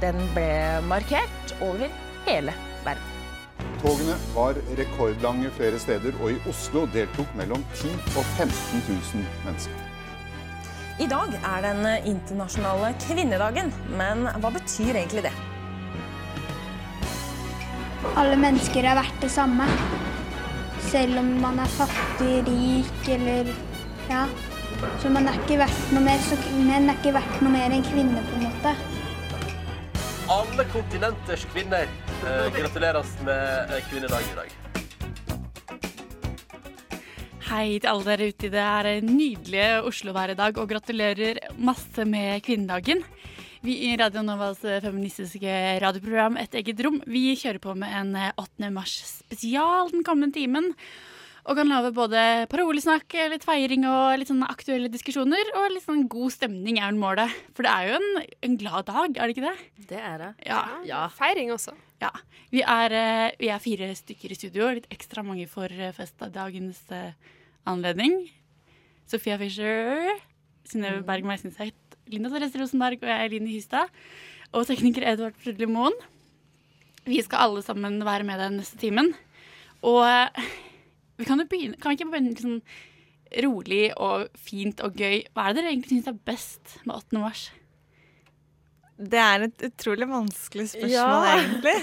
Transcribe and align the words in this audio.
Den 0.00 0.16
ble 0.32 0.80
markert 0.88 1.54
over 1.60 1.88
hele 2.24 2.54
verden. 2.84 3.08
Togene 3.82 4.16
var 4.32 4.56
rekordlange 4.78 5.50
flere 5.56 5.78
steder, 5.80 6.16
og 6.20 6.32
i 6.32 6.38
Oslo 6.48 6.86
deltok 6.94 7.28
mellom 7.36 7.64
10 7.74 7.92
og 8.16 8.24
15 8.38 8.82
000 8.88 9.24
mennesker. 9.44 9.86
I 11.00 11.08
dag 11.08 11.36
er 11.38 11.64
den 11.64 11.86
internasjonale 12.14 12.94
kvinnedagen, 13.00 13.72
men 13.96 14.26
hva 14.40 14.50
betyr 14.52 14.96
egentlig 15.00 15.24
det? 15.28 15.32
Alle 18.16 18.36
mennesker 18.40 18.84
er 18.84 18.96
verdt 18.96 19.20
det 19.22 19.30
samme. 19.32 19.68
Selv 20.90 21.20
om 21.20 21.28
man 21.40 21.60
er 21.60 21.72
fattig, 21.76 22.40
rik 22.48 23.12
eller 23.16 23.52
ja. 24.08 24.24
Så 25.00 25.12
man 25.12 25.28
er 25.28 25.36
ikke 25.42 25.60
verdt 25.60 25.92
noe 25.92 26.04
mer, 26.04 26.20
så 26.24 26.36
menn 26.56 26.88
er 26.88 26.96
ikke 26.96 27.12
verdt 27.16 27.40
noe 27.44 27.52
mer 27.52 27.76
enn 27.76 27.84
kvinner, 27.84 28.24
på 28.24 28.38
en 28.38 28.44
måte. 28.48 28.49
Alle 30.50 30.64
kontinenters 30.66 31.44
kvinner 31.52 31.86
eh, 31.86 32.46
gratuleres 32.56 33.10
med 33.22 33.70
eh, 33.70 33.84
kvinnedag 33.86 34.24
i 34.26 34.32
dag. 34.34 34.48
Hei 37.46 37.76
til 37.76 37.86
alle 37.86 38.06
dere 38.08 38.26
ute. 38.32 38.50
Det 38.50 38.64
er 38.64 38.88
en 38.96 39.12
nydelig 39.14 39.62
Oslo-været 39.86 40.34
i 40.34 40.40
dag, 40.40 40.58
og 40.58 40.72
gratulerer 40.72 41.38
masse 41.54 42.02
med 42.02 42.42
kvinnedagen. 42.42 43.04
Vi 43.62 43.76
i 43.92 43.94
Radio 44.00 44.24
Novas 44.26 44.64
feministiske 44.82 45.54
radioprogram 45.84 46.40
Et 46.42 46.58
eget 46.58 46.82
rom 46.82 46.98
vi 47.06 47.36
kjører 47.38 47.62
på 47.62 47.76
med 47.78 47.94
en 48.00 48.18
8. 48.34 48.72
mars 48.74 48.96
spesial 49.20 49.94
den 49.94 50.02
kommende 50.02 50.34
timen. 50.34 50.72
Og 51.48 51.56
kan 51.56 51.70
lage 51.70 51.92
både 51.96 52.22
parolesnakk, 52.52 53.14
litt 53.32 53.44
feiring 53.48 53.86
og 53.88 54.18
litt 54.20 54.28
sånne 54.28 54.48
aktuelle 54.52 54.90
diskusjoner. 54.92 55.52
Og 55.56 55.70
litt 55.72 55.86
sånn 55.86 56.04
god 56.12 56.34
stemning 56.34 56.80
er 56.80 56.92
jo 56.92 57.00
målet. 57.00 57.32
For 57.56 57.64
det 57.66 57.72
er 57.72 57.88
jo 57.88 58.00
en, 58.00 58.26
en 58.48 58.58
glad 58.60 58.88
dag, 58.90 59.16
er 59.16 59.30
det 59.30 59.36
ikke 59.36 59.46
det? 59.46 59.86
Det 59.94 60.02
er 60.10 60.18
det. 60.20 60.30
Ja. 60.46 60.60
Ja. 60.88 61.04
Feiring 61.16 61.52
også. 61.56 61.72
ja. 62.04 62.12
Vi, 62.50 62.64
er, 62.66 62.96
eh, 62.98 63.26
vi 63.40 63.48
er 63.54 63.62
fire 63.62 63.88
stykker 63.96 64.34
i 64.34 64.38
studio. 64.38 64.68
Litt 64.76 64.90
ekstra 64.92 65.24
mange 65.26 65.46
for 65.50 65.70
eh, 65.70 65.94
festdagens 65.96 66.82
eh, 66.92 67.12
anledning. 67.70 68.20
Sofia 69.10 69.38
Fischer, 69.40 70.10
Synnøve 70.68 71.02
Berg 71.06 71.26
Meisenseth, 71.26 71.96
Linda 72.10 72.30
Therese 72.30 72.58
Rosenberg 72.60 73.00
og 73.02 73.10
jeg, 73.10 73.30
Eline 73.30 73.50
Hystad. 73.50 73.90
Og 74.52 74.66
tekniker 74.68 75.06
Edvard 75.06 75.38
Frudli 75.40 75.66
Moen. 75.70 75.94
Vi 77.06 77.22
skal 77.24 77.46
alle 77.46 77.62
sammen 77.64 78.00
være 78.04 78.26
med 78.28 78.42
den 78.42 78.58
neste 78.60 78.76
timen. 78.78 79.14
Og 79.86 80.04
vi 81.20 81.28
kan 81.28 81.38
jo 81.42 81.46
begynne 81.50 81.78
Kan 81.80 81.92
vi 81.92 81.98
ikke 82.00 82.10
begynne 82.10 82.34
sånn 82.40 82.60
rolig 83.44 83.82
og 84.00 84.28
fint 84.40 84.80
og 84.82 84.96
gøy? 84.98 85.20
Hva 85.36 85.44
er 85.46 85.54
det 85.54 85.60
dere 85.62 85.72
egentlig 85.74 85.92
syns 86.00 86.08
er 86.10 86.16
best 86.26 86.78
med 86.88 86.96
8. 86.96 87.20
mars? 87.22 87.44
Det 89.00 89.20
er 89.22 89.44
et 89.46 89.62
utrolig 89.70 90.08
vanskelig 90.10 90.66
spørsmål, 90.74 90.90
Ja. 90.92 91.36
egentlig. 91.36 91.76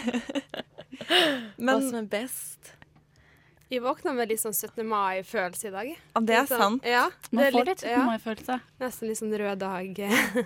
Hva 1.64 1.78
som 1.82 1.96
er 2.02 2.10
best? 2.12 2.74
Vi 3.72 3.80
våkna 3.84 4.14
med 4.16 4.30
litt 4.32 4.40
sånn 4.40 4.54
17. 4.56 4.86
mai-følelse 4.88 5.68
i 5.68 5.72
dag. 5.74 5.88
ja, 5.96 6.22
det 6.22 6.36
er 6.38 6.46
sånn- 6.48 6.62
sant. 6.62 6.86
Ja, 6.88 7.08
Man 7.32 7.42
det 7.42 7.48
er 7.48 7.52
får 7.58 7.66
litt 7.72 7.82
17. 7.84 8.06
mai-følelse. 8.06 8.60
Nesten 8.80 9.08
litt 9.10 9.18
sånn 9.20 9.34
rød 9.42 9.58
dag. 9.64 10.00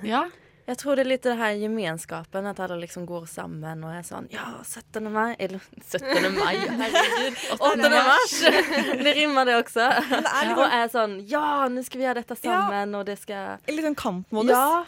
Ja. 0.03 0.23
Jeg 0.71 0.77
tror 0.79 0.95
det 0.95 1.03
er 1.03 1.09
litt 1.11 1.25
det 1.27 1.33
her 1.35 1.55
gemenskapen, 1.59 2.45
at 2.47 2.59
alle 2.63 2.77
liksom 2.85 3.03
går 3.09 3.25
sammen 3.27 3.81
og 3.83 3.91
er 3.91 4.05
sånn 4.07 4.29
Ja, 4.31 4.45
17. 4.63 5.09
mai 5.11 5.33
Eller 5.37 5.59
17. 5.83 6.29
mai, 6.37 6.53
herregud. 6.81 7.41
8. 7.59 7.89
mars! 7.91 8.35
Det 9.05 9.13
rimmer 9.17 9.49
det 9.49 9.57
også. 9.59 9.87
Men 10.07 10.23
det 10.23 10.31
er 10.31 10.53
Og 10.53 10.61
sånn, 10.61 10.75
er 10.79 10.93
sånn 10.93 11.15
Ja, 11.31 11.43
nå 11.71 11.83
skal 11.83 11.99
vi 12.01 12.07
gjøre 12.07 12.21
dette 12.23 12.37
sammen, 12.39 12.95
og 12.95 13.03
det 13.09 13.17
skal 13.19 13.57
En 13.67 13.75
liten 13.81 13.97
kampmodus. 13.99 14.55
Ja. 14.55 14.85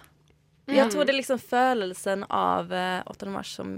Mm. 0.69 0.77
Jeg 0.77 0.93
tror 0.93 1.03
det 1.03 1.11
er 1.11 1.19
liksom 1.19 1.41
følelsen 1.43 2.23
av 2.31 2.71
eh, 2.71 3.01
8. 3.11 3.27
mars 3.33 3.51
som, 3.59 3.75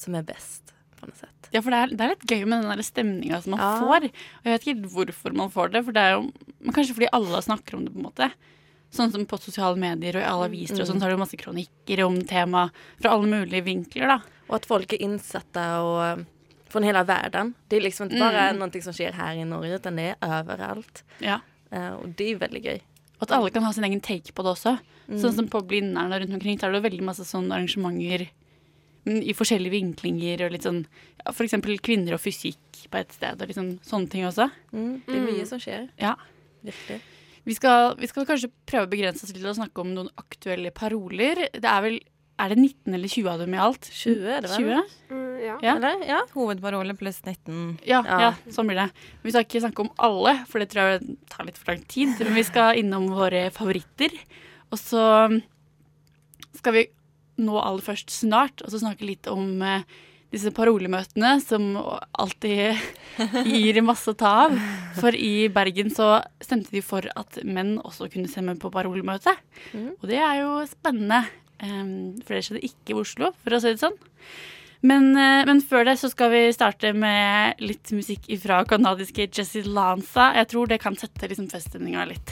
som 0.00 0.16
er 0.18 0.24
best, 0.26 0.72
på 0.98 1.06
noe 1.06 1.14
sett. 1.14 1.50
Ja, 1.54 1.62
for 1.62 1.70
det 1.70 1.78
er, 1.78 1.92
det 1.94 2.02
er 2.08 2.10
litt 2.16 2.24
gøy 2.26 2.42
med 2.50 2.66
den 2.66 2.82
stemninga 2.82 3.38
som 3.44 3.54
man 3.54 3.62
Ja. 3.62 3.68
får. 3.84 4.08
Og 4.10 4.48
jeg 4.50 4.56
vet 4.56 4.66
ikke 4.66 4.90
hvorfor 4.96 5.36
man 5.38 5.52
får 5.54 5.70
det, 5.76 5.84
for 5.86 5.94
det 5.94 6.02
er 6.08 6.16
jo 6.16 6.24
men 6.58 6.74
kanskje 6.74 6.96
fordi 6.98 7.12
alle 7.14 7.38
snakker 7.46 7.78
om 7.78 7.84
det, 7.86 7.94
på 7.94 8.02
en 8.02 8.08
måte. 8.10 8.32
Sånn 8.90 9.10
som 9.12 9.26
på 9.28 9.36
sosiale 9.38 9.76
medier 9.76 10.16
og 10.16 10.22
i 10.22 10.28
alle 10.30 10.46
aviser 10.48 10.80
og 10.80 10.86
sånn, 10.88 10.98
så 10.98 11.04
har 11.04 11.10
du 11.12 11.20
masse 11.20 11.36
kronikker 11.36 12.00
om 12.06 12.22
tema 12.24 12.70
fra 13.00 13.10
alle 13.12 13.26
mulige 13.28 13.64
vinkler, 13.66 14.06
da. 14.08 14.18
Og 14.48 14.54
at 14.56 14.66
folk 14.66 14.92
er 14.96 15.02
innsatte 15.04 15.64
og 15.84 15.98
eh, 16.18 16.24
fra 16.72 16.80
hele 16.84 17.02
verden. 17.08 17.54
Det 17.68 17.76
er 17.78 17.84
liksom 17.84 18.08
ikke 18.08 18.18
bare 18.20 18.46
Mm. 18.54 18.58
noe 18.60 18.80
som 18.82 18.92
skjer 18.96 19.12
her 19.12 19.34
i 19.36 19.44
Norge, 19.44 19.80
men 19.84 19.96
det 19.96 20.06
er 20.16 20.42
overalt. 20.42 21.02
Ja. 21.20 21.40
Uh, 21.72 21.96
og 22.00 22.16
det 22.16 22.30
er 22.32 22.38
veldig 22.38 22.62
gøy. 22.64 22.80
Og 23.20 23.22
at 23.26 23.32
alle 23.32 23.50
kan 23.50 23.62
ha 23.62 23.72
sin 23.72 23.84
egen 23.84 24.00
take 24.00 24.32
på 24.32 24.42
det 24.42 24.52
også. 24.56 24.78
Mm. 25.08 25.18
Sånn 25.20 25.34
som 25.34 25.48
på 25.48 25.60
Blindern 25.66 26.12
og 26.12 26.20
rundt 26.22 26.32
omkring, 26.38 26.58
så 26.58 26.68
er 26.68 26.72
det 26.72 26.82
veldig 26.90 27.02
masse 27.04 27.24
sånne 27.28 27.52
arrangementer 27.56 28.28
mm, 29.04 29.20
i 29.22 29.32
forskjellige 29.36 29.72
vinklinger 29.72 30.46
og 30.46 30.52
litt 30.52 30.62
sånn 30.64 30.86
ja, 31.24 31.32
For 31.32 31.44
eksempel 31.44 31.76
kvinner 31.80 32.14
og 32.16 32.20
fysikk 32.20 32.88
på 32.90 32.98
et 33.00 33.12
sted, 33.12 33.40
og 33.42 33.48
liksom 33.48 33.78
sånne 33.84 34.08
ting 34.08 34.24
også. 34.24 34.50
Mm, 34.72 35.02
det 35.06 35.14
er 35.14 35.20
Mm. 35.20 35.28
mye 35.36 35.46
som 35.46 35.58
skjer. 35.58 35.88
Ja. 35.98 36.14
Virkelig. 36.64 37.00
Vi 37.48 37.56
skal, 37.56 37.94
vi 37.96 38.08
skal 38.10 38.26
kanskje 38.28 38.50
prøve 38.68 38.84
å 38.86 38.92
begrense 38.92 39.24
oss 39.24 39.32
til 39.32 39.46
å 39.48 39.56
snakke 39.56 39.80
om 39.80 39.94
noen 39.96 40.10
aktuelle 40.20 40.70
paroler. 40.76 41.46
Det 41.54 41.64
er 41.64 41.84
vel 41.86 41.98
Er 42.38 42.52
det 42.52 42.58
19 42.60 42.94
eller 42.94 43.10
20 43.10 43.28
av 43.32 43.40
dem 43.42 43.54
i 43.56 43.58
alt? 43.58 43.86
20 43.90 44.28
er 44.30 44.44
det 44.44 44.50
vel? 44.52 44.66
20? 44.68 44.90
Mm, 45.10 45.30
ja. 45.42 45.54
Ja. 45.64 45.72
Eller? 45.74 46.04
Ja. 46.06 46.18
Hovedparole 46.36 46.94
pluss 46.94 47.16
19. 47.24 47.80
Ja, 47.88 47.98
Ja. 48.06 48.18
ja. 48.22 48.28
sånn 48.54 48.68
blir 48.70 48.78
det. 48.78 48.84
Vi 49.24 49.32
skal 49.34 49.42
ikke 49.42 49.62
snakke 49.64 49.82
om 49.82 49.90
alle, 49.98 50.36
for 50.46 50.62
det 50.62 50.68
tror 50.70 50.92
jeg 50.92 51.16
tar 51.32 51.48
litt 51.48 51.58
for 51.58 51.72
lang 51.72 51.82
tid. 51.90 52.12
Men 52.20 52.36
vi 52.38 52.44
skal 52.46 52.78
innom 52.78 53.08
våre 53.10 53.48
favoritter. 53.50 54.14
Og 54.70 54.78
så 54.78 55.02
skal 56.60 56.76
vi 56.78 56.84
nå 57.42 57.58
aller 57.58 57.82
først 57.82 58.10
snart 58.14 58.62
og 58.62 58.70
så 58.70 58.84
snakke 58.84 59.06
litt 59.06 59.26
om 59.30 59.58
eh, 59.62 59.82
disse 60.34 60.52
parolemøtene 60.52 61.38
som 61.40 61.70
alltid 61.78 62.76
gir 63.48 63.80
masse 63.84 64.12
å 64.12 64.18
ta 64.18 64.34
av. 64.44 64.58
For 64.98 65.16
i 65.16 65.48
Bergen 65.52 65.92
så 65.94 66.18
stemte 66.44 66.74
de 66.74 66.82
for 66.84 67.08
at 67.16 67.40
menn 67.48 67.76
også 67.80 68.10
kunne 68.12 68.30
stemme 68.30 68.58
på 68.60 68.72
parolemøte. 68.74 69.34
Mm. 69.72 69.90
Og 69.96 70.06
det 70.10 70.20
er 70.20 70.42
jo 70.42 70.52
spennende. 70.68 71.24
Um, 71.58 72.20
for 72.22 72.36
det 72.36 72.44
skjedde 72.46 72.68
ikke 72.68 72.94
i 72.94 73.00
Oslo, 73.00 73.32
for 73.42 73.56
å 73.56 73.58
si 73.62 73.72
det 73.72 73.82
sånn. 73.82 73.96
Men, 74.86 75.10
eh, 75.16 75.44
men 75.46 75.58
før 75.58 75.88
det 75.88 75.96
så 75.98 76.10
skal 76.10 76.30
vi 76.30 76.42
starte 76.54 76.92
med 76.94 77.58
litt 77.58 77.90
musikk 77.90 78.28
fra 78.38 78.60
kanadiske 78.68 79.26
Jesse 79.26 79.64
Lanza. 79.66 80.30
Jeg 80.38 80.50
tror 80.52 80.70
det 80.70 80.78
kan 80.82 80.94
sette 80.98 81.30
liksom 81.30 81.48
feststemninga 81.50 82.04
litt. 82.06 82.30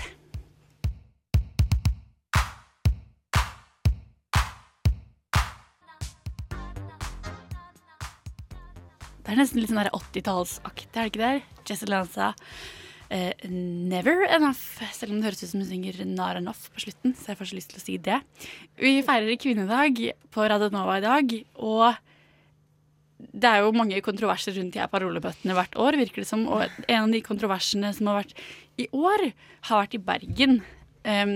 Det 9.27 9.33
er 9.35 9.41
nesten 9.41 9.59
litt 9.59 9.73
sånn 9.73 9.81
der 9.81 9.89
80-tallsaktig, 9.91 10.93
er 10.95 11.01
det 11.01 11.11
ikke 11.11 11.23
det? 11.25 11.63
Jesse 11.67 11.87
Lanza. 11.91 12.29
Uh, 13.11 13.33
never 13.51 14.23
enough, 14.31 14.79
selv 14.95 15.11
om 15.11 15.19
det 15.19 15.27
høres 15.27 15.43
ut 15.43 15.51
som 15.51 15.65
hun 15.65 15.67
synger 15.67 15.99
not 16.07 16.39
enough 16.39 16.69
på 16.71 16.85
slutten. 16.85 17.11
Så 17.19 17.33
jeg 17.33 17.41
får 17.41 17.51
så 17.51 17.57
lyst 17.59 17.73
til 17.73 17.81
å 17.81 17.83
si 17.83 17.97
det. 18.07 18.21
Vi 18.79 18.93
feirer 19.07 19.41
kvinnedag 19.43 19.99
på 20.31 20.47
Radionova 20.47 21.01
i 21.01 21.03
dag, 21.03 21.35
og 21.59 21.99
det 23.19 23.51
er 23.51 23.67
jo 23.67 23.75
mange 23.75 23.99
kontroverser 24.07 24.55
rundt 24.61 24.77
de 24.77 24.85
her 24.85 24.95
parolebøttene 24.95 25.59
hvert 25.59 25.75
år, 25.75 25.99
virker 26.05 26.23
det 26.23 26.31
som. 26.31 26.47
Og 26.47 26.63
en 26.87 27.03
av 27.03 27.11
de 27.11 27.25
kontroversene 27.27 27.91
som 27.99 28.13
har 28.13 28.23
vært 28.23 28.39
i 28.79 28.87
år, 28.95 29.31
har 29.73 29.83
vært 29.83 29.99
i 29.99 30.05
Bergen. 30.07 30.61
Um, 31.03 31.35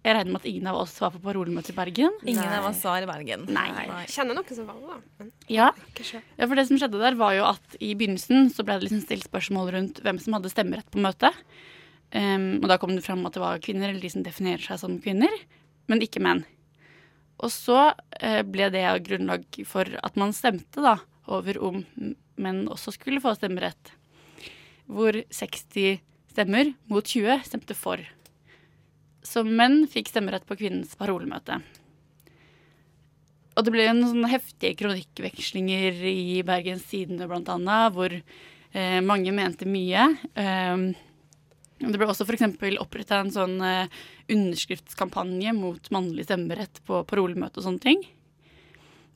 jeg 0.00 0.14
regner 0.16 0.32
med 0.32 0.40
at 0.40 0.48
ingen 0.48 0.68
av 0.70 0.78
oss 0.80 0.94
var 1.02 1.10
på 1.12 1.20
parolemøte 1.20 1.74
i 1.74 1.76
Bergen. 1.76 2.14
Ingen 2.24 2.46
Nei. 2.46 2.56
av 2.56 2.70
oss 2.70 2.78
var 2.88 3.04
i 3.04 3.08
Bergen. 3.08 3.42
Nei. 3.52 3.66
Nei. 3.76 4.04
kjenner 4.08 4.38
noen 4.38 4.56
som 4.56 4.68
var 4.70 4.78
det, 4.78 5.00
da. 5.18 5.26
Ja. 5.52 5.66
Ja, 6.38 6.46
for 6.46 6.56
det 6.56 6.64
som 6.70 6.78
skjedde 6.80 7.02
der 7.02 7.18
var 7.20 7.34
jo 7.36 7.42
at 7.50 7.76
i 7.84 7.90
begynnelsen 7.92 8.48
så 8.54 8.64
ble 8.64 8.78
det 8.78 8.86
liksom 8.86 9.02
stilt 9.04 9.26
spørsmål 9.28 9.74
rundt 9.74 10.00
hvem 10.00 10.20
som 10.22 10.38
hadde 10.38 10.52
stemmerett 10.52 10.88
på 10.88 11.02
møtet. 11.04 11.36
Um, 12.16 12.62
og 12.62 12.70
da 12.72 12.78
kom 12.80 12.94
det 12.96 13.04
fram 13.04 13.26
at 13.28 13.36
det 13.36 13.42
var 13.42 13.60
kvinner, 13.62 13.90
eller 13.90 14.00
de 14.00 14.10
som 14.10 14.24
definerer 14.24 14.64
seg 14.64 14.80
som 14.80 14.96
kvinner, 15.04 15.36
men 15.92 16.00
ikke 16.02 16.22
menn. 16.24 16.46
Og 17.44 17.52
så 17.52 17.90
uh, 17.92 18.42
ble 18.48 18.70
det 18.72 18.86
grunnlag 19.04 19.44
for 19.68 19.84
at 20.00 20.16
man 20.20 20.32
stemte 20.36 20.80
da 20.80 20.96
over 21.30 21.60
om 21.60 21.82
menn 22.40 22.64
også 22.72 22.96
skulle 22.96 23.20
få 23.20 23.34
stemmerett. 23.36 23.92
Hvor 24.88 25.12
60 25.28 26.00
stemmer 26.32 26.72
mot 26.88 27.04
20 27.04 27.44
stemte 27.46 27.76
for. 27.76 28.00
Så 29.26 29.44
menn 29.44 29.84
fikk 29.90 30.08
stemmerett 30.08 30.46
på 30.48 30.56
kvinnens 30.60 30.96
parolemøte. 30.98 31.60
Og 33.58 33.66
det 33.66 33.72
ble 33.74 33.84
jo 33.84 33.96
noen 33.96 34.12
sånne 34.14 34.30
heftige 34.30 34.78
kronikkvekslinger 34.78 35.98
i 36.08 36.40
Bergens 36.46 36.86
Tidende 36.88 37.26
annet, 37.28 37.92
hvor 37.92 38.14
eh, 38.14 39.00
mange 39.04 39.34
mente 39.36 39.68
mye. 39.68 40.06
Eh, 40.38 40.84
det 41.80 41.96
ble 41.96 42.08
også 42.08 42.26
f.eks. 42.28 42.46
oppretta 42.80 43.18
en 43.20 43.32
sånn 43.34 43.58
eh, 43.64 44.00
underskriftskampanje 44.32 45.52
mot 45.56 45.92
mannlig 45.92 46.28
stemmerett 46.28 46.80
på 46.86 47.02
parolemøte 47.08 47.60
og 47.60 47.66
sånne 47.66 47.84
ting. 47.84 48.06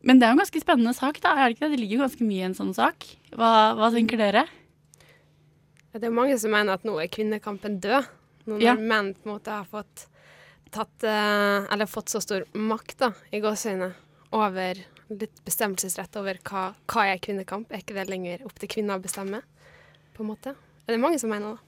Men 0.05 0.21
det 0.21 0.27
er 0.27 0.35
jo 0.35 0.37
en 0.37 0.43
ganske 0.43 0.61
spennende 0.61 0.93
sak, 0.97 1.23
da. 1.25 1.33
Er 1.39 1.49
det 1.49 1.57
ikke 1.57 1.65
det? 1.65 1.77
Det 1.77 1.81
ligger 1.81 1.97
jo 1.97 2.05
ganske 2.05 2.27
mye 2.29 2.43
i 2.43 2.49
en 2.51 2.59
sånn 2.59 2.75
sak. 2.77 3.07
Hva, 3.33 3.51
hva 3.79 3.89
tenker 3.95 4.21
dere? 4.21 4.45
Det 5.95 6.09
er 6.09 6.13
mange 6.13 6.37
som 6.43 6.53
mener 6.53 6.77
at 6.77 6.85
nå 6.85 6.99
er 7.01 7.13
kvinnekampen 7.13 7.79
død. 7.81 8.11
Nå 8.47 8.57
når 8.59 8.63
Ja. 8.63 8.75
menn 8.75 9.15
på 9.15 9.29
en 9.29 9.33
måte 9.37 9.51
har 9.55 9.65
fått 9.65 10.07
tatt 10.75 11.05
eh, 11.07 11.67
Eller 11.73 11.87
fått 11.87 12.09
så 12.13 12.21
stor 12.21 12.45
makt, 12.55 12.99
da, 12.99 13.13
i 13.33 13.41
gåseøyne, 13.41 13.93
over 14.35 14.81
litt 15.15 15.45
bestemmelsesrett 15.47 16.17
over 16.17 16.39
hva, 16.43 16.75
hva 16.91 17.05
er 17.13 17.19
kvinnekamp? 17.23 17.71
Er 17.71 17.83
ikke 17.85 17.95
det 17.95 18.09
lenger 18.11 18.45
opp 18.47 18.57
til 18.59 18.69
kvinner 18.73 18.99
å 18.99 19.03
bestemme? 19.05 19.43
På 20.17 20.25
en 20.25 20.31
måte? 20.33 20.55
Er 20.89 20.93
det 20.97 21.01
mange 21.01 21.21
som 21.21 21.31
mener 21.31 21.55
det? 21.55 21.61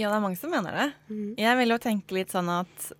Ja, 0.00 0.08
det 0.08 0.16
er 0.16 0.24
mange 0.24 0.38
som 0.40 0.50
mener 0.50 0.72
det. 0.72 0.88
Jeg 1.40 1.56
vil 1.58 1.68
jo 1.74 1.78
tenke 1.82 2.14
litt 2.16 2.30
sånn 2.32 2.48
at 2.48 2.92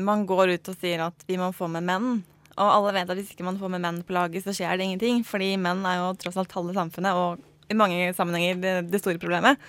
man 0.00 0.24
går 0.26 0.54
ut 0.56 0.68
og 0.72 0.78
sier 0.80 1.02
at 1.04 1.24
vi 1.28 1.36
må 1.38 1.50
få 1.54 1.68
med 1.70 1.84
menn. 1.86 2.22
Og 2.56 2.68
alle 2.68 2.92
vet 2.96 3.10
at 3.12 3.16
hvis 3.18 3.30
ikke 3.34 3.44
man 3.46 3.58
får 3.60 3.70
med 3.76 3.80
menn 3.84 4.00
på 4.08 4.14
laget, 4.16 4.42
så 4.44 4.54
skjer 4.56 4.76
det 4.80 4.86
ingenting. 4.88 5.22
Fordi 5.24 5.52
menn 5.60 5.84
er 5.86 6.00
jo 6.00 6.08
tross 6.22 6.36
alt 6.40 6.52
halve 6.56 6.74
samfunnet, 6.74 7.14
og 7.14 7.42
i 7.70 7.76
mange 7.78 8.10
sammenhenger 8.16 8.58
det, 8.62 8.72
det 8.90 9.00
store 9.02 9.20
problemet. 9.22 9.60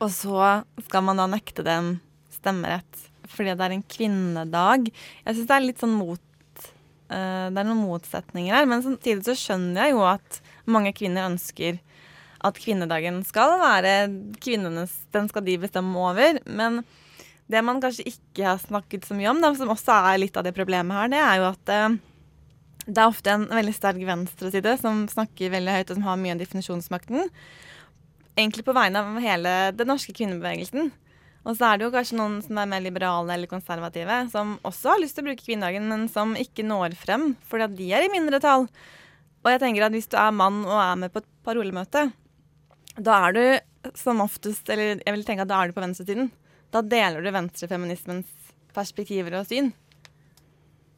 Og 0.00 0.10
så 0.12 0.62
skal 0.86 1.04
man 1.04 1.20
da 1.20 1.28
nekte 1.30 1.64
dem 1.66 1.98
stemmerett 2.32 3.06
fordi 3.30 3.52
det 3.54 3.62
er 3.62 3.74
en 3.76 3.86
kvinnedag. 3.86 4.88
Jeg 4.90 5.36
syns 5.36 5.46
det 5.46 5.54
er 5.54 5.62
litt 5.62 5.82
sånn 5.82 5.92
mot 5.94 6.18
uh, 6.18 7.46
Det 7.46 7.60
er 7.60 7.68
noen 7.68 7.84
motsetninger 7.84 8.56
her. 8.56 8.66
Men 8.66 8.82
samtidig 8.82 9.22
så 9.28 9.36
skjønner 9.38 9.86
jeg 9.86 9.94
jo 9.94 10.02
at 10.08 10.40
mange 10.66 10.90
kvinner 10.96 11.28
ønsker 11.30 11.78
at 12.40 12.58
kvinnedagen 12.58 13.20
skal 13.28 13.58
være 13.60 13.94
kvinnenes 14.40 14.96
Den 15.14 15.28
skal 15.30 15.46
de 15.46 15.60
bestemme 15.62 15.94
over. 15.94 16.40
Men 16.48 16.82
det 17.50 17.62
man 17.66 17.78
kanskje 17.82 18.08
ikke 18.10 18.48
har 18.48 18.60
snakket 18.62 19.06
så 19.06 19.14
mye 19.18 19.30
om, 19.30 19.42
som 19.54 19.70
også 19.70 20.02
er 20.10 20.22
litt 20.24 20.36
av 20.38 20.46
det 20.46 20.54
problemet 20.56 20.96
her, 20.96 21.10
det 21.10 21.22
er 21.22 21.40
jo 21.40 21.48
at 21.50 21.72
uh, 21.74 21.98
det 22.86 22.98
er 22.98 23.10
ofte 23.10 23.32
en 23.32 23.48
veldig 23.50 23.74
sterk 23.76 24.02
venstreside 24.06 24.76
som 24.80 25.04
snakker 25.10 25.52
veldig 25.52 25.74
høyt, 25.74 25.90
og 25.90 25.98
som 25.98 26.06
har 26.06 26.20
mye 26.20 26.34
av 26.34 26.42
definisjonsmakten. 26.42 27.28
Egentlig 28.40 28.64
på 28.64 28.74
vegne 28.76 29.02
av 29.02 29.20
hele 29.20 29.54
den 29.76 29.90
norske 29.90 30.14
kvinnebevegelsen. 30.16 30.90
Og 31.48 31.56
så 31.56 31.70
er 31.70 31.78
det 31.78 31.86
jo 31.86 31.92
kanskje 31.94 32.18
noen 32.18 32.38
som 32.44 32.58
er 32.60 32.68
mer 32.68 32.82
liberale 32.84 33.32
eller 33.34 33.48
konservative, 33.48 34.16
som 34.32 34.58
også 34.66 34.94
har 34.94 35.00
lyst 35.00 35.16
til 35.16 35.24
å 35.24 35.30
bruke 35.30 35.44
kvinnedagen, 35.44 35.86
men 35.88 36.06
som 36.12 36.34
ikke 36.36 36.66
når 36.66 36.96
frem 37.00 37.30
fordi 37.48 37.66
at 37.66 37.76
de 37.78 37.88
er 37.96 38.06
i 38.06 38.12
mindretall. 38.12 38.66
Og 39.40 39.48
jeg 39.54 39.62
tenker 39.62 39.86
at 39.86 39.96
hvis 39.96 40.10
du 40.12 40.18
er 40.20 40.36
mann 40.36 40.62
og 40.66 40.76
er 40.76 40.98
med 41.00 41.12
på 41.14 41.22
et 41.22 41.30
parolemøte, 41.46 42.10
da 43.00 43.16
er 43.28 43.36
du 43.36 43.44
som 43.96 44.20
oftest 44.20 44.68
Eller 44.68 44.98
jeg 44.98 45.14
vil 45.14 45.22
tenke 45.24 45.46
at 45.46 45.48
da 45.48 45.62
er 45.62 45.70
du 45.70 45.76
på 45.76 45.80
venstresiden. 45.80 46.26
Da 46.74 46.82
deler 46.84 47.24
du 47.24 47.30
venstrefeminismens 47.32 48.28
perspektiver 48.76 49.38
og 49.38 49.46
syn. 49.48 49.70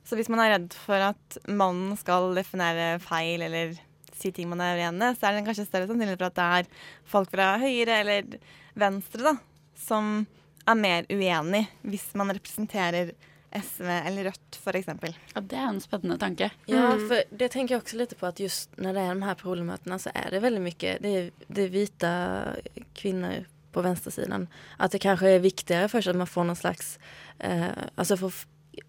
Så 0.02 0.18
hvis 0.18 0.30
man 0.32 0.42
er 0.42 0.56
redd 0.56 0.74
for 0.74 0.98
at 1.12 1.38
mannen 1.46 1.94
skal 2.00 2.32
definere 2.34 2.96
feil 3.04 3.44
eller 3.46 3.76
si 4.22 4.32
ting 4.34 4.50
man 4.50 4.62
er 4.64 4.80
uenig 4.80 5.10
i, 5.10 5.18
så 5.18 5.28
er 5.28 5.36
det 5.36 5.46
kanskje 5.48 5.66
større 5.68 5.88
sannsynlighet 5.90 6.22
for 6.22 6.30
at 6.30 6.38
det 6.38 6.46
er 6.60 6.86
folk 7.14 7.34
fra 7.34 7.50
høyre 7.62 7.98
eller 8.04 8.38
venstre 8.78 9.26
da, 9.26 9.34
som 9.78 10.14
er 10.62 10.78
mer 10.78 11.06
uenig 11.10 11.66
hvis 11.82 12.10
man 12.18 12.32
representerer 12.34 13.12
SV 13.52 13.84
eller 13.84 14.24
Rødt, 14.30 14.56
f.eks. 14.56 14.86
Ja, 15.34 15.40
det 15.40 15.56
er 15.58 15.66
en 15.68 15.80
spennende 15.82 16.16
tanke. 16.20 16.48
Ja, 16.70 16.94
for 16.96 17.20
det 17.28 17.50
tenker 17.52 17.74
jeg 17.74 17.82
også 17.82 17.98
litt 18.00 18.14
på 18.16 18.28
at 18.30 18.40
just 18.40 18.72
når 18.80 18.96
det 18.96 19.02
er 19.02 19.18
de 19.18 19.26
her 19.28 19.38
problemmøtene, 19.40 19.98
så 20.00 20.12
er 20.16 20.30
det 20.32 20.40
veldig 20.44 20.62
mye 20.64 20.94
det 21.02 21.12
er, 21.18 21.28
det 21.48 21.66
är 21.66 21.74
vita 21.74 22.12
kvinnor 22.96 23.44
på 23.72 23.84
venstresiden. 23.84 24.48
At 24.78 24.92
det 24.92 25.02
kanskje 25.04 25.36
er 25.36 25.44
viktigere 25.44 25.90
først 25.92 26.12
at 26.12 26.20
man 26.20 26.30
får 26.30 26.48
noen 26.48 26.60
slags, 26.60 26.98
eh, 27.40 27.88
Altså 27.96 28.16
få 28.16 28.32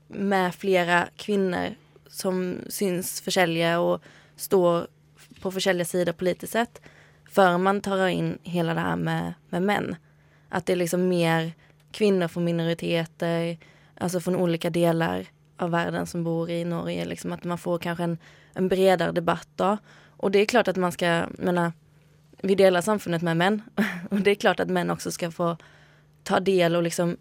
med 0.10 0.56
flere 0.56 1.08
kvinner 1.20 1.76
som 2.08 2.60
syns 2.72 3.18
forskjellige 3.26 3.78
og 3.84 4.04
står 4.40 4.88
på 5.44 5.52
forskjellige 5.52 5.92
sider 5.92 6.16
politisk 6.16 6.54
sett. 6.56 6.82
før 7.34 7.58
man 7.58 7.82
tar 7.82 8.08
inn 8.08 8.38
hele 8.44 8.74
det 8.78 8.82
her 8.82 8.96
med, 8.96 9.34
med 9.50 9.64
menn. 9.66 9.96
At 10.54 10.68
det 10.68 10.76
er 10.76 10.84
liksom 10.84 11.08
mer 11.10 11.54
kvinner 11.94 12.30
fra 12.30 12.42
minoriteter, 12.42 13.56
altså 13.98 14.22
fra 14.22 14.38
olika 14.38 14.70
deler 14.70 15.26
av 15.58 15.72
verden 15.74 16.06
som 16.06 16.24
bor 16.24 16.50
i 16.52 16.64
Norge. 16.64 17.06
Liksom 17.06 17.34
at 17.34 17.48
man 17.50 17.58
får 17.58 17.80
kanskje 17.88 18.04
en, 18.04 18.18
en 18.54 18.70
bredere 18.70 19.16
debatt 19.16 19.50
da. 19.58 19.78
Og 20.22 20.34
det 20.34 20.44
er 20.44 20.52
klart 20.52 20.70
at 20.70 20.78
man 20.78 20.94
skal 20.94 21.32
mener, 21.40 21.74
vi 22.44 22.58
deler 22.60 22.86
samfunnet 22.86 23.26
med 23.26 23.40
menn, 23.40 23.62
og 24.12 24.22
det 24.22 24.36
er 24.36 24.44
klart 24.46 24.62
at 24.62 24.74
menn 24.74 24.94
også 24.94 25.16
skal 25.16 25.34
få 25.34 25.56
ta 26.28 26.40
del 26.40 26.78
og 26.78 26.86
liksom 26.86 27.18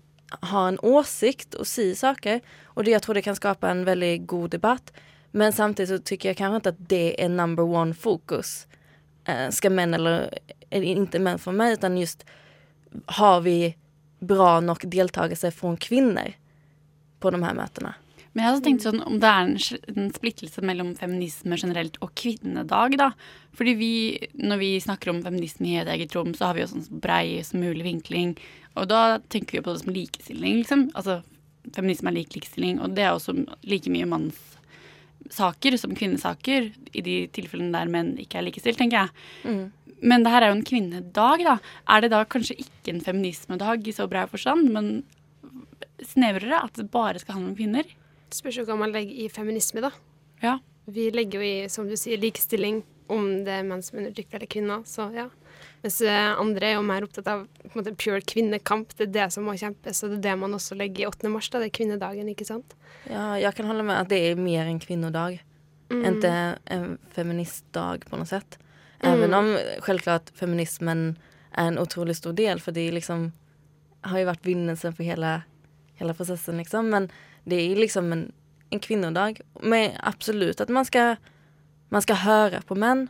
ha 0.53 0.67
en 0.69 0.81
åsikt 0.83 1.57
og 1.61 1.69
si 1.69 1.93
saker. 1.97 2.41
Og 2.77 2.85
det, 2.85 2.95
jeg 2.95 3.05
tror 3.05 3.19
det 3.19 3.25
kan 3.27 3.39
skapa 3.39 3.71
en 3.71 3.85
veldig 3.89 4.15
god 4.27 4.55
debatt. 4.57 4.93
Men 5.33 5.53
samtidigt 5.53 5.89
så 5.89 5.99
tycker 5.99 6.29
jag 6.29 6.37
kanske 6.37 6.57
inte 6.57 6.69
att 6.69 6.89
det 6.89 7.25
är 7.25 7.29
number 7.29 7.63
one 7.63 7.95
fokus. 7.95 8.67
Eh, 9.25 9.51
ska 9.51 9.71
män 9.71 9.95
eller 9.95 10.39
inte 10.71 11.19
män 11.19 11.39
för 11.39 11.53
mig 11.53 11.73
utan 11.73 11.99
just 11.99 12.27
har 13.07 13.41
vi 13.41 13.77
bra 14.19 14.61
nok 14.61 14.85
deltakelse 14.85 15.51
fra 15.51 15.77
kvinner 15.77 16.37
på 17.21 17.31
de 17.31 17.43
her 17.43 17.55
møtene. 17.55 17.95
Men 18.33 18.45
jeg 18.45 18.55
har 18.55 18.61
tenkt 18.65 18.85
sånn 18.87 19.03
om 19.05 19.19
det 19.21 19.29
er 19.29 19.43
en, 19.45 19.57
en 19.93 20.13
splittelse 20.15 20.63
mellom 20.65 20.95
feminisme 20.97 21.57
generelt 21.61 21.99
og 22.05 22.15
kvinnedag, 22.17 22.97
da. 23.01 23.11
Fordi 23.57 23.75
vi, 23.77 23.93
når 24.33 24.61
vi 24.63 24.71
snakker 24.81 25.13
om 25.13 25.21
feminisme 25.25 25.69
i 25.69 25.77
et 25.83 25.91
eget 25.93 26.17
rom, 26.17 26.33
så 26.37 26.49
har 26.49 26.57
vi 26.57 26.65
jo 26.65 26.71
sånn 26.71 27.03
brei 27.05 27.43
som 27.45 27.61
mulig 27.61 27.85
vinkling. 27.85 28.33
Og 28.73 28.89
da 28.89 29.21
tenker 29.33 29.59
vi 29.59 29.65
på 29.67 29.75
det 29.75 29.83
som 29.83 29.93
likestilling, 29.93 30.63
liksom. 30.63 30.87
Altså 30.97 31.21
feminisme 31.77 32.09
er 32.09 32.17
lik 32.23 32.33
likestilling, 32.39 32.81
og 32.81 32.97
det 32.97 33.05
er 33.05 33.13
også 33.13 33.37
like 33.69 33.93
mye 33.93 34.09
mannssaker 35.23 35.77
som 35.79 35.95
kvinnesaker 35.95 36.73
i 36.93 37.03
de 37.03 37.29
tilfellene 37.33 37.73
der 37.73 37.91
menn 37.91 38.19
ikke 38.19 38.39
er 38.39 38.47
likestilt, 38.47 38.79
tenker 38.79 39.07
jeg. 39.07 39.71
Men 40.03 40.25
det 40.25 40.33
her 40.33 40.43
er 40.43 40.51
jo 40.51 40.59
en 40.59 40.67
kvinnedag, 40.67 41.45
da. 41.45 41.59
Er 41.89 42.01
det 42.03 42.11
da 42.11 42.25
kanskje 42.25 42.59
ikke 42.59 42.93
en 42.93 43.01
feminismedag 43.01 43.87
i 43.87 43.93
så 43.93 44.09
bred 44.09 44.29
forstand, 44.31 44.71
men 44.73 45.05
snevrere? 46.03 46.65
At 46.65 46.75
det 46.75 46.91
bare 46.91 47.19
skal 47.19 47.35
handle 47.35 47.53
om 47.53 47.57
kvinner? 47.57 47.85
Det 47.85 48.37
spørs 48.37 48.59
jo 48.59 48.67
hva 48.67 48.77
man 48.77 48.93
legger 48.93 49.15
i 49.25 49.29
feminisme, 49.29 49.81
da. 49.81 49.93
Ja. 50.43 50.59
Vi 50.87 51.11
legger 51.11 51.39
jo 51.39 51.47
i, 51.47 51.69
som 51.71 51.87
du 51.87 51.97
sier, 51.97 52.19
likestilling 52.19 52.83
om 53.13 53.45
det 53.47 53.61
er 53.61 53.67
menn 53.67 53.83
som 53.85 54.01
undertrykker 54.01 54.41
eller 54.41 54.51
kvinner, 54.51 54.83
så 54.89 55.11
ja. 55.15 55.29
Mens 55.83 56.01
eh, 56.01 56.33
andre 56.41 56.69
er 56.69 56.77
jo 56.77 56.85
mer 56.87 57.07
opptatt 57.07 57.29
av 57.31 57.47
måte, 57.75 57.95
pure 57.99 58.21
kvinnekamp. 58.21 58.95
Det 58.99 59.09
er 59.09 59.15
det 59.17 59.29
som 59.35 59.47
må 59.49 59.57
kjempes, 59.59 60.03
og 60.03 60.13
det 60.13 60.21
er 60.21 60.27
det 60.31 60.37
man 60.43 60.57
også 60.59 60.79
legger 60.79 61.05
i 61.05 61.09
8. 61.11 61.31
mars. 61.33 61.51
da, 61.51 61.63
Det 61.63 61.71
er 61.71 61.77
kvinnedagen, 61.79 62.29
ikke 62.33 62.49
sant? 62.49 62.77
Ja, 63.11 63.33
jeg 63.41 63.55
kan 63.59 63.67
holde 63.67 63.87
med 63.87 63.99
at 63.99 64.13
det 64.13 64.21
er 64.31 64.41
mer 64.41 64.67
en 64.67 64.83
kvinnodag. 64.83 65.41
Inte 65.93 66.59
en 66.73 66.99
feministdag 67.13 68.07
på 68.09 68.17
noe 68.17 68.27
sett. 68.27 68.59
Även 69.05 69.35
om 69.35 69.59
självklart 69.83 70.31
feminismen 70.35 71.19
er 71.51 71.67
en 71.67 71.79
utrolig 71.79 72.17
stor 72.17 72.33
del 72.33 72.61
for 72.61 72.73
det 72.73 72.87
liksom 72.95 73.33
har 74.07 74.19
jo 74.23 74.29
vært 74.29 74.47
vinnelsen 74.47 74.95
for 74.95 75.07
hele, 75.07 75.43
hele 75.99 76.15
prosessen. 76.15 76.57
liksom. 76.57 76.89
Men 76.91 77.11
det 77.45 77.59
er 77.61 77.77
liksom 77.77 78.13
en, 78.13 78.33
en 78.71 78.81
kvinnodag. 78.81 79.41
Men 79.63 79.99
absolutt 80.03 80.61
at 80.61 80.71
man 80.71 80.87
skal, 80.89 81.17
man 81.89 82.03
skal 82.03 82.23
høre 82.25 82.63
på 82.67 82.79
män. 82.79 83.09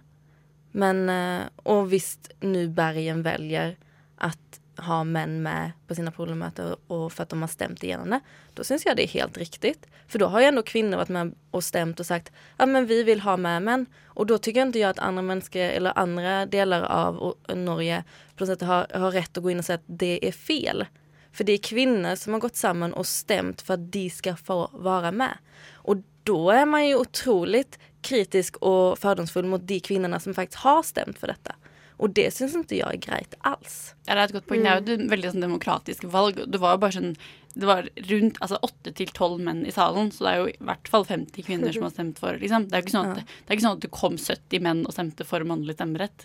Men, 0.73 1.09
og 1.57 1.77
och 1.77 1.93
visst 1.93 2.31
nu 2.41 2.69
Bergen 2.69 3.23
väljer 3.23 3.77
att 4.17 4.61
ha 4.77 5.05
män 5.05 5.43
med 5.43 5.73
på 5.87 5.95
sina 5.95 6.11
problemöten 6.11 6.77
och 6.87 7.13
för 7.13 7.23
att 7.23 7.29
de 7.29 7.41
har 7.41 7.49
stämt 7.49 7.83
igenom 7.83 8.11
det. 8.11 8.21
Då 8.55 8.65
syns 8.65 8.87
jag 8.87 8.97
det 8.97 9.03
är 9.03 9.09
helt 9.09 9.37
riktigt. 9.37 9.87
För 10.09 10.19
då 10.19 10.27
har 10.27 10.41
ju 10.41 10.47
ändå 10.47 10.63
kvinnor 10.63 10.97
varit 10.97 11.09
med 11.09 11.35
och 11.51 11.65
stämt 11.65 12.01
och 12.01 12.07
sagt 12.07 12.33
ja 12.57 12.67
men 12.67 12.87
vi 12.87 13.03
vill 13.03 13.21
ha 13.21 13.37
med 13.37 13.63
män. 13.63 13.87
Och 14.05 14.27
då 14.27 14.39
tycker 14.39 14.63
inte 14.63 14.79
jag 14.79 14.91
att 14.91 14.99
andra 14.99 15.23
människor 15.23 15.61
eller 15.61 15.99
andra 15.99 16.47
delar 16.47 16.83
av 16.83 17.35
Norge 17.55 18.05
på 18.37 18.45
något 18.45 18.61
har, 18.61 18.87
har 18.95 19.11
rätt 19.11 19.37
att 19.37 19.43
gå 19.43 19.51
in 19.51 19.59
och 19.59 19.65
säga 19.65 19.77
att 19.77 19.99
det 19.99 20.29
är 20.29 20.33
fel. 20.33 20.87
För 21.33 21.45
det 21.45 21.53
är 21.53 21.59
kvinnor 21.59 22.15
som 22.17 22.33
har 22.33 22.41
gått 22.41 22.57
samman 22.57 22.93
och 22.93 23.07
stämt 23.07 23.63
för 23.63 23.75
att 23.75 23.93
de 23.93 24.11
ska 24.11 24.37
få 24.37 24.71
vara 24.73 25.13
med. 25.13 25.39
Och 25.73 25.97
då 26.23 26.51
är 26.51 26.67
man 26.67 26.87
ju 26.87 26.97
otroligt 26.97 27.79
kritisk 28.03 28.57
och 28.57 28.99
fördomsfull 28.99 29.47
mot 29.47 29.67
de 29.67 29.81
kvinnorna 29.81 30.21
som 30.21 30.35
faktiskt 30.35 30.63
har 30.63 30.83
stämt 30.83 31.19
för 31.19 31.27
detta. 31.27 31.55
Og 32.03 32.11
det 32.17 32.33
syns 32.35 32.57
ikke 32.59 32.81
jeg 32.81 32.99
er 32.99 33.03
greit 33.03 33.37
alls. 33.47 33.93
Ja, 34.09 34.17
det 34.17 34.19
er 34.19 34.25
et 34.25 34.35
godt 34.35 34.49
poeng. 34.51 34.65
Det 34.65 34.73
er 34.73 34.81
jo 34.81 34.97
et 34.97 35.13
veldig 35.13 35.31
sånn 35.35 35.45
demokratisk 35.45 36.07
valg. 36.11 36.41
Det 36.51 36.61
var 36.63 36.75
jo 36.75 36.83
bare 36.83 36.97
sånn 36.97 37.15
Det 37.53 37.69
var 37.69 37.89
rundt 38.09 38.39
altså 38.41 38.57
åtte 38.65 38.95
til 38.97 39.11
tolv 39.13 39.43
menn 39.45 39.67
i 39.69 39.73
salen, 39.75 40.07
så 40.09 40.25
det 40.25 40.31
er 40.31 40.39
jo 40.41 40.47
i 40.49 40.67
hvert 40.71 40.89
fall 40.89 41.03
50 41.05 41.45
kvinner 41.45 41.75
som 41.75 41.83
har 41.85 41.91
stemt 41.93 42.23
for. 42.23 42.39
Liksom. 42.41 42.71
Det 42.73 42.79
er 42.79 42.87
sånn 42.89 43.11
at, 43.13 43.27
det 43.29 43.53
er 43.53 43.59
ikke 43.59 43.67
sånn 43.67 43.77
at 43.77 43.83
det 43.85 43.91
kom 43.93 44.17
70 44.17 44.65
menn 44.65 44.81
og 44.89 44.95
stemte 44.97 45.27
for 45.29 45.45
mannlig 45.45 45.77
stemmerett. 45.77 46.25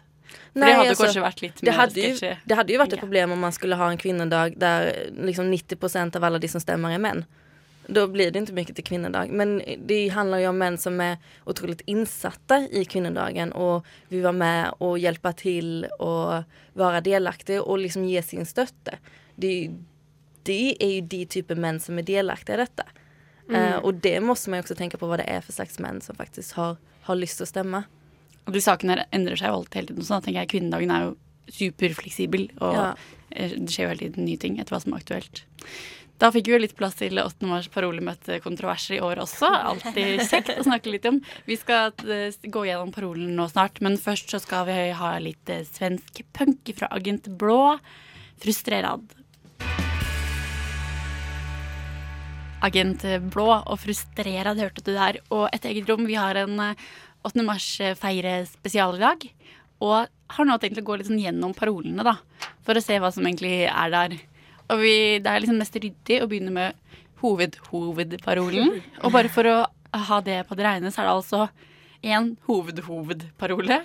For 0.54 0.64
det 0.64 0.70
hadde 0.72 0.94
altså, 0.94 1.04
kanskje 1.04 1.26
vært 1.26 1.44
litt 1.44 1.60
mer 1.60 1.68
det 1.68 1.76
hadde, 1.76 2.06
jo, 2.06 2.32
det 2.48 2.58
hadde 2.60 2.74
jo 2.74 2.80
vært 2.80 2.96
et 2.96 3.04
problem 3.04 3.36
om 3.36 3.44
man 3.44 3.56
skulle 3.56 3.80
ha 3.80 3.92
en 3.92 4.00
kvinnedag 4.00 4.56
der 4.60 4.90
liksom 5.20 5.52
90% 5.52 6.16
av 6.16 6.30
alle 6.30 6.40
de 6.44 6.50
som 6.52 6.64
stemmer, 6.64 6.96
er 6.96 7.04
män. 7.04 7.26
Då 7.88 8.08
blir 8.08 8.32
det 8.32 8.40
inte 8.40 8.54
mycket 8.54 8.76
till 8.76 8.84
kvinnodag. 8.84 9.30
Men 9.32 9.62
det 9.86 10.10
handlar 10.10 10.38
ju 10.38 10.48
om 10.48 10.58
män 10.58 10.78
som 10.78 11.02
är 11.02 11.18
otroligt 11.46 11.82
insatta 11.86 12.68
i 12.72 12.86
kvinnodagen 12.86 13.52
och 13.52 13.86
vill 14.08 14.22
vara 14.22 14.32
med 14.32 14.74
och 14.78 15.00
hjälpa 15.00 15.34
till 15.34 15.86
och 16.00 16.44
vara 16.74 17.02
delaktig 17.02 17.62
och 17.62 17.78
liksom 17.80 18.06
ge 18.06 18.22
sin 18.24 18.46
stötte. 18.46 18.98
Det, 19.36 19.48
är 19.48 19.62
ju- 19.62 19.84
det 20.44 20.84
är 20.84 20.92
ju 20.92 21.02
de 21.02 21.26
typer 21.26 21.56
män 21.56 21.80
som 21.80 21.98
är 22.00 22.04
delaktiga 22.04 22.56
i 22.56 22.58
detta. 22.58 22.84
Uh, 23.52 23.76
och 23.76 23.94
det 23.94 24.20
måste 24.22 24.50
man 24.50 24.58
jo 24.58 24.62
också 24.62 24.76
tänka 24.76 24.98
på 24.98 25.08
vad 25.08 25.20
det 25.20 25.24
är 25.24 25.42
för 25.42 25.54
slags 25.54 25.80
män 25.80 26.02
som 26.02 26.16
faktiskt 26.16 26.52
har, 26.52 26.78
har 27.02 27.16
til 27.16 27.44
att 27.44 27.50
stämma. 27.50 27.84
Og 28.48 28.54
de 28.54 28.90
her 28.90 29.06
endrer 29.12 29.36
seg 29.36 29.48
jo 29.50 29.54
alltid 29.54 29.76
hele 29.76 29.88
tiden. 29.88 30.04
Så 30.04 30.14
da 30.14 30.22
tenker 30.22 30.40
jeg 30.42 30.50
kvinnedagen 30.50 30.92
er 30.92 31.04
jo 31.06 31.16
superfleksibel, 31.52 32.50
og 32.62 32.74
Ja. 32.76 32.94
eh, 33.32 33.50
det 33.50 33.70
skjer 33.72 33.84
jo 33.84 33.90
hele 33.90 34.00
tiden 34.00 34.26
nye 34.26 34.38
ting 34.38 34.60
etter 34.60 34.76
hva 34.76 34.80
som 34.82 34.94
er 34.94 34.98
aktuelt. 34.98 35.44
Da 36.18 36.32
fikk 36.34 36.48
vi 36.50 36.58
litt 36.58 36.74
plass 36.78 36.96
til 36.98 37.20
8. 37.22 37.46
mars 37.46 37.68
parolemøtekontroverser 37.70 38.96
i 38.96 39.02
år 39.06 39.20
også. 39.22 39.52
Alltid 39.54 40.24
kjekt 40.26 40.50
å 40.56 40.66
snakke 40.66 40.90
litt 40.90 41.06
om. 41.06 41.20
Vi 41.46 41.58
skal 41.62 41.92
eh, 42.10 42.34
gå 42.42 42.64
gjennom 42.66 42.90
parolen 42.94 43.36
nå 43.38 43.46
snart, 43.52 43.78
men 43.86 44.00
først 44.02 44.34
så 44.34 44.40
skal 44.42 44.66
vi 44.66 44.78
ha 44.98 45.12
litt 45.22 45.52
eh, 45.54 45.62
svensk 45.68 46.24
punk 46.34 46.72
fra 46.80 46.90
Agent 46.96 47.30
Blå. 47.38 47.78
Frustrerad. 48.42 49.06
Agent 52.66 53.06
Blå 53.30 53.52
og 53.60 53.78
Frustrerad 53.84 54.58
hørte 54.58 54.82
du 54.88 54.96
der. 54.96 55.20
Og 55.30 55.46
et 55.54 55.68
eget 55.70 55.92
rom. 55.92 56.08
Vi 56.10 56.18
har 56.18 56.40
en 56.42 56.58
eh, 56.72 56.88
8. 57.30 57.46
mars-feire 57.46 58.40
spesial 58.50 58.98
i 58.98 59.04
dag. 59.04 59.28
Og 59.86 60.10
har 60.34 60.50
nå 60.50 60.58
tenkt 60.58 60.82
å 60.82 60.86
gå 60.88 60.98
litt 60.98 61.12
sånn 61.12 61.22
gjennom 61.22 61.54
parolene, 61.54 62.02
da. 62.02 62.18
For 62.66 62.74
å 62.74 62.82
se 62.82 62.98
hva 62.98 63.14
som 63.14 63.30
egentlig 63.30 63.68
er 63.70 63.94
der. 63.94 64.18
Og 64.70 64.82
vi, 64.84 64.94
det 65.24 65.32
er 65.32 65.40
liksom 65.44 65.60
mest 65.62 65.76
ryddig 65.80 66.22
å 66.24 66.28
begynne 66.28 66.52
med 66.52 66.76
hoved-hovedparolen. 67.22 68.82
Og 69.04 69.14
bare 69.16 69.30
for 69.32 69.48
å 69.50 69.58
ha 70.08 70.20
det 70.26 70.42
på 70.50 70.58
det 70.60 70.66
reine, 70.68 70.92
så 70.94 71.02
er 71.02 71.08
det 71.10 71.16
altså 71.16 71.48
én 72.06 72.34
hoved-hovedparole. 72.50 73.82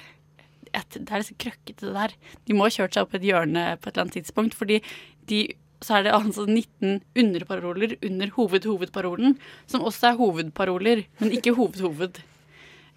Et- 0.73 0.99
Det 0.99 1.11
er 1.13 1.21
liksom 1.23 1.39
krøkkete, 1.39 1.81
det 1.87 1.95
der. 1.95 2.15
De 2.49 2.55
må 2.57 2.65
ha 2.67 2.73
kjørt 2.73 2.95
seg 2.97 3.03
opp 3.07 3.15
et 3.15 3.23
hjørne 3.29 3.65
på 3.81 3.89
et 3.89 3.95
eller 3.97 4.07
annet 4.07 4.17
tidspunkt, 4.19 4.55
fordi 4.57 4.81
de 5.29 5.43
så 5.83 5.97
er 5.99 6.05
det 6.07 6.13
altså 6.15 6.45
19 6.47 7.01
underparoler 7.19 7.97
under 8.07 8.31
hoved-hovedparolen, 8.37 9.35
som 9.67 9.83
også 9.83 10.13
er 10.13 10.19
hovedparoler, 10.21 11.05
men 11.19 11.33
ikke 11.35 11.55
hoved-hoved. 11.59 12.21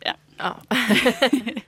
Ja. 0.05 0.13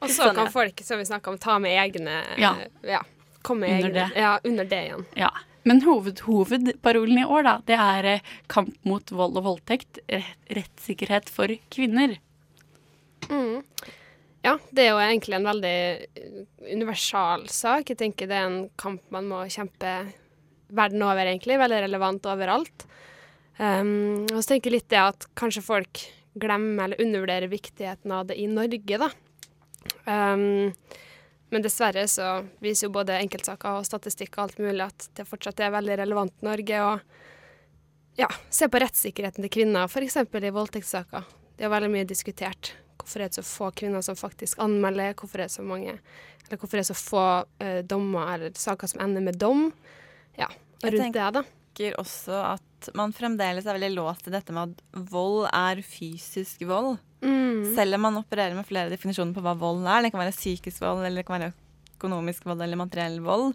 Og 0.04 0.10
så 0.12 0.28
Sånn, 0.28 0.36
kan 0.38 0.52
folk, 0.54 0.82
som 0.86 1.00
vi 1.02 1.08
snakka 1.10 1.32
om, 1.34 1.38
ta 1.42 1.58
med 1.60 1.74
egne 1.74 2.20
Ja. 2.38 2.54
ja 2.86 3.02
komme 3.42 3.66
med 3.66 3.86
Under 3.86 3.90
egne. 3.90 4.14
det. 4.14 4.22
Ja, 4.22 4.34
under 4.46 4.66
det 4.70 4.82
igjen. 4.90 5.06
Ja. 5.18 5.30
Men 5.68 5.82
hoved-hovedparolen 5.84 7.20
i 7.22 7.28
år, 7.28 7.44
da, 7.44 7.56
det 7.68 7.78
er 7.82 8.10
eh, 8.14 8.34
kamp 8.52 8.76
mot 8.88 9.12
vold 9.12 9.40
og 9.40 9.48
voldtekt. 9.50 10.00
eh, 10.08 10.28
Rettssikkerhet 10.56 11.32
for 11.34 11.52
kvinner. 11.74 12.16
Mm. 13.28 13.64
Ja, 14.46 14.56
det 14.72 14.86
er 14.86 14.94
jo 14.94 15.02
egentlig 15.04 15.36
en 15.36 15.50
veldig 15.50 15.78
eh, 16.22 16.38
universal 16.72 17.48
sak. 17.52 17.92
Jeg 17.92 18.00
tenker 18.00 18.30
det 18.30 18.38
er 18.40 18.48
en 18.48 18.62
kamp 18.80 19.04
man 19.12 19.28
må 19.28 19.44
kjempe 19.52 19.98
verden 20.68 21.04
over, 21.04 21.26
egentlig. 21.26 21.60
Veldig 21.60 21.82
relevant 21.88 22.30
overalt. 22.32 22.88
Um, 23.58 24.28
og 24.30 24.38
så 24.38 24.54
tenker 24.54 24.70
jeg 24.70 24.78
litt 24.78 24.92
det 24.94 25.02
at 25.02 25.26
kanskje 25.40 25.66
folk 25.66 26.04
glemmer 26.38 26.86
eller 26.86 27.02
undervurderer 27.02 27.50
viktigheten 27.50 28.14
av 28.14 28.28
det 28.30 28.38
i 28.38 28.46
Norge, 28.52 29.00
da. 29.02 29.10
Um, 30.06 30.72
men 31.50 31.64
dessverre 31.64 32.04
så 32.12 32.42
viser 32.64 32.88
jo 32.88 32.96
både 32.98 33.20
enkeltsaker 33.22 33.80
og 33.80 33.88
statistikk 33.88 34.36
og 34.36 34.48
alt 34.48 34.58
mulig 34.60 34.84
at 34.84 35.08
det 35.16 35.28
fortsatt 35.30 35.62
er 35.64 35.76
veldig 35.78 35.96
relevant 36.02 36.34
i 36.42 36.48
Norge. 36.48 36.82
Og 36.84 38.20
ja, 38.20 38.28
se 38.52 38.68
på 38.68 38.82
rettssikkerheten 38.84 39.46
til 39.46 39.54
kvinner, 39.60 39.88
f.eks. 39.88 40.20
i 40.28 40.54
voldtektssaker. 40.58 41.30
Det 41.58 41.66
er 41.66 41.72
veldig 41.72 41.92
mye 41.94 42.10
diskutert. 42.10 42.74
Hvorfor 43.00 43.24
er 43.24 43.32
det 43.32 43.40
så 43.40 43.46
få 43.48 43.72
kvinner 43.80 44.04
som 44.04 44.18
faktisk 44.20 44.60
anmelder? 44.64 45.16
Hvorfor 45.16 45.40
er 45.40 45.48
det 45.48 45.56
så 45.56 45.64
mange 45.64 45.96
Eller 46.48 46.60
hvorfor 46.60 46.78
er 46.78 46.84
det 46.84 46.90
så 46.90 46.96
få 46.96 47.24
uh, 47.64 47.80
dommer 47.84 48.34
eller 48.34 48.52
saker 48.56 48.88
som 48.88 49.02
ender 49.04 49.24
med 49.24 49.40
dom? 49.40 49.70
Ja, 50.40 50.48
og 50.48 50.94
rundt 50.94 51.16
det, 51.16 51.32
da. 51.36 51.44
Jeg 51.44 51.92
tenker 51.92 52.00
også 52.02 52.38
at 52.56 52.67
man 52.98 53.14
fremdeles 53.16 53.66
er 53.66 53.78
veldig 53.78 53.96
låst 53.96 54.26
til 54.26 54.36
dette 54.36 54.54
med 54.56 54.74
at 54.74 55.04
vold 55.12 55.48
er 55.50 55.82
fysisk 55.86 56.64
vold. 56.70 56.98
Mm. 57.26 57.74
Selv 57.76 57.98
om 57.98 58.06
man 58.08 58.20
opererer 58.22 58.56
med 58.58 58.68
flere 58.68 58.92
definisjoner 58.94 59.36
på 59.36 59.44
hva 59.46 59.56
vold 59.58 59.86
er. 59.88 60.06
Det 60.06 60.14
kan 60.14 60.22
være 60.22 60.36
psykisk 60.36 60.84
vold, 60.84 61.04
eller 61.06 61.22
det 61.22 61.28
kan 61.28 61.40
være 61.40 61.54
økonomisk 61.98 62.46
vold 62.48 62.62
eller 62.66 62.80
materiell 62.80 63.20
vold. 63.26 63.54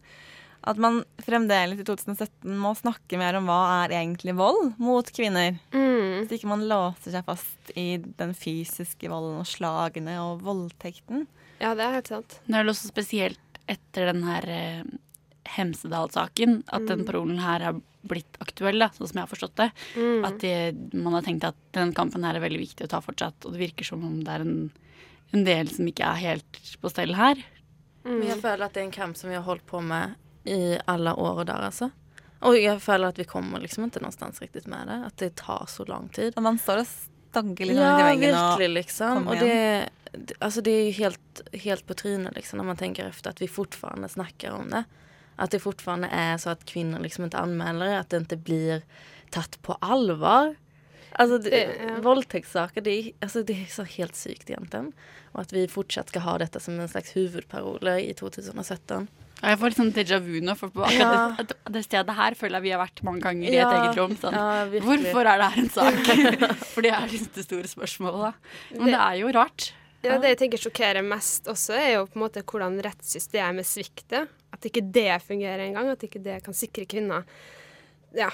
At 0.63 0.79
man 0.79 1.01
fremdeles 1.23 1.81
i 1.83 1.87
2017 1.87 2.59
må 2.63 2.71
snakke 2.79 3.19
mer 3.19 3.35
om 3.39 3.49
hva 3.51 3.61
er 3.83 3.97
egentlig 3.99 4.35
vold 4.39 4.77
mot 4.83 5.09
kvinner. 5.15 5.57
Mm. 5.75 6.27
Så 6.27 6.37
ikke 6.37 6.51
man 6.53 6.67
låser 6.71 7.17
seg 7.17 7.27
fast 7.27 7.73
i 7.79 7.97
den 7.99 8.35
fysiske 8.39 9.11
volden 9.11 9.41
og 9.43 9.49
slagene 9.51 10.19
og 10.23 10.45
voldtekten. 10.47 11.27
Ja, 11.63 11.75
det 11.79 11.87
er 11.87 11.97
helt 11.99 12.11
sant. 12.11 12.39
Det 12.47 12.55
er 12.55 12.63
vel 12.63 12.75
også 12.75 12.91
spesielt 12.91 13.63
etter 13.71 14.11
den 14.11 14.23
her 14.27 14.47
eh, 14.51 14.85
Hemsedal-saken 15.57 16.63
at 16.71 16.87
den 16.87 17.03
parolen 17.07 17.41
her 17.43 17.67
er 17.71 17.81
blitt 18.03 18.39
aktuell, 18.43 18.79
da, 18.83 18.91
sånn 18.97 19.09
som 19.11 19.21
jeg 19.21 19.27
har 19.27 19.31
forstått 19.31 19.57
det. 19.61 19.69
Mm. 19.97 20.27
At 20.29 20.39
de, 20.43 20.53
man 20.99 21.17
har 21.17 21.27
tenkt 21.27 21.47
at 21.49 21.59
den 21.77 21.95
kampen 21.97 22.27
her 22.27 22.39
er 22.39 22.45
veldig 22.45 22.63
viktig 22.63 22.89
å 22.89 22.93
ta 22.93 23.03
fortsatt, 23.05 23.47
og 23.47 23.55
det 23.55 23.63
virker 23.63 23.89
som 23.89 24.05
om 24.07 24.21
det 24.27 24.37
er 24.37 24.45
en, 24.45 24.57
en 25.33 25.47
del 25.47 25.71
som 25.73 25.89
ikke 25.89 26.09
er 26.09 26.23
helt 26.27 26.63
på 26.83 26.93
stell 26.93 27.15
her. 27.19 27.41
Men 28.03 28.27
jeg 28.27 28.41
føler 28.43 28.67
at 28.67 28.75
det 28.75 28.83
er 28.83 28.89
en 28.89 28.95
kamp 28.95 29.19
som 29.19 29.31
vi 29.31 29.39
har 29.39 29.47
holdt 29.47 29.65
på 29.71 29.81
med 29.85 30.19
i 30.51 30.77
alle 30.91 31.15
år 31.15 31.45
og 31.45 31.47
der, 31.47 31.69
altså. 31.71 31.93
Og 32.43 32.59
jeg 32.59 32.81
føler 32.83 33.13
at 33.13 33.19
vi 33.21 33.27
kommer 33.29 33.63
liksom 33.63 33.87
ikke 33.87 34.03
noenstans 34.03 34.43
riktig 34.43 34.65
med 34.71 34.89
det. 34.91 34.99
At 35.07 35.17
det 35.23 35.35
tar 35.39 35.69
så 35.71 35.87
lang 35.87 36.09
tid. 36.15 36.35
Og 36.35 36.43
man 36.43 36.59
står 36.59 36.83
og 36.83 36.89
stanker 36.91 37.69
litt 37.69 37.79
Ja, 37.79 37.95
i 38.01 38.07
veggen 38.11 38.35
virkelig, 38.35 38.67
og 38.67 38.75
liksom. 38.81 39.29
Og 39.31 39.39
det, 39.39 39.61
det, 40.11 40.39
altså, 40.41 40.65
det 40.65 40.75
er 40.75 40.83
jo 40.89 40.97
helt, 40.99 41.45
helt 41.65 41.87
på 41.87 41.97
trynet 42.03 42.35
liksom, 42.37 42.59
når 42.59 42.73
man 42.73 42.81
tenker 42.81 43.13
efter 43.13 43.31
at 43.31 43.43
vi 43.43 43.51
fortfarande 43.51 44.11
snakker 44.11 44.57
om 44.59 44.75
det. 44.75 44.83
At 45.39 45.51
det 45.55 45.63
fortfarande 45.63 46.09
er 46.13 46.37
så 46.39 46.51
at 46.53 46.67
kvinner 46.69 47.01
liksom 47.01 47.27
ikke 47.29 47.41
anmelder, 47.41 48.01
at 48.01 48.09
det 48.13 48.27
ikke 48.29 48.45
blir 48.45 48.83
tatt 49.33 49.57
på 49.65 49.77
alvor. 49.83 50.55
Alltså 51.19 51.39
det, 51.43 51.51
Det- 51.51 51.77
ja. 51.89 51.97
Voldtektssaker, 52.01 52.81
det, 52.83 53.13
alltså, 53.21 53.43
det 53.45 53.57
er 53.57 53.67
så 53.69 53.85
helt 53.85 54.15
sykt 54.17 54.49
egentlig. 54.51 54.93
Og 55.35 55.41
at 55.41 55.51
vi 55.53 55.67
fortsatt 55.67 56.09
skal 56.09 56.23
ha 56.23 56.39
dette 56.39 56.61
som 56.61 56.79
en 56.81 56.89
slags 56.89 57.13
hovedparole 57.13 57.99
i 58.09 58.13
2017. 58.15 59.09
Og 59.43 59.49
jeg 59.51 59.59
får 59.59 59.67
litt 59.73 59.77
sånn 59.81 59.93
déjà 59.93 60.19
vu 60.23 60.41
nå, 60.41 60.55
for 60.57 60.69
på 60.71 60.85
akkurat 60.87 61.39
Ja. 61.39 61.43
det, 61.43 61.57
det 61.73 61.83
stedet 61.85 62.15
her 62.15 62.35
føler 62.39 62.61
jeg 62.61 62.63
vi 62.63 62.71
har 62.71 62.79
vært 62.87 63.03
mange 63.03 63.21
ganger 63.25 63.43
i 63.49 63.57
et 63.57 63.59
Ja, 63.59 63.71
eget 63.83 63.97
rom. 63.99 64.15
Sånn. 64.17 64.33
ja. 64.33 64.81
Hvorfor 64.81 65.27
er 65.27 65.39
det 65.39 65.49
her 65.51 65.63
en 65.63 65.71
sak? 65.71 66.57
for 66.75 66.81
det 66.83 66.93
er 66.93 67.09
liksom 67.09 67.33
det 67.35 67.45
store 67.45 67.69
spørsmålet, 67.73 68.21
da. 68.21 68.33
Men 68.79 68.87
det 68.93 69.01
er 69.01 69.15
jo 69.25 69.33
rart. 69.35 69.73
Ja, 70.03 70.19
Det 70.19 70.33
jeg 70.33 70.39
tenker 70.41 70.63
sjokkerer 70.63 71.05
mest 71.07 71.47
også, 71.51 71.77
er 71.79 71.93
jo 71.97 72.07
på 72.11 72.19
en 72.19 72.25
måte 72.25 72.43
hvordan 72.43 72.81
rettssystemet 72.83 73.69
svikter. 73.69 74.27
At 74.53 74.67
ikke 74.67 74.83
det 74.83 75.21
fungerer 75.25 75.63
engang. 75.69 75.93
At 75.93 76.03
ikke 76.07 76.23
det 76.23 76.41
kan 76.47 76.57
sikre 76.57 76.87
kvinner. 76.91 77.23
Ja. 78.17 78.31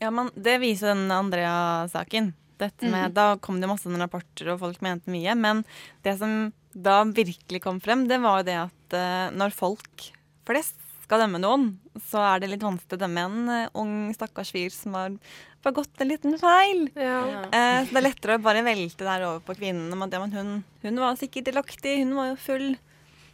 Ja, 0.00 0.10
men 0.10 0.32
det 0.34 0.56
viser 0.62 0.94
den 0.94 1.12
Andrea-saken. 1.12 2.32
Dette 2.58 2.86
med, 2.86 3.12
Da 3.16 3.34
kom 3.42 3.60
det 3.60 3.68
masse 3.68 3.90
rapporter, 3.90 4.52
og 4.52 4.60
folk 4.62 4.80
mente 4.84 5.10
mye. 5.12 5.34
Men 5.34 5.64
det 6.06 6.16
som 6.20 6.52
da 6.74 7.02
virkelig 7.06 7.62
kom 7.62 7.80
frem, 7.82 8.06
det 8.08 8.20
var 8.22 8.40
jo 8.40 8.48
det 8.48 8.58
at 8.64 8.96
uh, 8.96 9.34
når 9.34 9.54
folk 9.54 10.08
flest 10.46 10.78
skal 11.04 11.24
dømme 11.24 11.40
noen, 11.42 11.66
så 12.08 12.22
er 12.24 12.42
det 12.42 12.50
litt 12.50 12.64
vanskelig 12.64 12.96
å 12.96 13.02
dømme 13.04 13.26
en 13.28 13.50
uh, 13.50 13.74
ung, 13.78 13.94
stakkars 14.16 14.54
fyr 14.54 14.72
som 14.74 14.96
har 14.98 15.18
begått 15.64 16.02
en 16.02 16.10
liten 16.10 16.36
feil. 16.40 16.86
ja. 16.94 17.20
Eh, 17.48 17.78
så 17.84 17.90
det 17.90 18.00
er 18.00 18.06
lettere 18.08 18.38
å 18.38 18.42
bare 18.44 18.64
velte 18.66 19.06
der 19.06 19.24
over 19.28 19.40
på 19.44 19.56
kvinnen. 19.58 19.92
om 19.92 20.04
at 20.06 20.16
men 20.20 20.32
hun, 20.36 20.52
hun 20.84 21.00
var 21.02 21.16
sikkert 21.20 21.48
delaktig, 21.50 21.98
hun 22.02 22.14
var 22.18 22.32
jo 22.32 22.36
full. 22.36 22.68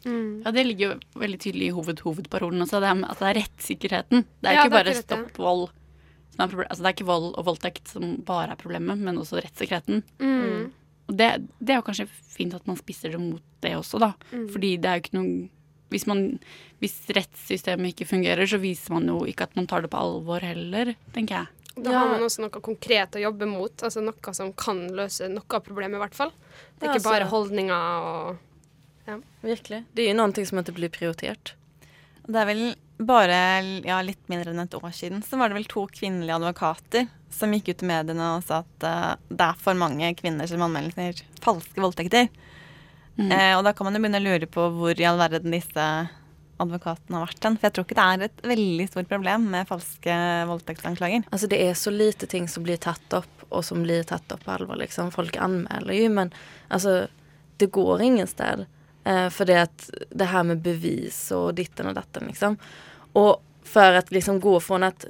Mm. 0.04 0.42
Ja, 0.46 0.50
Det 0.50 0.64
ligger 0.64 0.86
jo 0.86 1.20
veldig 1.20 1.40
tydelig 1.42 1.68
i 1.68 1.74
hoved, 1.76 2.00
hovedparolen 2.06 2.64
også, 2.64 2.80
det 2.80 2.88
er 2.88 3.04
at 3.10 3.20
det 3.20 3.28
er 3.28 3.38
rettssikkerheten. 3.42 4.24
Det 4.40 4.48
er 4.48 4.56
Ja, 4.56 4.64
ikke 4.64 4.70
er 4.70 4.76
bare 4.78 4.94
akkurat 4.94 5.04
stopp 5.04 5.38
vold. 5.38 5.68
Som 6.30 6.44
er 6.46 6.66
altså, 6.70 6.82
det 6.82 6.88
er 6.88 6.96
ikke 6.96 7.10
vold 7.10 7.30
og 7.34 7.44
voldtekt 7.50 7.88
som 7.90 8.16
bare 8.24 8.54
er 8.54 8.60
problemet, 8.60 8.98
men 8.98 9.18
også 9.20 9.42
rettssikkerheten. 9.42 10.04
Mm. 10.22 10.70
Og 11.10 11.16
det, 11.18 11.30
det 11.58 11.74
er 11.74 11.80
jo 11.80 11.86
kanskje 11.88 12.08
fint 12.08 12.54
at 12.54 12.66
man 12.70 12.78
spisser 12.78 13.12
det 13.12 13.20
mot 13.20 13.42
det 13.60 13.74
også, 13.76 13.98
da. 14.00 14.14
Mm. 14.30 14.46
Fordi 14.54 14.76
det 14.78 14.88
er 14.88 15.00
jo 15.00 15.04
ikke 15.04 15.18
noe 15.18 15.48
hvis, 15.90 16.06
man, 16.06 16.20
hvis 16.78 16.94
rettssystemet 17.16 17.90
ikke 17.92 18.06
fungerer, 18.06 18.46
så 18.46 18.60
viser 18.62 18.94
man 18.94 19.08
jo 19.10 19.24
ikke 19.26 19.48
at 19.48 19.56
man 19.58 19.66
tar 19.66 19.82
det 19.82 19.90
på 19.90 19.98
alvor 19.98 20.44
heller, 20.46 20.94
tenker 21.16 21.40
jeg. 21.40 21.59
Da 21.84 21.96
har 21.96 22.12
man 22.12 22.26
også 22.26 22.44
noe 22.44 22.62
konkret 22.62 23.16
å 23.16 23.22
jobbe 23.22 23.48
mot. 23.48 23.74
Altså 23.86 24.02
noe 24.04 24.34
som 24.36 24.52
kan 24.52 24.84
løse 24.96 25.28
noe 25.32 25.56
av 25.56 25.64
problemet, 25.64 25.96
i 25.96 26.04
hvert 26.04 26.18
fall. 26.18 26.32
Det 26.78 26.86
er 26.86 26.92
Ja, 26.92 26.94
ikke 26.98 27.08
bare 27.08 27.24
altså- 27.24 27.34
holdninger 27.36 28.06
og 28.12 28.46
Virkelig. 29.42 29.84
Det 29.94 30.04
er 30.04 30.12
jo 30.12 30.18
noe 30.20 30.44
som 30.46 30.58
måtte 30.60 30.74
blir 30.76 30.92
prioritert. 30.92 31.54
Det 32.28 32.36
er 32.36 32.46
vel 32.46 32.76
bare 33.00 33.38
ja, 33.82 34.00
litt 34.04 34.20
mindre 34.28 34.52
enn 34.52 34.60
et 34.62 34.76
år 34.76 34.92
siden 34.92 35.22
så 35.24 35.38
var 35.40 35.48
det 35.50 35.56
vel 35.56 35.68
to 35.70 35.86
kvinnelige 35.90 36.36
advokater 36.36 37.08
som 37.32 37.52
gikk 37.54 37.72
ut 37.72 37.82
i 37.82 37.88
mediene 37.88 38.26
og 38.36 38.44
sa 38.44 38.60
at 38.60 38.86
uh, 38.86 39.16
det 39.30 39.46
er 39.46 39.58
for 39.62 39.78
mange 39.78 40.12
kvinner 40.18 40.46
som 40.50 40.62
anmelder 40.66 41.22
falske 41.40 41.80
voldtekter. 41.80 42.28
Mm. 43.16 43.30
Uh, 43.32 43.54
og 43.58 43.64
da 43.66 43.72
kan 43.72 43.88
man 43.88 43.96
jo 43.96 44.02
begynne 44.04 44.20
å 44.20 44.26
lure 44.26 44.50
på 44.50 44.66
hvor 44.76 45.00
i 45.00 45.06
all 45.08 45.20
verden 45.20 45.54
disse 45.54 45.86
advokatene 46.62 47.18
har 47.18 47.28
vært 47.28 47.46
hen. 47.46 47.58
For 47.58 47.68
jeg 47.68 47.76
tror 47.76 47.86
ikke 47.86 47.98
det 47.98 48.06
er 48.06 48.24
et 48.26 48.42
veldig 48.52 48.88
stort 48.90 49.10
problem 49.10 49.46
med 49.52 49.68
falske 49.68 50.16
voldtektsanklager. 50.50 51.26
Altså 51.30 51.50
det 51.50 51.60
er 51.64 51.78
så 51.78 51.92
lite 51.94 52.28
ting 52.30 52.48
som 52.50 52.66
blir 52.66 52.80
tatt 52.82 53.16
opp, 53.16 53.46
og 53.48 53.64
som 53.66 53.84
blir 53.84 54.04
tatt 54.08 54.32
opp 54.34 54.44
på 54.46 54.54
alvor. 54.54 54.78
Liksom. 54.80 55.12
Folk 55.14 55.38
anmelder 55.40 55.96
jo, 55.96 56.10
men 56.14 56.34
altså, 56.68 57.04
det 57.60 57.72
går 57.74 58.04
ingen 58.06 58.30
sted. 58.30 58.66
Eh, 59.04 59.28
for 59.32 59.48
det 59.48 59.62
at 59.66 59.88
det 60.10 60.28
her 60.30 60.44
med 60.46 60.62
bevis 60.64 61.22
og 61.36 61.54
ditten 61.58 61.90
og 61.90 61.96
datten, 61.98 62.28
liksom. 62.30 62.58
Og 63.18 63.40
for 63.66 63.98
at 63.98 64.12
liksom 64.12 64.40
gå 64.40 64.58
fra 64.60 64.86
at 64.86 65.06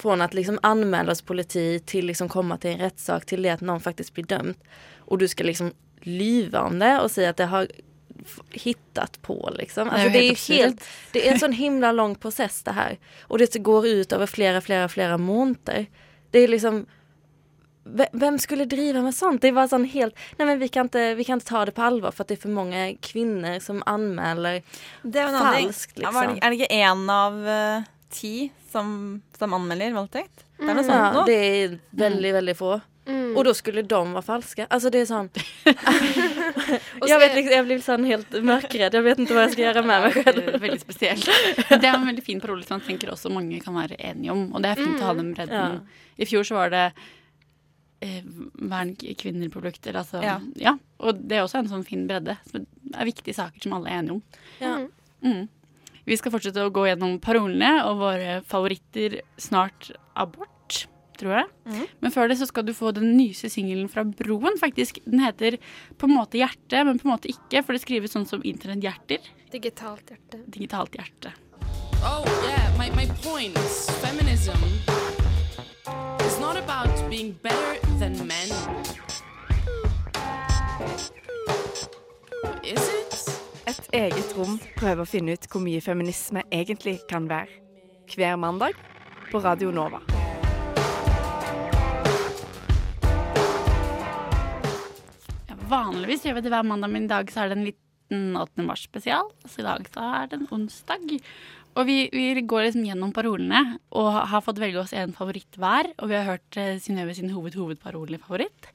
från 0.00 0.20
att 0.20 0.34
liksom 0.34 0.58
anmäla 0.62 1.12
oss 1.12 1.22
politi 1.22 1.80
till 1.84 2.06
liksom 2.06 2.28
komma 2.28 2.56
till 2.56 2.70
en 2.70 2.78
rättssak 2.78 3.26
till 3.26 3.42
det 3.42 3.50
att 3.50 3.60
någon 3.60 3.80
faktiskt 3.80 4.14
blir 4.14 4.24
dömd. 4.24 4.54
Och 4.96 5.18
du 5.18 5.28
ska 5.28 5.44
liksom 5.44 5.72
lyva 6.00 6.60
om 6.60 6.78
det 6.78 7.00
och 7.00 7.10
säga 7.10 7.30
att 7.30 7.36
det 7.36 7.44
har 7.44 7.68
hittat 8.50 9.22
på 9.22 9.50
liksom. 9.58 9.88
Det 9.88 9.94
är 9.94 9.94
Alltså 9.94 10.08
Nej, 10.08 10.18
det 10.20 10.24
är 10.24 10.28
helt 10.28 10.50
ju 10.50 10.54
helt, 10.54 10.84
det 11.12 11.28
är 11.28 11.32
en 11.32 11.38
sån 11.38 11.52
himla 11.52 11.92
lång 11.92 12.14
process 12.14 12.62
det 12.62 12.72
här. 12.72 12.98
Och 13.22 13.38
det 13.38 13.54
går 13.58 13.86
ut 13.86 14.12
över 14.12 14.26
flera, 14.26 14.60
flera, 14.60 14.88
flera 14.88 15.18
månader. 15.18 15.86
Det 16.30 16.38
är 16.38 16.48
liksom 16.48 16.86
ve- 17.84 18.08
vem 18.12 18.38
skulle 18.38 18.64
driva 18.64 19.02
med 19.02 19.14
sånt? 19.14 19.42
Det 19.42 19.50
var 19.52 19.68
sån 19.68 19.84
helt, 19.84 20.14
nej 20.38 20.46
men 20.46 20.58
vi 20.58 20.68
kan, 20.68 20.86
inte, 20.86 21.14
vi 21.14 21.24
kan 21.24 21.34
inte 21.34 21.46
ta 21.46 21.64
det 21.64 21.72
på 21.72 21.82
allvar 21.82 22.10
för 22.10 22.24
att 22.24 22.28
det 22.28 22.34
är 22.34 22.42
för 22.42 22.48
många 22.48 22.94
kvinnor 23.00 23.58
som 23.60 23.82
er 25.26 25.34
en 25.34 25.40
ting. 25.40 25.62
falskt 25.64 25.98
liksom. 25.98 26.14
det, 26.34 26.46
er 26.46 26.50
det 26.50 26.56
ikke 26.56 26.74
én 26.74 27.10
av 27.12 27.48
eh, 27.48 27.82
ti 28.10 28.50
som, 28.72 29.22
som 29.38 29.52
anmelder 29.54 29.92
voldtekt? 29.92 30.44
Det 30.60 30.68
er 30.70 30.74
noe 30.76 30.84
sånt 30.84 30.96
Ja, 31.00 31.12
nå. 31.12 31.24
det 31.26 31.34
är 31.34 31.78
väldigt, 31.90 32.34
väldigt 32.34 32.58
få. 32.58 32.80
Mm. 33.10 33.36
Och 33.36 33.44
då 33.44 33.54
skulle 33.54 33.82
de 33.82 34.12
vara 34.12 34.22
falska. 34.22 34.66
Alltså 34.70 34.90
det 34.90 34.98
är 34.98 35.06
sån. 35.06 35.28
Jag, 37.06 37.18
vet, 37.18 37.34
liksom, 37.34 37.56
jag 37.56 37.64
blir 37.66 37.78
sån 37.78 38.04
helt 38.04 38.42
mörkrädd. 38.42 38.94
Jag 38.94 39.02
vet 39.02 39.18
inte 39.18 39.34
vad 39.34 39.42
jag 39.42 39.52
ska 39.52 39.62
göra 39.62 39.82
med 39.82 40.02
mig 40.02 40.12
själv. 40.12 40.60
Veldig, 40.60 40.80
spesielt. 40.80 41.24
Det 41.68 41.86
er 41.86 41.94
en 41.94 42.06
veldig 42.06 42.24
fin 42.24 42.40
parole 42.40 42.62
som 42.64 42.78
jeg 42.78 42.86
tenker 42.86 43.10
også 43.12 43.32
mange 43.32 43.60
kan 43.60 43.74
være 43.74 43.96
enige 43.98 44.32
om. 44.32 44.44
Og 44.54 44.62
det 44.62 44.70
er 44.70 44.82
fint 44.82 45.00
å 45.00 45.08
ha 45.10 45.14
den 45.18 45.32
bredden. 45.34 45.80
Ja. 45.80 46.04
I 46.16 46.28
fjor 46.28 46.46
så 46.46 46.58
var 46.58 46.70
det 46.70 46.84
eh, 48.00 48.22
vern 48.54 48.94
kvinner 48.96 49.48
på 49.48 49.62
Eller 49.62 50.00
altså 50.02 50.22
ja. 50.22 50.40
Ja. 50.54 50.76
Og 50.98 51.14
det 51.16 51.38
er 51.38 51.46
også 51.46 51.62
en 51.62 51.72
sånn 51.72 51.86
fin 51.86 52.06
bredde. 52.06 52.36
Så 52.50 52.62
det 52.62 52.94
er 52.94 53.08
viktige 53.08 53.34
saker 53.34 53.62
som 53.62 53.74
alle 53.78 53.90
er 53.90 54.02
enige 54.02 54.18
om. 54.18 54.22
Ja. 54.60 54.76
Mm. 55.24 55.48
Vi 56.04 56.16
skal 56.16 56.32
fortsette 56.32 56.64
å 56.64 56.72
gå 56.74 56.86
gjennom 56.88 57.18
parolene 57.22 57.84
og 57.86 58.00
våre 58.00 58.40
favoritter 58.48 59.20
snart 59.40 59.90
abort, 60.18 60.50
tror 61.20 61.36
jeg. 61.36 61.50
Mm. 61.68 61.84
Men 62.04 62.14
før 62.14 62.30
det 62.30 62.38
så 62.40 62.48
skal 62.48 62.66
du 62.66 62.72
få 62.76 62.94
den 62.96 63.12
nyeste 63.18 63.50
singelen 63.52 63.90
fra 63.92 64.04
Broen, 64.04 64.56
faktisk. 64.60 65.02
Den 65.06 65.22
heter 65.24 65.58
på 66.00 66.08
en 66.08 66.16
måte 66.16 66.40
Hjerte, 66.40 66.84
men 66.88 66.98
på 67.00 67.08
en 67.08 67.14
måte 67.14 67.30
ikke, 67.32 67.62
for 67.62 67.76
det 67.76 67.84
skrives 67.84 68.16
sånn 68.16 68.26
som 68.28 68.44
internetthjerter. 68.46 69.30
Digitalt 69.52 70.12
hjerte. 70.12 70.42
Digitalt 70.46 70.96
hjerte. 70.96 71.34
Oh, 72.02 72.24
yeah, 72.46 72.70
my, 72.78 72.88
my 72.96 73.06
point. 73.20 73.58
Feminism 74.00 74.56
is 76.24 76.40
not 76.40 76.56
about 76.56 77.10
being 77.10 77.32
better 77.42 77.78
than 77.98 78.16
men. 78.26 78.48
Is 82.64 82.88
it? 82.88 83.00
Et 83.66 83.88
eget 83.92 84.32
rom 84.38 84.56
prøver 84.78 85.04
å 85.04 85.08
finne 85.08 85.36
ut 85.36 85.50
hvor 85.50 85.62
mye 85.62 85.82
feminisme 85.84 86.42
egentlig 86.50 86.98
kan 87.10 87.28
være. 87.30 87.60
Hver 88.10 88.40
mandag 88.40 88.78
på 89.30 89.42
Radio 89.44 89.70
Nova. 89.70 90.00
Vanligvis 95.70 96.26
gjør 96.26 96.38
vi 96.38 96.44
det 96.46 96.52
hver 96.52 96.66
mandag, 96.66 96.92
men 96.92 97.06
i 97.06 97.12
dag 97.12 97.30
så 97.32 97.44
er 97.44 97.50
det 97.50 97.58
en 97.58 97.68
liten 97.68 98.36
8. 98.40 98.66
mars 98.66 98.84
spesial. 98.86 99.30
Så 99.46 99.62
i 99.62 99.66
dag 99.66 99.86
så 99.94 100.04
er 100.20 100.30
det 100.30 100.40
en 100.40 100.50
onsdag. 100.56 101.16
Og 101.78 101.86
vi, 101.86 101.98
vi 102.10 102.42
går 102.42 102.66
liksom 102.66 102.86
gjennom 102.88 103.12
parolene 103.14 103.78
og 103.94 104.08
har 104.32 104.42
fått 104.42 104.58
velge 104.62 104.80
oss 104.82 104.94
en 104.96 105.14
favoritt 105.14 105.58
hver. 105.60 105.92
Og 106.02 106.10
vi 106.10 106.18
har 106.18 106.26
hørt 106.32 106.58
uh, 106.58 106.76
Synnøve 106.82 107.14
sin 107.16 107.30
hoved-hovedparole-favoritt. 107.34 108.70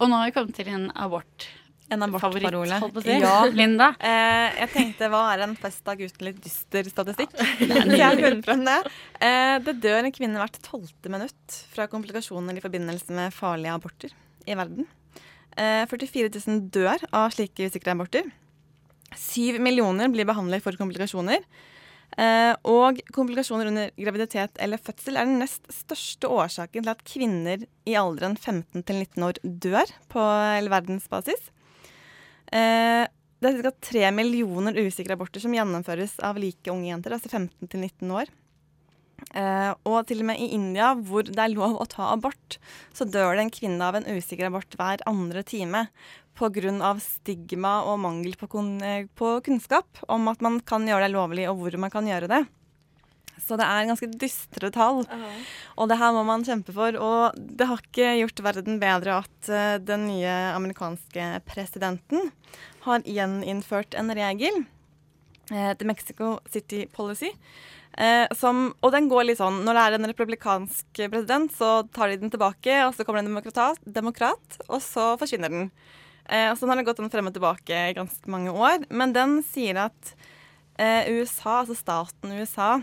Og 0.00 0.08
nå 0.08 0.16
har 0.16 0.30
vi 0.30 0.36
kommet 0.38 0.56
til 0.56 0.70
en 0.72 0.88
abort. 0.96 1.50
En 1.90 2.04
abortparole. 2.06 2.78
si. 3.02 3.16
Ja. 3.18 3.34
Linda? 3.60 3.90
Eh, 3.98 4.60
jeg 4.62 4.70
tenkte 4.72 5.08
hva 5.10 5.24
er 5.34 5.42
en 5.44 5.56
festdag 5.58 6.00
uten 6.00 6.28
litt 6.28 6.38
dyster 6.44 6.86
statistikk? 6.88 7.34
Ja, 7.66 7.82
jeg 7.90 8.04
har 8.04 8.20
funnet 8.20 8.46
frem 8.46 8.62
det. 8.68 8.78
Eh, 9.18 9.56
det 9.66 9.76
dør 9.82 10.06
en 10.06 10.14
kvinne 10.14 10.40
hvert 10.40 10.60
tolvte 10.64 11.12
minutt 11.12 11.58
fra 11.74 11.88
komplikasjoner 11.90 12.56
i 12.56 12.64
forbindelse 12.64 13.18
med 13.18 13.34
farlige 13.34 13.74
aborter 13.74 14.14
i 14.46 14.56
verden. 14.56 14.86
Eh, 15.58 15.84
44 15.90 16.30
000 16.36 16.62
dør 16.74 17.02
av 17.10 17.32
slike 17.34 17.66
usikre 17.66 17.94
aborter. 17.96 18.28
Syv 19.18 19.58
millioner 19.62 20.10
blir 20.12 20.28
behandlet 20.28 20.62
for 20.62 20.78
komplikasjoner. 20.78 21.42
Eh, 22.18 22.52
og 22.66 22.98
komplikasjoner 23.14 23.70
under 23.70 23.92
graviditet 23.94 24.58
eller 24.62 24.82
fødsel 24.82 25.18
er 25.18 25.28
den 25.28 25.38
nest 25.42 25.68
største 25.70 26.30
årsaken 26.30 26.82
til 26.82 26.90
at 26.92 27.04
kvinner 27.06 27.62
i 27.86 27.94
alderen 27.98 28.34
15 28.34 28.82
til 28.82 28.98
19 28.98 29.26
år 29.28 29.40
dør 29.42 29.94
på 30.10 30.26
verdensbasis. 30.74 31.50
Eh, 32.50 33.06
det 33.40 33.48
er 33.48 33.62
ca. 33.62 33.72
3 33.90 34.10
millioner 34.12 34.76
usikre 34.76 35.14
aborter 35.16 35.42
som 35.42 35.54
gjennomføres 35.54 36.18
av 36.26 36.38
like 36.38 36.70
unge 36.72 36.90
jenter, 36.90 37.14
altså 37.14 37.30
15 37.30 37.70
til 37.70 37.86
19 37.86 38.10
år. 38.18 38.32
Eh, 39.34 39.72
og 39.86 40.06
til 40.08 40.22
og 40.22 40.30
med 40.30 40.40
i 40.42 40.50
India, 40.56 40.92
hvor 40.94 41.26
det 41.26 41.38
er 41.38 41.52
lov 41.52 41.78
å 41.80 41.88
ta 41.90 42.10
abort, 42.14 42.58
så 42.96 43.06
dør 43.06 43.36
det 43.36 43.46
en 43.46 43.54
kvinne 43.54 43.86
av 43.86 43.98
en 43.98 44.08
usikker 44.08 44.48
abort 44.48 44.74
hver 44.78 45.04
andre 45.10 45.44
time 45.46 45.86
pga. 46.40 46.94
stigma 47.00 47.82
og 47.84 48.00
mangel 48.00 48.34
på, 48.36 48.48
kun, 48.48 48.80
eh, 48.82 49.06
på 49.14 49.40
kunnskap 49.44 49.86
om 50.08 50.28
at 50.28 50.40
man 50.40 50.60
kan 50.60 50.86
gjøre 50.86 51.06
det 51.06 51.14
lovlig, 51.14 51.48
og 51.50 51.58
hvor 51.58 51.78
man 51.78 51.90
kan 51.90 52.06
gjøre 52.06 52.28
det. 52.28 52.46
Så 53.40 53.56
det 53.56 53.66
er 53.66 53.88
ganske 53.88 54.08
dystre 54.20 54.70
tall. 54.70 55.00
Og 55.76 55.88
det 55.88 55.98
her 55.98 56.12
må 56.12 56.24
man 56.28 56.44
kjempe 56.44 56.74
for. 56.76 56.94
Og 57.00 57.36
det 57.36 57.66
har 57.66 57.80
ikke 57.80 58.12
gjort 58.20 58.42
verden 58.44 58.80
bedre 58.82 59.22
at 59.24 59.48
uh, 59.48 59.78
den 59.80 60.06
nye 60.10 60.34
amerikanske 60.54 61.40
presidenten 61.48 62.30
har 62.84 63.02
gjeninnført 63.08 63.96
en 63.98 64.12
regel, 64.16 64.64
uh, 65.50 65.72
The 65.72 65.88
Mexico 65.88 66.38
City 66.52 66.86
Policy. 66.92 67.32
Eh, 68.00 68.26
som, 68.36 68.70
og 68.80 68.94
den 68.94 69.08
går 69.10 69.28
litt 69.28 69.40
sånn 69.40 69.60
Når 69.66 69.76
det 69.76 69.84
er 69.84 69.96
en 69.96 70.08
republikansk 70.10 71.02
president, 71.12 71.52
så 71.54 71.70
tar 71.94 72.10
de 72.10 72.20
den 72.22 72.32
tilbake, 72.32 72.80
og 72.86 72.94
så 72.96 73.06
kommer 73.06 73.20
det 73.20 73.28
en 73.28 73.34
demokrat, 73.34 73.82
demokrat 73.84 74.60
og 74.68 74.80
så 74.84 75.12
forsvinner 75.20 75.52
den. 75.52 75.68
Eh, 76.30 76.48
og 76.50 76.58
sånn 76.58 76.72
har 76.72 76.80
det 76.80 76.86
gått 76.88 77.02
den 77.02 77.12
frem 77.12 77.30
og 77.30 77.36
tilbake 77.36 77.82
i 77.90 77.96
ganske 77.96 78.30
mange 78.30 78.54
år. 78.54 78.86
Men 78.90 79.14
den 79.16 79.40
sier 79.46 79.84
at 79.88 80.14
eh, 80.78 81.10
USA, 81.10 81.60
altså 81.62 81.76
staten 81.78 82.34
USA, 82.38 82.78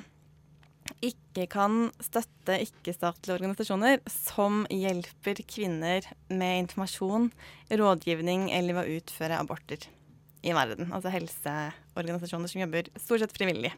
ikke 1.03 1.45
kan 1.51 1.89
støtte 2.01 2.58
ikke-statlige 2.63 3.36
organisasjoner 3.36 3.99
som 4.10 4.63
hjelper 4.71 5.41
kvinner 5.49 6.08
med 6.32 6.63
informasjon, 6.63 7.30
rådgivning 7.69 8.47
eller 8.56 8.77
ved 8.77 8.88
å 8.88 9.01
utføre 9.01 9.39
aborter 9.41 9.89
i 10.47 10.56
verden. 10.56 10.91
Altså 10.95 11.12
helseorganisasjoner 11.13 12.51
som 12.51 12.63
jobber 12.63 12.89
stort 12.95 13.23
sett 13.23 13.36
frivillig. 13.36 13.73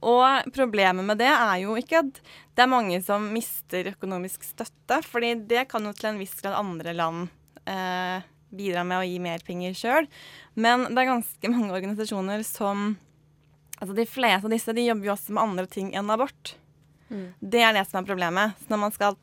Og 0.00 0.52
problemet 0.56 1.04
med 1.04 1.20
det 1.20 1.28
er 1.28 1.56
jo 1.62 1.76
ikke 1.76 2.00
at 2.00 2.20
det 2.56 2.64
er 2.64 2.72
mange 2.72 3.00
som 3.04 3.26
mister 3.34 3.92
økonomisk 3.92 4.46
støtte, 4.46 5.00
fordi 5.04 5.34
det 5.50 5.66
kan 5.70 5.84
jo 5.84 5.92
til 5.96 6.12
en 6.12 6.20
viss 6.20 6.38
grad 6.40 6.56
andre 6.56 6.94
land 6.96 7.28
eh, 7.68 8.24
bidra 8.50 8.84
med 8.86 9.00
å 9.00 9.06
gi 9.06 9.20
mer 9.22 9.44
penger 9.46 9.76
sjøl. 9.76 10.08
Men 10.56 10.88
det 10.88 11.02
er 11.02 11.12
ganske 11.12 11.52
mange 11.52 11.72
organisasjoner 11.76 12.44
som 12.48 12.96
Altså 13.80 13.94
De 13.96 14.04
fleste 14.04 14.44
av 14.44 14.52
disse 14.52 14.72
de 14.76 14.82
jobber 14.84 15.08
jo 15.08 15.12
også 15.14 15.32
med 15.32 15.40
andre 15.40 15.62
ting 15.72 15.86
enn 15.96 16.10
abort. 16.12 16.50
Mm. 17.08 17.30
Det 17.40 17.62
er 17.64 17.72
det 17.72 17.86
som 17.88 18.02
er 18.02 18.10
problemet. 18.10 18.58
Så 18.60 18.68
når 18.68 18.80
man 18.82 18.92
skal 18.92 19.16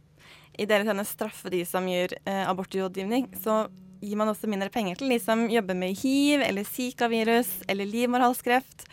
i 0.57 0.65
deres 0.65 0.89
hende 0.89 1.05
straffe 1.05 1.51
de 1.53 1.59
som 1.69 1.85
gjør 1.85 2.15
eh, 2.23 2.41
abortrådgivning, 2.49 3.27
så 3.43 3.67
gir 4.01 4.17
man 4.17 4.31
også 4.31 4.49
mindre 4.49 4.71
penger 4.73 4.97
til 4.97 5.13
de 5.13 5.19
som 5.21 5.45
jobber 5.49 5.77
med 5.77 5.93
hiv 6.01 6.41
eller 6.41 6.65
zika-virus 6.65 7.51
eller 7.69 7.85
livmorhalskreft. 7.89 8.87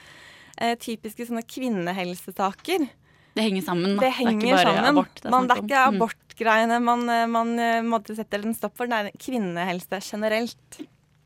Eh, 0.61 0.77
typiske 0.79 1.27
sånne 1.27 1.43
kvinnehelsesaker. 1.51 2.87
Det 3.35 3.43
henger 3.43 3.62
sammen. 3.67 3.97
Da. 3.97 4.05
Det 4.05 4.12
henger 4.14 4.33
er 4.33 4.38
ikke 4.38 4.55
bare 4.55 4.69
sammen. 4.69 4.90
abort. 4.93 5.14
Det 5.21 5.27
er, 5.27 5.31
man, 5.35 5.49
det 5.51 5.57
er 5.57 5.62
ikke 5.64 5.85
abortgreiene 5.90 6.81
man, 6.85 7.09
eh, 7.11 7.27
man 7.27 7.59
eh, 7.59 7.81
måtte 7.83 8.14
sette 8.14 8.38
en 8.38 8.55
stopp 8.55 8.77
for. 8.79 8.87
Det 8.87 9.01
er 9.01 9.11
kvinnehelse 9.19 9.99
generelt. 10.07 10.81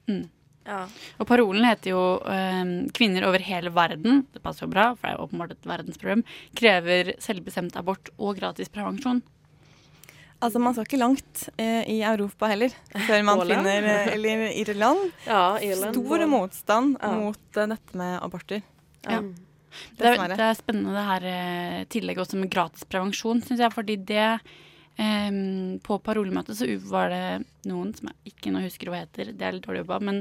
Mm. 0.08 0.22
Ja. 0.68 0.82
Og 1.20 1.24
parolen 1.28 1.64
heter 1.64 1.94
jo 1.94 2.00
ehm, 2.28 2.90
'Kvinner 2.92 3.24
over 3.24 3.40
hele 3.40 3.70
verden', 3.72 4.26
det 4.34 4.42
passer 4.44 4.66
jo 4.66 4.72
bra, 4.72 4.90
for 4.94 5.06
det 5.06 5.14
er 5.14 5.16
jo 5.16 5.24
åpenbart 5.24 5.52
et 5.54 5.68
verdensproblem, 5.68 6.24
krever 6.60 7.14
selvbestemt 7.24 7.76
abort 7.80 8.10
og 8.18 8.36
gratis 8.36 8.68
prevensjon. 8.68 9.22
Altså, 10.40 10.60
Man 10.60 10.74
skal 10.74 10.84
ikke 10.84 11.00
langt 11.00 11.48
eh, 11.58 11.82
i 11.88 12.02
Europa 12.02 12.46
heller 12.52 12.70
før 13.06 13.24
man 13.24 13.40
Polen? 13.40 13.56
finner 13.64 13.88
eh, 13.90 14.12
Eller 14.14 14.44
Irland. 14.60 15.10
Ja, 15.26 15.56
Irland. 15.58 15.96
Stor 15.96 16.26
motstand 16.30 16.96
Ja. 17.02 17.12
mot 17.16 17.56
uh, 17.56 17.66
dette 17.66 17.96
med 17.96 18.20
aborter. 18.22 18.62
Ja. 19.08 19.22
Det 19.98 20.06
er, 20.08 20.16
det 20.32 20.42
er 20.42 20.54
spennende 20.56 20.96
det 20.96 21.04
her 21.06 21.22
eh, 21.28 21.84
tillegget 21.92 22.22
også 22.24 22.36
med 22.40 22.52
gratis 22.52 22.84
prevensjon, 22.88 23.42
syns 23.44 23.60
jeg. 23.62 23.72
Fordi 23.74 23.96
det 24.08 24.28
um, 24.98 25.78
På 25.84 25.92
parolemøtet 26.02 26.54
så 26.58 26.64
var 26.90 27.06
det 27.12 27.26
noen 27.68 27.90
som 27.94 28.04
jeg 28.10 28.18
ikke 28.32 28.50
nå 28.54 28.58
husker 28.64 28.86
hva 28.90 29.02
heter, 29.04 29.24
det 29.36 29.44
er 29.44 29.52
litt 29.54 29.66
dårlig 29.66 29.82
jobba, 29.84 29.96
men 30.08 30.16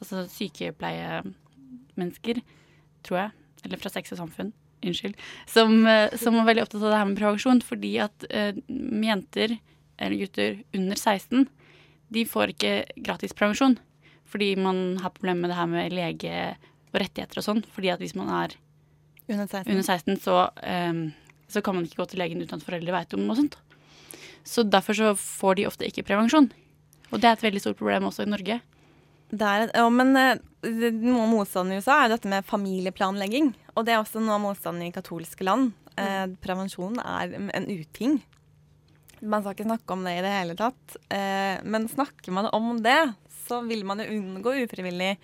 altså 0.00 0.16
sykepleiemennesker, 0.30 2.36
tror 3.06 3.16
jeg, 3.24 3.30
eller 3.64 3.78
fra 3.80 3.92
Sex 3.92 4.04
og 4.14 4.20
Samfunn, 4.20 4.50
unnskyld, 4.86 5.14
som, 5.50 5.70
eh, 5.88 6.16
som 6.20 6.32
var 6.38 6.48
veldig 6.50 6.64
opptatt 6.66 6.84
av 6.84 6.90
det 6.92 7.00
her 7.00 7.10
med 7.10 7.20
prevensjon, 7.20 7.66
fordi 7.66 7.92
at 8.04 8.16
eh, 8.30 8.52
jenter 8.68 9.50
eller 10.00 10.16
gutter 10.22 10.50
under 10.76 10.96
16 10.96 11.48
de 12.10 12.26
får 12.26 12.54
ikke 12.54 12.74
gratis 13.06 13.34
prevensjon. 13.36 13.76
Fordi 14.30 14.54
man 14.58 14.98
har 15.02 15.14
problemer 15.14 15.44
med 15.44 15.52
det 15.52 15.58
her 15.58 15.70
med 15.70 15.94
lege 15.94 16.34
og 16.90 17.00
rettigheter 17.02 17.40
og 17.40 17.46
sånn. 17.46 17.64
Fordi 17.74 17.92
at 17.94 18.02
hvis 18.02 18.16
man 18.18 18.30
er 18.42 18.56
Under 19.30 19.46
16. 19.46 19.70
under 19.70 19.84
16, 19.86 20.16
så, 20.24 20.36
um, 20.64 21.04
så 21.50 21.62
kan 21.62 21.76
man 21.76 21.86
ikke 21.86 22.02
gå 22.02 22.08
til 22.10 22.22
legen 22.22 22.42
uten 22.42 22.58
at 22.58 22.66
foreldre 22.66 22.94
vet 22.96 23.14
om 23.14 23.28
og 23.30 23.38
sånt. 23.38 23.58
Så 24.46 24.64
derfor 24.66 24.96
så 24.96 25.12
får 25.18 25.60
de 25.60 25.68
ofte 25.68 25.86
ikke 25.86 26.06
prevensjon. 26.08 26.50
Og 27.10 27.20
det 27.20 27.28
er 27.28 27.36
et 27.36 27.44
veldig 27.44 27.62
stort 27.62 27.78
problem 27.78 28.08
også 28.08 28.24
i 28.24 28.30
Norge. 28.30 28.60
Det 29.30 29.46
er, 29.46 29.68
ja, 29.70 29.86
men 29.94 30.10
eh, 30.18 30.40
noe 30.66 31.22
av 31.22 31.30
motstanden 31.30 31.76
i 31.76 31.78
USA 31.78 32.00
er 32.02 32.14
dette 32.14 32.30
med 32.30 32.46
familieplanlegging. 32.48 33.52
Og 33.76 33.86
det 33.86 33.94
er 33.94 34.02
også 34.02 34.22
noe 34.22 34.38
av 34.38 34.42
motstanden 34.42 34.88
i 34.88 34.94
katolske 34.94 35.46
land. 35.46 35.70
Eh, 36.00 36.26
prevensjon 36.42 36.98
er 37.02 37.36
en 37.38 37.68
uting. 37.70 38.18
Man 39.20 39.44
skal 39.44 39.54
ikke 39.54 39.68
snakke 39.68 39.94
om 39.94 40.02
det 40.06 40.16
i 40.16 40.24
det 40.24 40.34
hele 40.34 40.56
tatt. 40.58 40.98
Eh, 41.12 41.62
men 41.62 41.86
snakker 41.90 42.34
man 42.34 42.50
om 42.56 42.80
det, 42.82 42.98
så 43.46 43.60
vil 43.66 43.84
man 43.86 44.02
jo 44.02 44.10
unngå 44.16 44.56
ufrivillig 44.64 45.14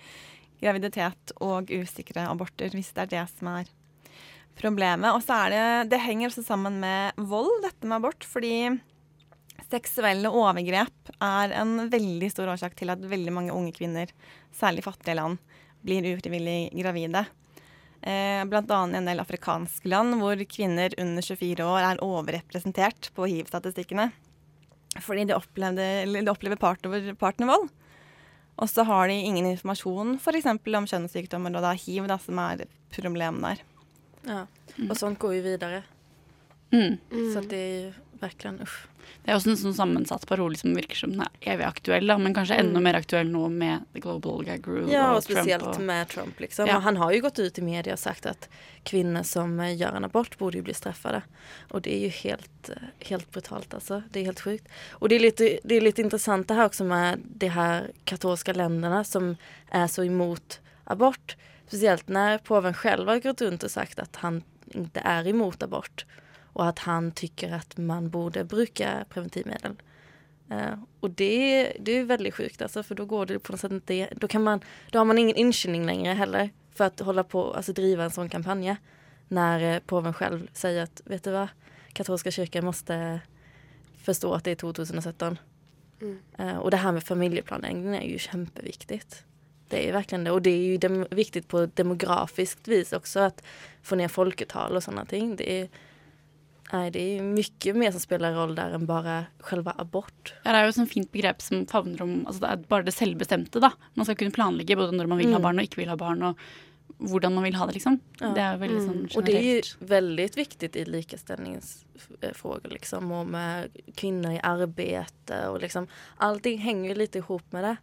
graviditet 0.61 1.33
og 1.43 1.71
usikre 1.71 2.27
aborter, 2.29 2.73
hvis 2.73 2.93
det 2.95 3.05
er 3.05 3.13
det 3.15 3.25
som 3.35 3.51
er 3.53 3.71
problemet. 4.57 5.09
Og 5.13 5.23
så 5.25 5.45
er 5.45 5.53
det 5.53 5.91
Det 5.91 6.03
henger 6.03 6.31
også 6.31 6.45
sammen 6.45 6.79
med 6.81 7.17
vold, 7.17 7.61
dette 7.65 7.87
med 7.87 7.99
abort, 7.99 8.25
fordi 8.25 8.79
seksuelle 9.67 10.29
overgrep 10.31 11.11
er 11.23 11.53
en 11.59 11.89
veldig 11.91 12.29
stor 12.31 12.53
årsak 12.53 12.77
til 12.77 12.93
at 12.93 13.03
veldig 13.03 13.33
mange 13.33 13.55
unge 13.55 13.73
kvinner, 13.75 14.11
særlig 14.55 14.85
fattige 14.85 15.17
land, 15.17 15.41
blir 15.83 16.05
ufrivillig 16.13 16.71
gravide. 16.77 17.25
Eh, 18.01 18.45
annet 18.45 18.93
i 18.93 18.97
en 18.99 19.09
del 19.09 19.19
afrikanske 19.19 19.89
land 19.89 20.19
hvor 20.21 20.39
kvinner 20.47 20.93
under 21.01 21.25
24 21.25 21.65
år 21.65 21.81
er 21.91 22.03
overrepresentert 22.05 23.09
på 23.15 23.27
hiv-statistikkene. 23.27 24.11
Fordi 25.03 25.25
de, 25.29 25.35
opplevde, 25.35 25.87
de 26.13 26.31
opplever 26.31 26.57
partner, 26.61 27.13
partnervold. 27.19 27.67
Og 28.57 28.69
så 28.69 28.83
har 28.87 29.07
de 29.07 29.13
ingen 29.13 29.45
informasjon 29.51 30.15
f.eks. 30.17 30.47
om 30.49 30.87
kjønnssykdommer, 30.89 31.53
og 31.53 31.65
det 31.65 31.73
er 31.73 31.83
hiv 31.85 32.07
da, 32.09 32.17
som 32.21 32.39
er 32.41 32.65
problemet 32.95 33.43
der. 33.45 33.63
Ja. 34.27 34.41
Og 34.87 34.97
sånt 34.97 35.19
går 35.21 35.37
vi 35.37 35.43
videre. 35.51 35.83
Mm. 36.73 36.97
Så 37.33 37.45
det 37.47 37.57
er 37.61 37.73
ju 37.81 37.93
verkligen 38.21 38.61
usch. 38.63 38.85
Det 39.23 39.31
er 39.31 39.37
også 39.37 39.49
en 39.53 39.59
sånn 39.59 39.75
sammensatt 39.75 40.25
parole 40.27 40.55
som 40.59 40.73
virker 40.75 40.95
som 40.99 41.11
den 41.13 41.21
er 41.23 41.53
evig 41.53 41.63
aktuell, 41.67 42.11
men 42.19 42.33
kanskje 42.35 42.57
enda 42.59 42.79
mer 42.83 42.97
aktuell 42.99 43.27
nå 43.31 43.45
med 43.51 43.85
The 43.93 44.01
Global 44.03 44.43
Gag 44.43 44.67
Rule 44.67 44.89
Ja, 44.91 45.09
og, 45.13 45.17
og 45.17 45.23
Trump. 45.23 45.37
speciellt 45.39 45.67
og- 45.71 45.81
med 45.87 46.09
Trump. 46.11 46.39
Liksom. 46.43 46.67
Ja. 46.67 46.79
Han 46.83 46.97
har 46.99 47.13
jo 47.13 47.21
gått 47.21 47.39
ut 47.39 47.59
i 47.59 47.61
media 47.61 47.93
og 47.93 47.99
sagt 47.99 48.25
at 48.25 48.47
kvinner 48.87 49.23
som 49.27 49.55
gjør 49.59 49.95
en 49.95 50.05
abort 50.05 50.37
borde 50.37 50.59
jo 50.59 50.63
bli 50.67 50.73
straffet. 50.75 51.23
Og 51.71 51.81
det 51.83 51.93
er 51.93 52.03
jo 52.07 52.13
helt, 52.23 52.69
eh, 52.69 52.89
helt 53.09 53.31
brutalt 53.31 53.69
altså. 53.73 54.03
Det 54.11 54.21
er 54.21 54.25
helt 54.31 54.43
sjukt. 54.43 54.67
Og 55.01 55.09
det 55.09 55.15
er 55.15 55.25
litt, 55.27 55.37
det 55.37 55.71
er 55.77 55.81
litt 55.87 55.99
interessant 55.99 56.47
det 56.47 56.55
her 56.57 56.67
også 56.69 56.85
med 56.87 57.23
de 57.39 57.49
her 57.49 57.89
katolske 58.05 58.53
landene 58.55 59.05
som 59.05 59.37
er 59.71 59.87
så 59.87 60.05
imot 60.05 60.59
abort. 60.87 61.35
Spesielt 61.67 62.07
når 62.07 62.43
påven 62.43 62.73
selv 62.75 63.07
har 63.07 63.19
gått 63.19 63.41
rundt 63.41 63.63
og 63.63 63.69
sagt 63.71 63.99
at 63.99 64.15
han 64.17 64.43
ikke 64.73 65.01
er 65.03 65.23
imot 65.27 65.63
abort. 65.63 66.03
Och 66.57 66.67
att 66.67 66.79
han 66.79 67.11
tycker 67.11 67.51
att 67.51 67.77
man 67.77 68.09
borde 68.09 68.43
bruka 68.43 69.05
preventivmedel. 69.09 69.71
Uh, 70.51 70.73
och 70.99 71.09
det, 71.09 71.73
det 71.79 71.91
är 71.91 72.03
väldigt 72.03 72.35
sjukt 72.35 72.61
alltså, 72.61 72.83
för 72.83 72.95
då 72.95 73.05
går 73.05 73.25
det 73.25 73.39
på 73.39 73.51
något 73.51 73.61
sätt 73.61 73.71
inte, 73.71 74.09
då 74.15 74.27
kan 74.27 74.43
man, 74.43 74.61
då 74.91 74.99
har 74.99 75.05
man 75.05 75.17
ingen 75.17 75.35
inkänning 75.35 75.85
längre 75.85 76.13
heller 76.13 76.49
för 76.75 76.83
att 76.83 76.99
hålla 76.99 77.23
på, 77.23 77.53
alltså 77.53 77.73
driva 77.73 78.03
en 78.03 78.11
sån 78.11 78.29
kampanj. 78.29 78.75
När 79.27 79.75
eh, 79.75 79.79
påven 79.79 80.13
själv 80.13 80.47
säger 80.53 80.83
att, 80.83 81.01
vet 81.05 81.23
du 81.23 81.31
vad, 81.31 81.47
katolska 81.93 82.31
kyrkan 82.31 82.65
måste 82.65 83.19
förstå 84.03 84.33
att 84.33 84.43
det 84.43 84.51
är 84.51 84.55
2017. 84.55 85.39
Eh, 86.37 86.57
och 86.57 86.71
det 86.71 86.77
här 86.77 86.91
med 86.91 87.03
familjeplanering 87.03 87.95
är 87.95 88.07
ju 88.07 88.19
kämpeviktigt. 88.19 89.23
Det 89.67 89.89
är 89.89 89.93
verkligen 89.93 90.23
det. 90.23 90.31
Och 90.31 90.41
det 90.41 90.49
är 90.49 90.63
ju 90.63 90.77
dem- 90.77 91.07
viktigt 91.11 91.47
på 91.47 91.65
demografiskt 91.65 92.67
vis 92.67 92.93
också 92.93 93.19
att 93.19 93.43
få 93.81 93.95
ner 93.95 94.07
folketal 94.07 94.75
och 94.75 94.83
sådana 94.83 95.05
ting. 95.05 95.35
Det 95.35 95.61
är, 95.61 95.69
nej, 96.73 96.91
det 96.91 96.99
är 96.99 97.21
mycket 97.21 97.75
mer 97.75 97.91
som 97.91 97.99
spelar 97.99 98.33
roll 98.33 98.55
där 98.55 98.71
än 98.71 98.85
bara 98.85 99.25
själva 99.39 99.73
abort. 99.77 100.33
Ja, 100.43 100.51
det 100.51 100.57
er 100.59 100.63
jo 100.65 100.69
et 100.69 100.75
sånt 100.75 100.91
fint 100.91 101.11
begrep 101.11 101.41
som 101.41 101.65
favner 101.67 102.01
om 102.01 102.25
altså 102.27 102.41
Det 102.41 102.49
er 102.51 102.63
bare 102.67 102.83
det 102.83 102.93
selvbestemte. 102.93 103.59
da. 103.59 103.71
Man 103.95 104.05
skal 104.05 104.15
kunne 104.15 104.31
planlegge 104.35 104.75
både 104.75 104.91
når 104.97 105.07
man 105.07 105.17
vil 105.17 105.31
ha 105.31 105.39
Mm. 105.39 105.43
barn 105.43 105.59
og 105.59 105.63
ikke 105.65 105.77
vil 105.83 105.89
ha 105.89 105.95
barn, 105.95 106.23
og 106.23 106.37
hvordan 106.99 107.33
man 107.33 107.43
vil 107.43 107.53
ha 107.55 107.65
det, 107.67 107.75
liksom. 107.75 107.99
Ja. 108.19 108.33
Det 108.33 108.41
er 108.41 108.53
jo 108.53 108.59
veldig 108.65 108.81
sånn 108.87 109.15
Och 109.17 109.23
det 109.23 109.35
er 109.35 109.61
jo 109.61 109.85
veldig 109.85 110.23
viktig 110.35 110.35
viktigt 110.35 110.75
i 110.75 110.85
likestillingsspørsmål, 110.85 112.61
liksom 112.71 113.11
og 113.11 113.27
med 113.27 113.69
kvinner 113.95 114.35
i 114.37 114.41
arbeid 114.43 115.31
og 115.49 115.61
liksom 115.61 115.87
allting 116.19 116.57
henger 116.59 116.89
jo 116.93 116.99
litt 117.01 117.15
ihop 117.15 117.43
med 117.53 117.63
det. 117.63 117.77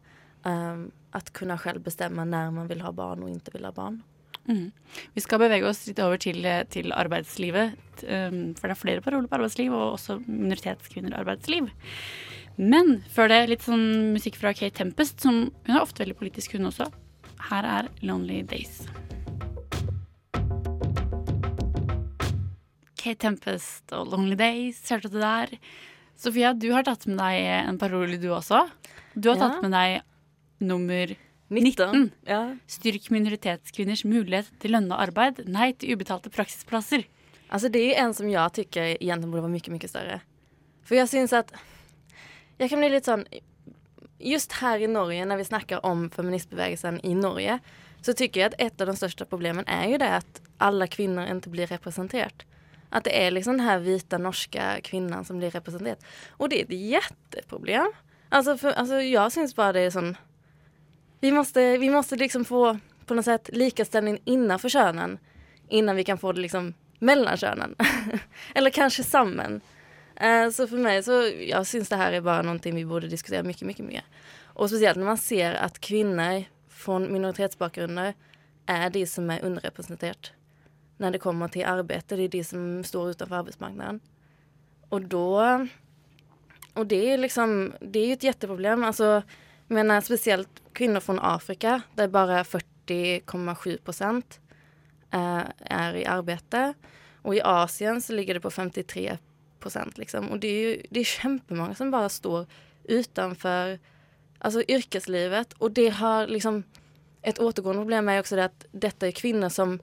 Um, 0.44 0.92
at 1.14 1.33
kunne 1.33 1.57
selv 1.59 1.83
bestemme 1.85 2.25
når 2.27 2.51
man 2.53 2.68
vil 2.68 2.83
ha 2.85 2.90
barn 2.92 3.23
og 3.23 3.31
ikke 3.31 3.55
vil 3.55 3.64
ha 3.64 3.70
barn. 3.73 4.03
Mhm. 4.48 4.72
Vi 5.14 5.20
skal 5.24 5.38
bevege 5.40 5.64
oss 5.68 5.87
litt 5.88 5.98
over 6.04 6.18
til, 6.20 6.42
til 6.70 6.92
arbeidslivet. 6.92 7.74
um, 8.04 8.54
For 8.54 8.68
det 8.68 8.74
er 8.76 8.83
flere 8.83 9.00
paroler 9.00 9.28
på 9.28 9.38
arbeidsliv, 9.38 9.72
og 9.72 9.94
også 9.98 10.18
minoritetskvinner 10.26 11.14
i 11.14 11.20
arbeidsliv. 11.22 11.70
Men 12.59 13.02
før 13.11 13.28
det 13.28 13.48
litt 13.48 13.62
sånn 13.62 14.12
musikk 14.14 14.37
fra 14.37 14.52
Kate 14.54 14.76
Tempest, 14.76 15.20
som 15.20 15.50
hun 15.66 15.76
er 15.76 15.80
ofte 15.83 16.04
veldig 16.04 16.18
politisk, 16.20 16.52
hun 16.52 16.66
også. 16.70 16.90
Her 17.50 17.64
er 17.64 17.88
'Lonely 18.02 18.44
Days'. 18.46 18.87
Kate 22.96 23.20
Tempest 23.20 23.92
og 23.92 24.09
'Lonely 24.09 24.37
Days', 24.38 24.80
hørte 24.88 25.11
du 25.12 25.18
der? 25.20 25.50
Sofia, 26.16 26.52
du 26.54 26.70
har 26.72 26.85
tatt 26.87 27.07
med 27.11 27.18
deg 27.18 27.68
en 27.68 27.78
parole, 27.78 28.16
du 28.20 28.28
også. 28.33 28.70
Du 29.18 29.30
har 29.30 29.37
Ja. 29.37 29.48
tatt 29.48 29.62
med 29.62 29.72
deg 29.72 30.02
nummer 30.61 31.16
19. 31.62 31.90
19. 31.90 32.11
Ja. 32.27 32.57
Styrk 32.67 33.11
minoritetskvinners 33.11 34.05
mulighet 34.05 34.51
til 34.61 34.75
lønna 34.75 34.99
arbeid. 35.05 35.45
Nei 35.47 35.73
til 35.73 35.95
ubetalte 35.95 36.31
praksisplasser. 36.31 37.07
Alltså 37.49 37.69
det 37.69 37.97
är 37.97 38.05
en 38.05 38.14
som 38.14 38.31
jag 38.31 38.53
tycker 38.53 38.83
egentligen 38.83 39.31
borde 39.31 39.43
vara 39.43 39.53
mycket, 39.53 39.73
mycket 39.73 39.90
större. 39.90 40.21
För 40.85 40.95
jag 40.95 41.09
syns 41.09 41.33
att 41.33 41.53
jag 42.59 42.71
kan 42.71 42.79
bli 42.79 42.88
litt 42.88 43.05
sånn 43.05 43.25
just 44.19 44.53
her 44.61 44.79
i 44.79 44.87
Norge 44.87 45.25
når 45.27 45.37
vi 45.37 45.45
snakker 45.45 45.87
om 45.87 46.09
feministbevegelsen 46.11 47.01
i 47.07 47.14
Norge 47.14 47.59
så 48.03 48.12
tycker 48.12 48.40
jeg 48.40 48.53
at 48.53 48.61
et 48.61 48.81
av 48.81 48.90
de 48.90 48.97
største 48.97 49.27
problemene 49.29 49.64
er 49.71 49.88
jo 49.93 50.01
det 50.01 50.11
at 50.21 50.40
alle 50.62 50.88
kvinner 50.88 51.31
ikke 51.33 51.53
blir 51.53 51.71
representert. 51.73 52.45
At 52.95 53.07
det 53.09 53.14
er 53.17 53.33
liksom 53.33 53.59
den 53.59 53.67
här 53.67 53.79
vita 53.79 54.19
norske 54.19 54.81
kvinnan 54.85 55.25
som 55.25 55.38
blir 55.38 55.51
representert. 55.51 55.99
Og 56.38 56.51
det 56.51 56.61
er 56.61 56.69
et 56.69 56.81
jätteproblem. 56.90 57.93
Alltså, 58.29 58.57
för, 58.59 58.73
alltså 58.73 59.01
jag 59.01 59.33
syns 59.33 59.55
bare 59.57 59.73
det 59.73 59.81
er 59.81 59.90
sån, 59.90 60.17
vi 61.24 61.32
måste, 61.32 61.78
vi 61.78 61.90
måste 61.90 62.16
liksom 62.16 62.44
få 62.44 62.78
på 63.06 63.14
något 63.14 63.24
sätt 63.24 63.50
likaställning 63.52 64.18
innanför 64.24 64.68
könen 64.68 65.18
innan 65.68 65.96
vi 65.96 66.04
kan 66.04 66.18
få 66.18 66.32
det 66.32 66.40
liksom 66.40 66.74
mellan 66.98 67.37
könen. 67.37 67.74
Eller 68.54 68.70
kanske 68.70 69.04
samman. 69.04 69.60
Eh, 70.16 70.50
så 70.50 70.66
för 70.66 70.76
mig 70.76 71.02
så, 71.02 71.30
jag 71.48 71.66
syns 71.66 71.88
det 71.88 71.96
här 71.96 72.12
är 72.12 72.20
bara 72.20 72.42
någonting 72.42 72.74
vi 72.74 72.84
borde 72.84 73.08
diskutera 73.08 73.42
mycket, 73.42 73.62
mycket 73.62 73.84
mer. 73.84 74.04
Och 74.42 74.68
speciellt 74.68 74.96
när 74.96 75.04
man 75.04 75.18
ser 75.18 75.54
att 75.54 75.78
kvinnor 75.78 76.44
från 76.68 77.12
minoritetsbakgrunder 77.12 78.14
är 78.66 78.90
de 78.90 79.06
som 79.06 79.30
är 79.30 79.44
underrepresenterat 79.44 80.32
när 80.96 81.10
det 81.10 81.18
kommer 81.18 81.48
till 81.48 81.64
arbete. 81.64 82.16
Det 82.16 82.22
är 82.22 82.28
de 82.28 82.44
som 82.44 82.84
står 82.84 83.10
utanför 83.10 83.37
arbetsmarknaden. 83.37 84.00
Och 84.88 85.02
då, 85.02 85.66
och 86.74 86.87
det 86.87 87.12
är 87.12 87.18
liksom, 87.18 87.72
det 87.80 87.98
är 87.98 88.06
ju 88.06 88.12
ett 88.12 88.22
jätteproblem. 88.22 88.84
Alltså, 88.84 89.22
jag 89.68 89.74
menar 89.74 90.00
spesielt 90.00 90.62
kvinner 90.72 91.00
fra 91.00 91.18
Afrika 91.18 91.83
der 91.94 92.09
bare 92.09 92.42
40,7 92.42 93.79
procent 93.85 94.40
er 95.11 95.96
i 95.96 96.05
arbeid. 96.05 96.74
Og 97.24 97.37
i 97.37 97.42
Asien 97.44 98.00
så 98.00 98.12
ligger 98.12 98.35
det 98.35 98.44
på 98.44 98.50
53 98.50 99.18
procent. 99.61 99.98
Liksom. 99.98 100.31
Og 100.33 100.40
det 100.42 100.50
er 100.50 100.62
jo 100.62 100.77
det 100.90 101.00
er 101.00 101.12
kjempemange 101.14 101.77
som 101.79 101.92
bare 101.94 102.12
står 102.12 102.46
utenfor 102.88 103.79
altså, 104.40 104.64
yrkeslivet. 104.68 105.57
Og 105.61 105.77
det 105.77 105.90
har 106.00 106.27
liksom 106.27 106.64
Et 107.24 107.38
återgående 107.40 107.81
problem 107.81 108.09
er 108.09 108.18
jo 108.18 108.20
også 108.20 108.37
det 108.37 108.44
at 108.44 108.64
dette 108.77 109.07
er 109.09 109.14
kvinner 109.16 109.48
som 109.48 109.79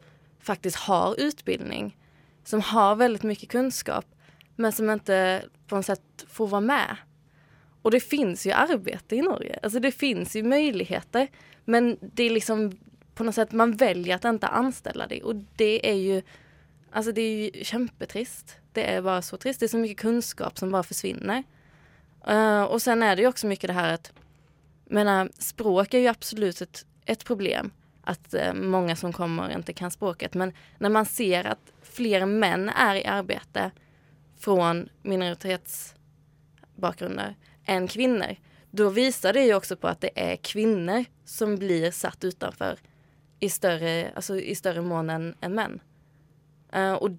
faktisk 0.46 0.84
har 0.86 1.16
utbildning. 1.18 1.88
Som 2.46 2.62
har 2.62 3.00
veldig 3.00 3.26
mye 3.26 3.48
kunskap. 3.50 4.06
Men 4.62 4.70
som 4.72 4.92
ikke 4.94 5.50
på 5.66 5.80
noe 5.80 5.88
sett 5.88 6.26
får 6.30 6.52
være 6.52 6.68
med. 6.68 7.02
Och 7.82 7.92
det 7.92 8.00
finns 8.00 8.48
ju 8.48 8.52
arbete 8.52 9.16
i 9.16 9.22
Norge. 9.22 9.60
Alltså 9.64 9.80
det 9.80 9.92
finns 9.92 10.36
ju 10.36 10.44
möjligheter. 10.44 11.28
Men 11.66 11.98
det 12.02 12.24
är 12.24 12.30
liksom 12.30 12.78
på 13.16 13.24
något 13.24 13.36
sätt 13.36 13.52
man 13.52 13.72
väljer 13.72 14.16
att 14.16 14.26
inte 14.26 14.48
anställa 14.48 15.08
det. 15.08 15.24
Och 15.24 15.36
det 15.36 15.90
är 15.90 15.96
ju 15.96 16.22
Alltså 16.92 17.12
det 17.12 17.22
är 17.22 17.38
ju 17.38 17.52
kämpetrist. 17.64 18.58
Det 18.72 18.94
är 18.94 19.02
bara 19.02 19.22
så 19.22 19.38
trist. 19.38 19.60
Det 19.60 19.66
är 19.66 19.68
så 19.68 19.78
mycket 19.78 19.98
kunskap 19.98 20.58
som 20.58 20.72
bara 20.72 20.84
försvinner. 20.84 21.44
Uh, 22.30 22.64
och 22.64 22.82
sen 22.82 23.04
är 23.04 23.16
det 23.16 23.22
ju 23.22 23.28
också 23.28 23.48
mycket 23.48 23.68
det 23.68 23.74
här 23.74 23.94
att 23.94 24.12
menar, 24.86 25.30
språk 25.38 25.94
är 25.94 26.00
ju 26.00 26.08
absolut 26.08 26.62
ett, 26.62 26.86
ett 27.06 27.26
problem. 27.26 27.72
Att 28.04 28.34
uh, 28.34 28.54
många 28.54 28.96
som 28.96 29.14
kommer 29.14 29.50
inte 29.50 29.74
kan 29.74 29.92
språket. 29.92 30.34
Men 30.34 30.54
när 30.78 30.90
man 30.90 31.06
ser 31.06 31.44
att 31.44 31.74
fler 31.82 32.26
män 32.26 32.70
är 32.70 32.96
i 32.96 33.06
arbete 33.06 33.72
från 34.40 34.90
minoritetsbakgrunder 35.02 37.36
än 37.66 37.88
kvinnor. 37.88 38.36
Då 38.72 38.90
visar 38.90 39.34
det 39.34 39.44
ju 39.44 39.54
också 39.54 39.76
på 39.76 39.88
att 39.88 40.02
det 40.02 40.10
är 40.16 40.36
kvinnor 40.36 41.06
som 41.26 41.56
blir 41.56 41.92
satt 41.92 42.24
utanför 42.24 42.80
i 43.40 43.50
större, 43.50 44.12
alltså 44.16 44.40
i 44.40 44.56
större 44.56 44.82
mån 44.82 45.10
än, 45.10 45.36
än 45.42 45.56
män. 45.56 45.80
Uh, 46.76 46.94
och, 46.94 47.10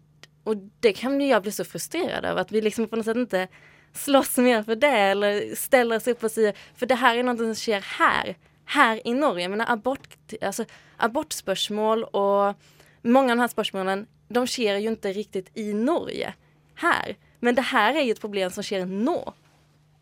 och 0.44 0.56
det 0.80 0.92
kan 0.92 1.20
ju 1.20 1.26
jag 1.26 1.42
bli 1.42 1.52
så 1.52 1.64
frustrerad 1.64 2.24
över 2.24 2.40
att 2.40 2.52
vi 2.52 2.60
liksom 2.60 2.88
på 2.88 2.96
något 2.96 3.04
sätt 3.04 3.16
inte 3.16 3.48
slåss 3.92 4.36
mer 4.36 4.62
för 4.62 4.76
det 4.76 4.86
eller 4.86 5.54
ställer 5.54 5.96
oss 5.96 6.06
upp 6.06 6.24
och 6.24 6.30
säger 6.30 6.54
för 6.74 6.86
det 6.86 6.94
här 6.94 7.16
är 7.16 7.22
något 7.22 7.38
som 7.38 7.54
sker 7.54 7.80
här. 7.80 8.36
her 8.66 9.00
i 9.04 9.14
Norge, 9.14 9.48
men 9.48 9.60
abort, 9.60 10.16
altså, 10.40 10.66
abortspørsmål 10.98 12.06
og 12.12 12.54
mange 13.02 13.32
av 13.32 13.36
de 13.36 13.44
her 13.44 13.52
spørsmålene 13.52 14.06
de 14.32 14.44
skjer 14.48 14.80
jo 14.80 14.94
ikke 14.94 15.12
riktig 15.16 15.44
i 15.58 15.72
Norge 15.76 16.32
her. 16.80 17.14
Men 17.40 17.56
det 17.58 17.68
her 17.72 17.98
er 17.98 18.06
jo 18.06 18.14
et 18.14 18.22
problem 18.22 18.52
som 18.54 18.64
skjer 18.64 18.86
nå. 18.88 19.18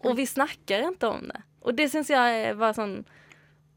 Og 0.05 0.17
vi 0.17 0.25
snakker 0.27 0.89
ikke 0.91 1.09
om 1.11 1.27
det. 1.29 1.43
Og 1.63 1.77
det 1.77 1.91
syns 1.93 2.09
jeg 2.09 2.55
var 2.57 2.73
sånn 2.79 3.03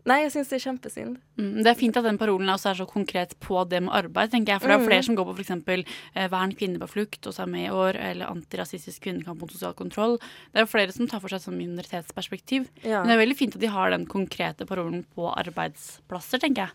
Nei, 0.04 0.18
jeg 0.26 0.34
syns 0.34 0.50
det 0.52 0.58
er 0.58 0.64
kjempesynd. 0.66 1.12
Mm, 1.40 1.52
det 1.64 1.70
er 1.72 1.78
fint 1.80 1.96
at 1.96 2.04
den 2.04 2.18
parolen 2.20 2.50
også 2.52 2.74
er 2.74 2.76
så 2.82 2.86
konkret 2.86 3.38
på 3.40 3.62
det 3.72 3.80
med 3.86 3.94
arbeid, 3.96 4.34
tenker 4.34 4.52
jeg. 4.52 4.60
For 4.60 4.68
det 4.68 4.76
er 4.76 4.82
Mm. 4.84 4.88
flere 4.90 5.04
som 5.08 5.16
går 5.16 5.26
på 5.30 5.36
f.eks. 5.40 5.86
Eh, 6.14 6.28
vern 6.28 6.52
kvinner 6.60 6.80
på 6.84 6.90
flukt, 6.92 7.26
og 7.26 7.32
så 7.34 7.44
er 7.44 7.48
med 7.54 7.68
i 7.70 7.72
år, 7.72 7.96
eller 7.96 8.28
antirasistisk 8.28 9.00
kvinnekamp 9.00 9.40
mot 9.40 9.50
sosial 9.50 9.72
kontroll. 9.74 10.18
Det 10.52 10.60
er 10.60 10.66
flere 10.68 10.92
som 10.92 11.08
tar 11.08 11.22
for 11.22 11.30
seg 11.30 11.40
sånn 11.40 11.56
minoritetsperspektiv. 11.56 12.68
Ja. 12.84 13.00
Men 13.00 13.08
det 13.08 13.16
er 13.16 13.24
veldig 13.26 13.38
fint 13.38 13.56
at 13.56 13.62
de 13.62 13.68
har 13.72 13.92
den 13.92 14.06
konkrete 14.06 14.66
parolen 14.68 15.06
på 15.16 15.32
arbeidsplasser, 15.38 16.38
tenker 16.38 16.68
jeg. 16.68 16.72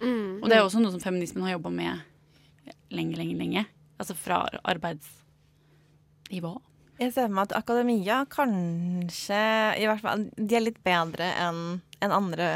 Mm. 0.00 0.42
Og 0.42 0.48
det 0.48 0.58
er 0.58 0.64
også 0.66 0.82
noe 0.82 0.90
som 0.90 0.98
feminismen 0.98 1.44
har 1.44 1.52
jobba 1.60 1.70
med 1.70 2.02
lenge, 2.90 3.14
lenge, 3.14 3.38
lenge. 3.38 3.66
Altså 4.00 4.16
fra 4.18 4.48
arbeidsnivå. 4.64 6.60
Jeg 7.02 7.12
ser 7.14 7.26
for 7.28 7.34
meg 7.36 7.50
at 7.50 7.56
akademia 7.58 8.22
kanskje 8.30 9.42
i 9.80 9.86
hvert 9.90 10.02
fall, 10.04 10.26
De 10.36 10.56
er 10.58 10.64
litt 10.68 10.80
bedre 10.86 11.28
enn 11.42 11.62
en 12.02 12.12
andre 12.14 12.48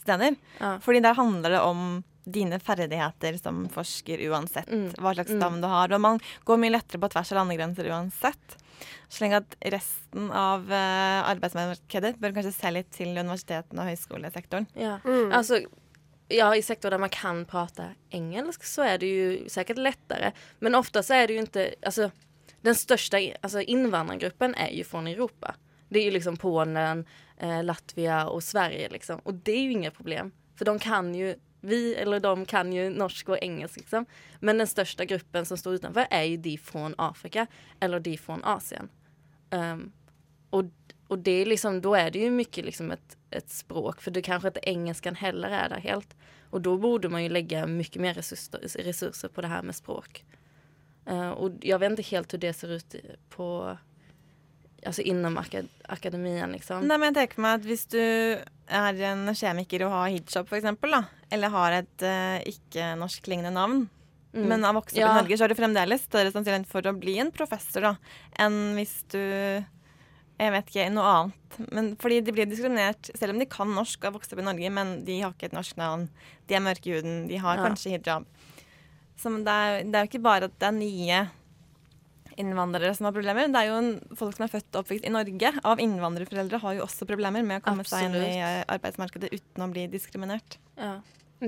steder. 0.00 0.34
steder. 0.60 0.80
Fordi 0.84 1.00
der 1.00 1.14
handler 1.16 1.54
det 1.54 1.60
om 1.64 2.04
dine 2.24 2.58
ferdigheter 2.60 3.36
som 3.40 3.66
forsker 3.72 4.20
uansett 4.30 4.68
hva 4.98 5.12
slags 5.14 5.32
Mm. 5.32 5.60
du 5.60 5.66
har. 5.68 5.92
Og 5.92 6.00
man 6.00 6.20
går 6.44 6.58
mye 6.58 6.72
lettere 6.72 7.00
på 7.00 7.10
tvers 7.12 7.32
av 7.32 7.38
landegrenser 7.46 7.88
uansett. 7.88 8.56
Slik 9.08 9.32
at 9.32 9.54
resten 9.62 10.30
av 10.32 10.64
uh, 10.68 11.22
arbeidsmarkedet 11.30 12.16
bør 12.18 12.32
kanskje 12.34 12.52
se 12.52 12.70
litt 12.72 12.90
til 12.90 13.08
universitetene 13.16 13.80
og 13.80 13.88
høyskolesektoren. 13.92 14.66
Ja. 14.74 14.98
Alltså, 15.32 15.60
ja, 16.28 16.50
i 16.54 16.60
sektorer 16.64 16.96
der 16.96 17.04
man 17.04 17.10
kan 17.10 17.44
prate 17.44 17.94
engelsk 18.12 18.64
så 18.64 18.82
er 18.94 18.98
det 18.98 19.08
jo 19.12 19.48
sikkert 19.48 19.78
lettere. 19.78 20.32
Men 20.60 20.74
ofte 20.74 21.02
så 21.04 21.14
er 21.22 21.26
det 21.28 21.36
jo 21.36 21.44
ikke 21.44 21.74
altså, 21.84 22.10
Den 22.64 22.76
største 22.78 23.20
altså, 23.42 23.60
innvandrergruppen 23.60 24.56
er 24.60 24.72
jo 24.72 24.86
fra 24.88 25.02
Europa. 25.08 25.54
Det 25.92 26.00
er 26.00 26.08
jo 26.08 26.14
liksom 26.16 26.38
Polen, 26.40 27.04
eh, 27.36 27.60
Latvia 27.62 28.24
og 28.30 28.42
Sverige, 28.42 28.88
liksom. 28.94 29.20
Og 29.24 29.42
det 29.44 29.54
er 29.54 29.64
jo 29.64 29.76
inget 29.78 29.96
problem. 29.96 30.32
For 30.56 30.64
de 30.68 30.78
kan 30.80 31.12
jo 31.14 31.34
vi, 31.64 31.94
eller 31.94 32.20
de 32.20 32.44
kan 32.46 32.72
jo 32.72 32.90
norsk 32.92 33.30
og 33.32 33.38
engelsk, 33.42 33.80
liksom. 33.80 34.06
Men 34.40 34.60
den 34.60 34.68
største 34.68 35.06
gruppen 35.08 35.46
som 35.48 35.56
står 35.56 35.78
utenfor, 35.80 36.08
er 36.10 36.26
jo 36.28 36.40
de 36.44 36.56
fra 36.60 36.90
Afrika 37.00 37.46
eller 37.80 38.04
de 38.04 38.16
fra 38.20 38.36
Asien. 38.56 38.90
Um, 39.50 39.86
og, 40.52 40.68
og 41.08 41.24
det 41.24 41.38
er 41.40 41.50
liksom, 41.52 41.80
da 41.84 41.94
er 41.98 42.12
det 42.12 42.26
jo 42.26 42.34
mye 42.34 42.66
liksom 42.68 42.92
et, 42.92 43.16
et 43.32 43.48
språk, 43.50 44.04
for 44.04 44.12
det 44.12 44.26
kanskje 44.28 44.52
ikke 44.52 44.68
engelsken 44.74 45.16
heller 45.20 45.56
er 45.56 45.72
der 45.72 45.84
helt. 45.84 46.12
Og 46.52 46.62
da 46.66 46.76
burde 46.80 47.08
man 47.10 47.24
jo 47.24 47.32
legge 47.32 47.64
mye 47.70 48.02
mer 48.02 48.18
ressurser, 48.20 48.60
ressurser 48.84 49.32
på 49.32 49.44
det 49.44 49.52
her 49.52 49.64
med 49.64 49.76
språk. 49.76 50.20
Og 51.36 51.60
jeg 51.64 51.80
vet 51.80 51.98
ikke 51.98 52.16
helt 52.16 52.28
hvordan 52.30 52.40
det 52.40 52.54
ser 52.56 52.76
ut 52.78 52.96
på 53.34 53.48
Altså 54.84 55.00
innom 55.08 55.38
akad 55.40 55.68
akademien, 55.88 56.50
liksom. 56.52 56.82
Nei, 56.84 56.98
men 57.00 57.14
jeg 57.14 57.16
tenker 57.22 57.40
meg 57.40 57.54
at 57.60 57.64
Hvis 57.70 57.86
du 57.88 58.00
er 58.68 58.98
en 59.08 59.22
kjemiker 59.32 59.86
og 59.86 59.94
har 59.94 60.10
hijab, 60.12 60.46
for 60.50 60.58
eksempel, 60.58 60.92
da, 60.92 60.98
eller 61.32 61.48
har 61.54 61.76
et 61.78 62.04
uh, 62.04 62.38
ikke-norskklingende 62.52 63.52
navn, 63.54 63.86
Mm. 64.34 64.48
men 64.50 64.64
har 64.66 64.74
vokst 64.74 64.96
opp 64.96 64.98
Ja. 64.98 65.12
i 65.12 65.22
Norge, 65.22 65.36
så 65.38 65.44
er 65.44 65.48
du 65.48 65.54
fremdeles 65.54 66.02
større 66.08 66.32
sannsynlighet 66.34 66.66
for 66.66 66.82
å 66.82 66.92
bli 66.98 67.20
en 67.22 67.30
professor 67.30 67.80
da, 67.80 67.92
enn 68.36 68.74
hvis 68.74 69.04
du 69.12 69.20
jeg 70.40 70.50
vet 70.50 70.66
ikke, 70.72 70.90
noe 70.90 71.04
annet. 71.06 71.70
Men 71.70 71.92
fordi 71.96 72.16
de 72.26 72.32
blir 72.34 72.44
diskriminert, 72.50 73.12
selv 73.14 73.30
om 73.30 73.38
de 73.38 73.46
kan 73.46 73.68
norsk 73.70 74.00
og 74.02 74.08
har 74.08 74.16
vokst 74.18 74.32
opp 74.34 74.40
i 74.42 74.46
Norge, 74.48 74.70
men 74.74 75.04
de 75.06 75.20
har 75.20 75.30
ikke 75.30 75.46
et 75.52 75.54
norsk 75.54 75.76
navn. 75.78 76.08
De 76.48 76.56
er 76.58 76.64
mørke 76.66 76.90
i 76.90 76.96
huden, 76.96 77.28
de 77.28 77.36
har 77.38 77.56
Ja. 77.56 77.62
kanskje 77.68 77.92
hijab. 77.94 78.26
Så 79.20 79.30
det 79.44 79.54
er, 79.54 79.82
det 79.84 79.94
er 79.98 80.04
jo 80.06 80.10
ikke 80.12 80.24
bare 80.24 80.50
at 80.50 80.58
det 80.60 80.68
er 80.68 80.76
nye 80.76 81.22
innvandrere 82.36 82.94
som 82.94 83.06
har 83.08 83.14
problemer. 83.14 83.48
Det 83.52 83.60
er 83.60 83.68
jo 83.70 83.78
en, 83.78 83.90
folk 84.18 84.36
som 84.36 84.46
er 84.46 84.52
født 84.52 84.70
og 84.74 84.80
oppvokst 84.82 85.06
i 85.06 85.12
Norge 85.14 85.52
av 85.70 85.82
innvandrerforeldre, 85.82 86.58
har 86.64 86.78
jo 86.78 86.86
også 86.86 87.06
problemer 87.08 87.44
med 87.46 87.60
å 87.62 87.64
komme 87.64 87.84
seg 87.86 88.08
inn 88.08 88.16
i 88.18 88.38
arbeidsmarkedet 88.74 89.30
uten 89.34 89.66
å 89.66 89.70
bli 89.70 89.86
diskriminert. 89.92 90.58
Ja. 90.80 90.96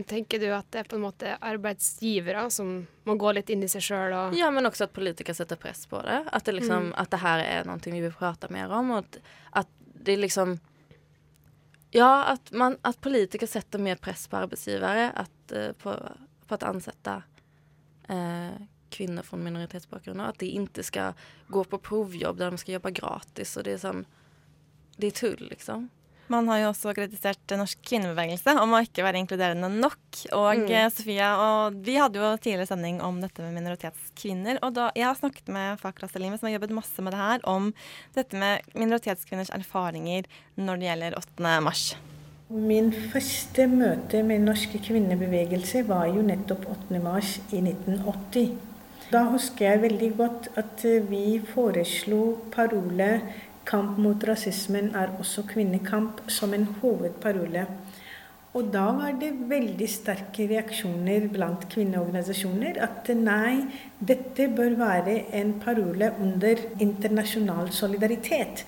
Tenker 0.06 0.38
du 0.42 0.50
at 0.52 0.66
det 0.74 0.82
er 0.82 0.88
på 0.90 0.98
en 0.98 1.04
måte 1.06 1.36
arbeidsgivere 1.40 2.44
som 2.52 2.72
må 3.08 3.14
gå 3.18 3.30
litt 3.32 3.50
inn 3.54 3.62
i 3.64 3.70
seg 3.70 3.84
sjøl 3.86 4.12
og 4.12 4.34
Ja, 4.36 4.50
men 4.52 4.68
også 4.68 4.88
at 4.88 4.94
politikere 4.96 5.36
setter 5.38 5.56
press 5.60 5.86
på 5.88 6.02
det. 6.04 6.18
At 6.36 6.44
det, 6.44 6.58
liksom, 6.58 6.90
Mm. 6.90 6.94
at 7.00 7.10
det 7.10 7.20
her 7.22 7.44
er 7.44 7.64
noe 7.64 7.80
vi 7.80 8.00
vil 8.02 8.12
prate 8.12 8.50
mer 8.52 8.70
om. 8.76 8.90
Og 8.90 8.98
at, 9.04 9.18
at 9.64 9.68
det 10.06 10.18
liksom 10.20 10.58
Ja, 11.94 12.34
at, 12.34 12.52
man, 12.52 12.76
at 12.84 13.00
politikere 13.00 13.48
setter 13.48 13.78
mer 13.80 13.96
press 13.96 14.26
på 14.28 14.36
arbeidsgivere 14.36 15.12
at, 15.16 15.52
eh, 15.54 15.72
på, 15.72 15.94
på 16.46 16.58
å 16.58 16.68
ansette 16.68 17.22
eh, 18.08 18.56
kvinner 18.90 19.22
fra 19.26 19.36
minoritetsbakgrunn. 19.38 20.20
At 20.28 20.38
de 20.38 20.46
ikke 20.60 20.84
skal 20.86 21.14
gå 21.50 21.64
på 21.66 21.80
provjobb 21.82 22.38
der 22.38 22.50
de 22.50 22.58
skal 22.62 22.78
jobbe 22.78 22.94
gratis. 22.94 23.56
Og 23.56 23.64
det 23.64 23.74
er 23.78 23.84
sånn 23.88 24.06
Det 24.98 25.08
er 25.08 25.16
tull, 25.18 25.48
liksom. 25.50 25.90
Man 26.28 26.48
har 26.48 26.58
jo 26.58 26.70
også 26.72 26.94
kritisert 26.96 27.52
norsk 27.54 27.78
kvinnebevegelse 27.86 28.54
om 28.58 28.72
å 28.74 28.80
ikke 28.82 29.04
være 29.04 29.20
inkluderende 29.20 29.68
nok. 29.70 29.98
Og 30.32 30.56
Mm. 30.64 30.70
eh, 30.70 30.88
Sofia, 30.88 31.28
og 31.36 31.74
vi 31.84 31.94
hadde 32.00 32.14
jo 32.18 32.36
tidligere 32.38 32.66
sending 32.66 33.00
om 33.00 33.20
dette 33.20 33.38
med 33.44 33.54
minoritetskvinner. 33.54 34.58
Og 34.62 34.72
da, 34.74 34.90
jeg 34.96 35.04
har 35.04 35.14
snakket 35.14 35.46
med 35.48 35.78
Fakra 35.78 36.08
Salime, 36.08 36.38
som 36.38 36.48
har 36.48 36.58
jobbet 36.58 36.70
masse 36.74 36.98
med 37.02 37.12
det 37.12 37.20
her, 37.20 37.40
om 37.44 37.72
dette 38.14 38.34
med 38.34 38.62
minoritetskvinners 38.74 39.50
erfaringer 39.50 40.24
når 40.56 40.80
det 40.80 40.88
gjelder 40.88 41.18
8. 41.20 41.60
mars. 41.62 41.94
Min 42.46 42.92
første 42.92 43.64
møte 43.66 44.20
med 44.22 44.44
norske 44.46 44.78
kvinnebevegelse 44.78 45.80
var 45.88 46.04
jo 46.14 46.20
nettopp 46.22 46.68
8. 46.70 47.00
mars 47.02 47.32
i 47.50 47.58
1980. 47.58 48.52
Da 49.10 49.24
husker 49.32 49.66
jeg 49.66 49.80
veldig 49.82 50.10
godt 50.14 50.46
at 50.62 50.84
vi 51.08 51.40
foreslo 51.42 52.36
parole 52.54 53.08
'Kamp 53.66 53.98
mot 53.98 54.28
rasismen 54.28 54.94
er 54.94 55.10
også 55.18 55.42
kvinnekamp' 55.42 56.22
som 56.28 56.54
en 56.54 56.68
hovedparole. 56.82 57.66
Og 58.56 58.70
da 58.72 58.86
var 58.96 59.16
det 59.20 59.34
veldig 59.50 59.86
sterke 59.90 60.46
reaksjoner 60.48 61.26
blant 61.28 61.66
kvinneorganisasjoner 61.68 62.78
at 62.80 63.10
nei, 63.18 63.66
dette 64.00 64.46
bør 64.56 64.78
være 64.78 65.16
en 65.36 65.50
parole 65.60 66.08
under 66.24 66.62
internasjonal 66.80 67.68
solidaritet. 67.76 68.62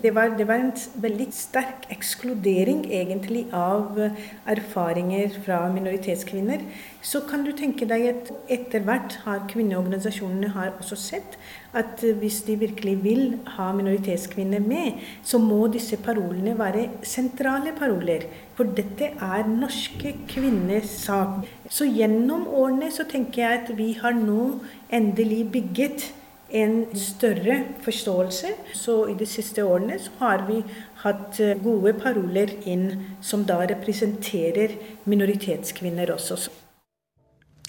Det 0.00 0.14
var, 0.16 0.32
det 0.38 0.46
var 0.48 0.62
en 0.62 0.72
veldig 1.04 1.26
sterk 1.36 1.84
ekskludering 1.92 2.86
egentlig 2.88 3.44
av 3.52 4.00
eh, 4.00 4.16
erfaringer 4.54 5.36
fra 5.44 5.60
minoritetskvinner. 5.74 6.64
Så 7.04 7.26
kan 7.28 7.44
du 7.44 7.52
tenke 7.52 7.88
deg 7.90 8.08
at 8.14 8.32
etter 8.48 8.86
hvert 8.88 9.18
har 9.26 9.44
kvinneorganisasjonene 9.52 10.54
har 10.56 10.72
også 10.78 10.96
sett 10.96 11.36
at 11.74 12.02
hvis 12.20 12.40
de 12.46 12.56
virkelig 12.60 12.94
vil 13.04 13.22
ha 13.56 13.70
minoritetskvinner 13.76 14.62
med, 14.62 15.00
så 15.22 15.38
må 15.42 15.66
disse 15.72 15.98
parolene 16.02 16.56
være 16.58 16.88
sentrale 17.02 17.74
paroler. 17.78 18.26
For 18.54 18.70
dette 18.76 19.10
er 19.18 19.48
norske 19.50 20.14
kvinners 20.30 20.90
sak. 21.04 21.42
Så 21.68 21.88
gjennom 21.90 22.46
årene 22.48 22.90
så 22.94 23.06
tenker 23.10 23.42
jeg 23.42 23.62
at 23.62 23.72
vi 23.78 23.92
har 24.00 24.14
nå 24.18 24.60
endelig 24.94 25.42
bygget 25.52 26.10
en 26.54 26.96
større 26.96 27.64
forståelse. 27.82 28.54
Så 28.72 28.98
i 29.10 29.14
de 29.18 29.26
siste 29.26 29.64
årene 29.64 29.98
så 29.98 30.10
har 30.18 30.46
vi 30.48 30.60
hatt 31.04 31.40
eh, 31.40 31.56
gode 31.62 31.96
paroler 31.98 32.54
inn 32.64 32.90
som 33.22 33.44
da 33.48 33.58
representerer 33.66 34.78
minoritetskvinner 35.10 36.14
også. 36.14 36.63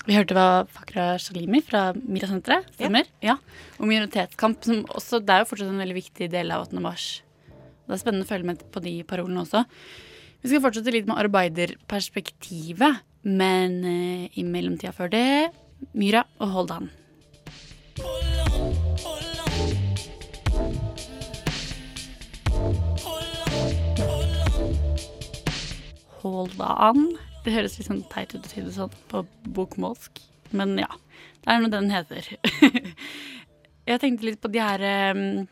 Vi 0.05 0.13
hørte 0.13 0.35
hva 0.37 0.65
Fakra 0.69 1.15
Shalimi 1.17 1.63
fra 1.65 1.87
Mira-senteret 1.97 2.67
stemmer. 2.75 3.07
Ja. 3.25 3.39
Og 3.79 3.87
minoritetskamp, 3.89 4.61
som 4.61 4.83
også, 4.93 5.17
det 5.25 5.33
er 5.33 5.41
jo 5.41 5.49
fortsatt 5.49 5.71
en 5.71 5.81
veldig 5.81 5.97
viktig 5.97 6.27
del 6.29 6.53
av 6.53 6.67
8. 6.67 6.77
mars. 6.83 7.07
Det 7.85 7.95
er 7.95 8.01
spennende 8.01 8.27
å 8.27 8.29
følge 8.29 8.49
med 8.51 8.61
på 8.73 8.83
de 8.85 8.93
parolene 9.07 9.41
også. 9.41 9.63
Vi 10.43 10.51
skal 10.51 10.61
fortsette 10.61 10.93
litt 10.93 11.09
med 11.09 11.17
arbeiderperspektivet, 11.23 13.01
men 13.25 13.79
eh, 13.89 14.29
i 14.37 14.45
mellomtida 14.45 14.93
før 14.93 15.09
det 15.09 15.25
Myra 15.97 16.21
og 16.37 16.53
Hold 16.53 16.75
On. 16.77 16.89
Det 27.45 27.53
høres 27.53 27.75
litt 27.77 27.85
sånn 27.85 28.05
teit 28.09 28.33
ut 28.33 28.45
å 28.47 28.49
si 28.49 28.63
det 28.65 28.73
sånn 28.73 28.93
på 29.11 29.21
bokmålsk, 29.53 30.21
men 30.57 30.79
ja. 30.81 30.89
Det 31.43 31.53
er 31.53 31.59
noe 31.61 31.69
den 31.69 31.91
heter. 31.93 32.25
jeg 33.89 34.01
tenkte 34.01 34.25
litt 34.25 34.39
på 34.41 34.49
de 34.49 34.63
her 34.63 34.81
um, 35.13 35.43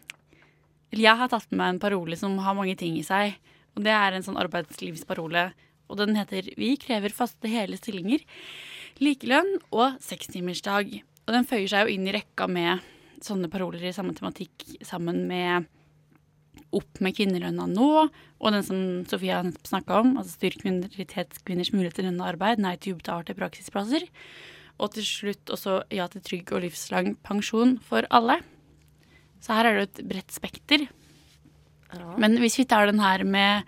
Eller 0.89 1.03
jeg 1.03 1.19
har 1.19 1.29
tatt 1.29 1.45
med 1.51 1.59
meg 1.59 1.69
en 1.75 1.81
parole 1.83 2.17
som 2.17 2.39
har 2.41 2.57
mange 2.57 2.73
ting 2.79 2.97
i 2.97 3.05
seg. 3.05 3.37
Og 3.77 3.85
det 3.85 3.93
er 3.93 4.17
en 4.17 4.25
sånn 4.25 4.39
arbeidslivsparole. 4.41 5.45
Og 5.85 5.99
den 5.99 6.17
heter 6.17 6.49
'Vi 6.57 6.71
krever 6.81 7.13
faste 7.13 7.49
hele 7.49 7.77
stillinger, 7.77 8.25
likelønn 8.97 9.59
og 9.69 10.01
sekstimersdag'. 10.01 11.03
Og 11.27 11.33
den 11.33 11.45
føyer 11.45 11.69
seg 11.69 11.85
jo 11.85 11.93
inn 11.93 12.09
i 12.09 12.15
rekka 12.15 12.49
med 12.49 12.81
sånne 13.21 13.51
paroler 13.53 13.85
i 13.85 13.93
samme 13.93 14.17
tematikk 14.17 14.65
sammen 14.81 15.27
med 15.29 15.69
opp 16.75 17.01
med 17.03 17.15
kvinnelønna 17.17 17.67
nå, 17.71 17.89
og 18.43 18.55
den 18.55 18.65
som 18.65 18.79
Sofia 19.09 19.41
nettopp 19.45 19.69
snakka 19.69 19.99
om, 20.01 20.15
altså 20.19 20.35
styrk 20.37 20.65
minoritetskvinners 20.65 21.73
mulighet 21.75 21.99
til 21.99 22.09
lønna 22.09 22.31
arbeid, 22.33 22.61
nei 22.63 22.75
til 22.81 22.97
ubetalte 22.97 23.35
praksisplasser. 23.37 24.07
Og 24.81 24.95
til 24.95 25.05
slutt 25.05 25.53
også 25.53 25.83
ja 25.93 26.07
til 26.09 26.23
trygg 26.25 26.49
og 26.55 26.63
livslang 26.65 27.13
pensjon 27.25 27.77
for 27.85 28.07
alle. 28.09 28.39
Så 29.43 29.53
her 29.55 29.69
er 29.69 29.79
det 29.79 29.85
et 29.89 30.05
bredt 30.09 30.33
spekter. 30.33 30.87
Men 32.17 32.39
hvis 32.41 32.57
vi 32.57 32.65
tar 32.65 32.89
den 32.89 33.03
her 33.03 33.21
med 33.27 33.67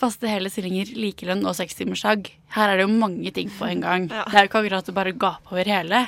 faste 0.00 0.28
hele 0.28 0.50
stillinger, 0.50 0.90
likelønn 0.98 1.44
og 1.46 1.54
sekstimersdag, 1.58 2.32
her 2.56 2.70
er 2.70 2.80
det 2.80 2.86
jo 2.86 2.96
mange 2.98 3.30
ting 3.34 3.52
på 3.52 3.68
en 3.68 3.84
gang. 3.84 4.08
Det 4.10 4.34
er 4.34 4.46
jo 4.46 4.50
ikke 4.50 4.64
akkurat 4.64 4.90
å 4.90 4.96
bare 4.96 5.14
gape 5.14 5.54
over 5.54 5.70
hele. 5.70 6.00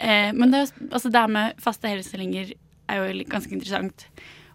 Eh, 0.00 0.30
men 0.36 0.52
det, 0.52 0.66
altså 0.90 1.10
det 1.12 1.24
med 1.32 1.56
faste 1.60 1.88
hele 1.90 2.04
stillinger 2.04 2.52
er 2.90 3.00
jo 3.00 3.24
ganske 3.30 3.52
interessant. 3.56 4.06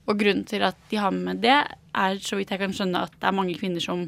Og 0.06 0.20
grunnen 0.20 0.46
til 0.48 0.63
at 0.68 0.78
de 0.91 1.00
har 1.02 1.13
med 1.15 1.41
det, 1.44 1.58
er 1.96 2.18
så 2.22 2.38
vidt 2.38 2.52
jeg 2.54 2.62
kan 2.62 2.74
skjønne 2.76 3.06
at 3.08 3.13
det 3.18 3.28
er 3.30 3.36
mange 3.36 3.56
kvinner 3.58 3.84
som 3.84 4.06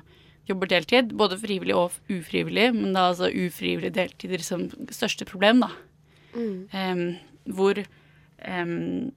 jobber 0.47 0.69
deltid, 0.71 1.13
både 1.17 1.39
frivillig 1.41 1.75
og 1.75 1.95
ufrivillig, 2.11 2.69
men 2.75 2.93
det 2.93 3.01
er 3.01 3.11
altså 3.11 3.31
ufrivillig 3.31 3.93
deltider 3.95 4.43
som 4.45 4.67
største 4.93 5.27
problem, 5.27 5.63
da. 5.65 5.71
Em, 6.37 7.07
hvor 7.49 7.79
um, 7.81 9.09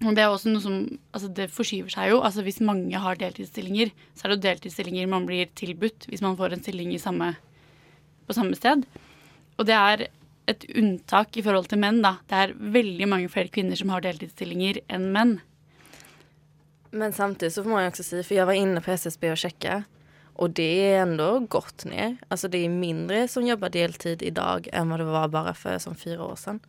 og 0.00 0.16
det 0.16 0.22
er 0.22 0.32
også 0.32 0.48
noe 0.48 0.62
som 0.64 0.76
Altså, 1.12 1.28
det 1.36 1.50
forskyver 1.52 1.92
seg 1.92 2.12
jo. 2.12 2.20
Altså, 2.24 2.44
hvis 2.44 2.60
mange 2.64 3.02
har 3.02 3.18
deltidsstillinger, 3.20 3.92
så 4.14 4.26
er 4.26 4.32
det 4.32 4.38
jo 4.38 4.46
deltidsstillinger 4.48 5.10
man 5.10 5.26
blir 5.28 5.50
tilbudt 5.58 6.08
hvis 6.08 6.22
man 6.24 6.38
får 6.38 6.56
en 6.56 6.62
stilling 6.62 6.94
i 6.94 7.02
samme, 7.02 7.34
på 8.26 8.36
samme 8.36 8.56
sted. 8.56 8.86
Og 9.58 9.68
det 9.68 9.76
er 9.76 10.06
et 10.48 10.64
unntak 10.72 11.36
i 11.36 11.44
forhold 11.44 11.68
til 11.70 11.80
menn, 11.82 12.00
da. 12.02 12.16
Det 12.30 12.38
er 12.38 12.56
veldig 12.56 13.08
mange 13.10 13.30
flere 13.32 13.52
kvinner 13.52 13.78
som 13.78 13.92
har 13.92 14.04
deltidsstillinger 14.06 14.80
enn 14.88 15.10
menn. 15.14 15.36
Men 16.90 17.12
samtidigt 17.12 17.54
så 17.54 17.62
får 17.62 17.70
man 17.70 17.82
ju 17.82 17.88
också 17.88 18.02
säga, 18.02 18.22
för 18.22 18.34
jag 18.34 18.46
var 18.46 18.52
inne 18.52 18.80
på 18.80 18.90
SSB 18.90 19.30
och 19.30 19.38
checka 19.38 19.84
och 20.40 20.50
det 20.50 20.92
är 20.92 21.02
ändå 21.02 21.38
gått 21.38 21.84
ner. 21.84 22.16
Alltså 22.28 22.48
det 22.48 22.58
är 22.58 22.68
mindre 22.68 23.28
som 23.28 23.46
jobbar 23.46 23.68
deltid 23.68 24.22
idag 24.22 24.68
än 24.72 24.90
vad 24.90 25.00
det 25.00 25.04
var 25.04 25.28
bara 25.28 25.54
för 25.54 25.78
som 25.78 25.94
fyra 25.94 26.24
år 26.24 26.36
sedan. 26.36 26.60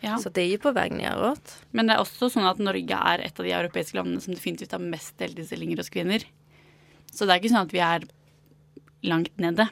Ja. 0.00 0.18
Så 0.18 0.28
det 0.28 0.40
är 0.40 0.46
ju 0.46 0.58
på 0.58 0.72
väg 0.72 0.92
neråt. 0.92 1.62
Men 1.70 1.86
det 1.86 1.94
er 1.94 2.02
også 2.02 2.30
sånn 2.32 2.48
at 2.48 2.58
Norge 2.58 2.96
er 2.96 3.22
et 3.22 3.40
av 3.40 3.46
de 3.46 3.52
europeiske 3.52 3.98
landene 3.98 4.20
som 4.24 4.34
definitivt 4.34 4.72
har 4.72 4.82
mest 4.82 5.18
deltidsstillinger 5.20 5.78
hos 5.78 5.92
kvinner. 5.92 6.24
Så 7.12 7.26
det 7.26 7.34
er 7.34 7.42
ikke 7.42 7.52
sånn 7.52 7.68
at 7.68 7.74
vi 7.76 7.82
er 7.84 8.06
langt 9.06 9.36
nede. 9.38 9.68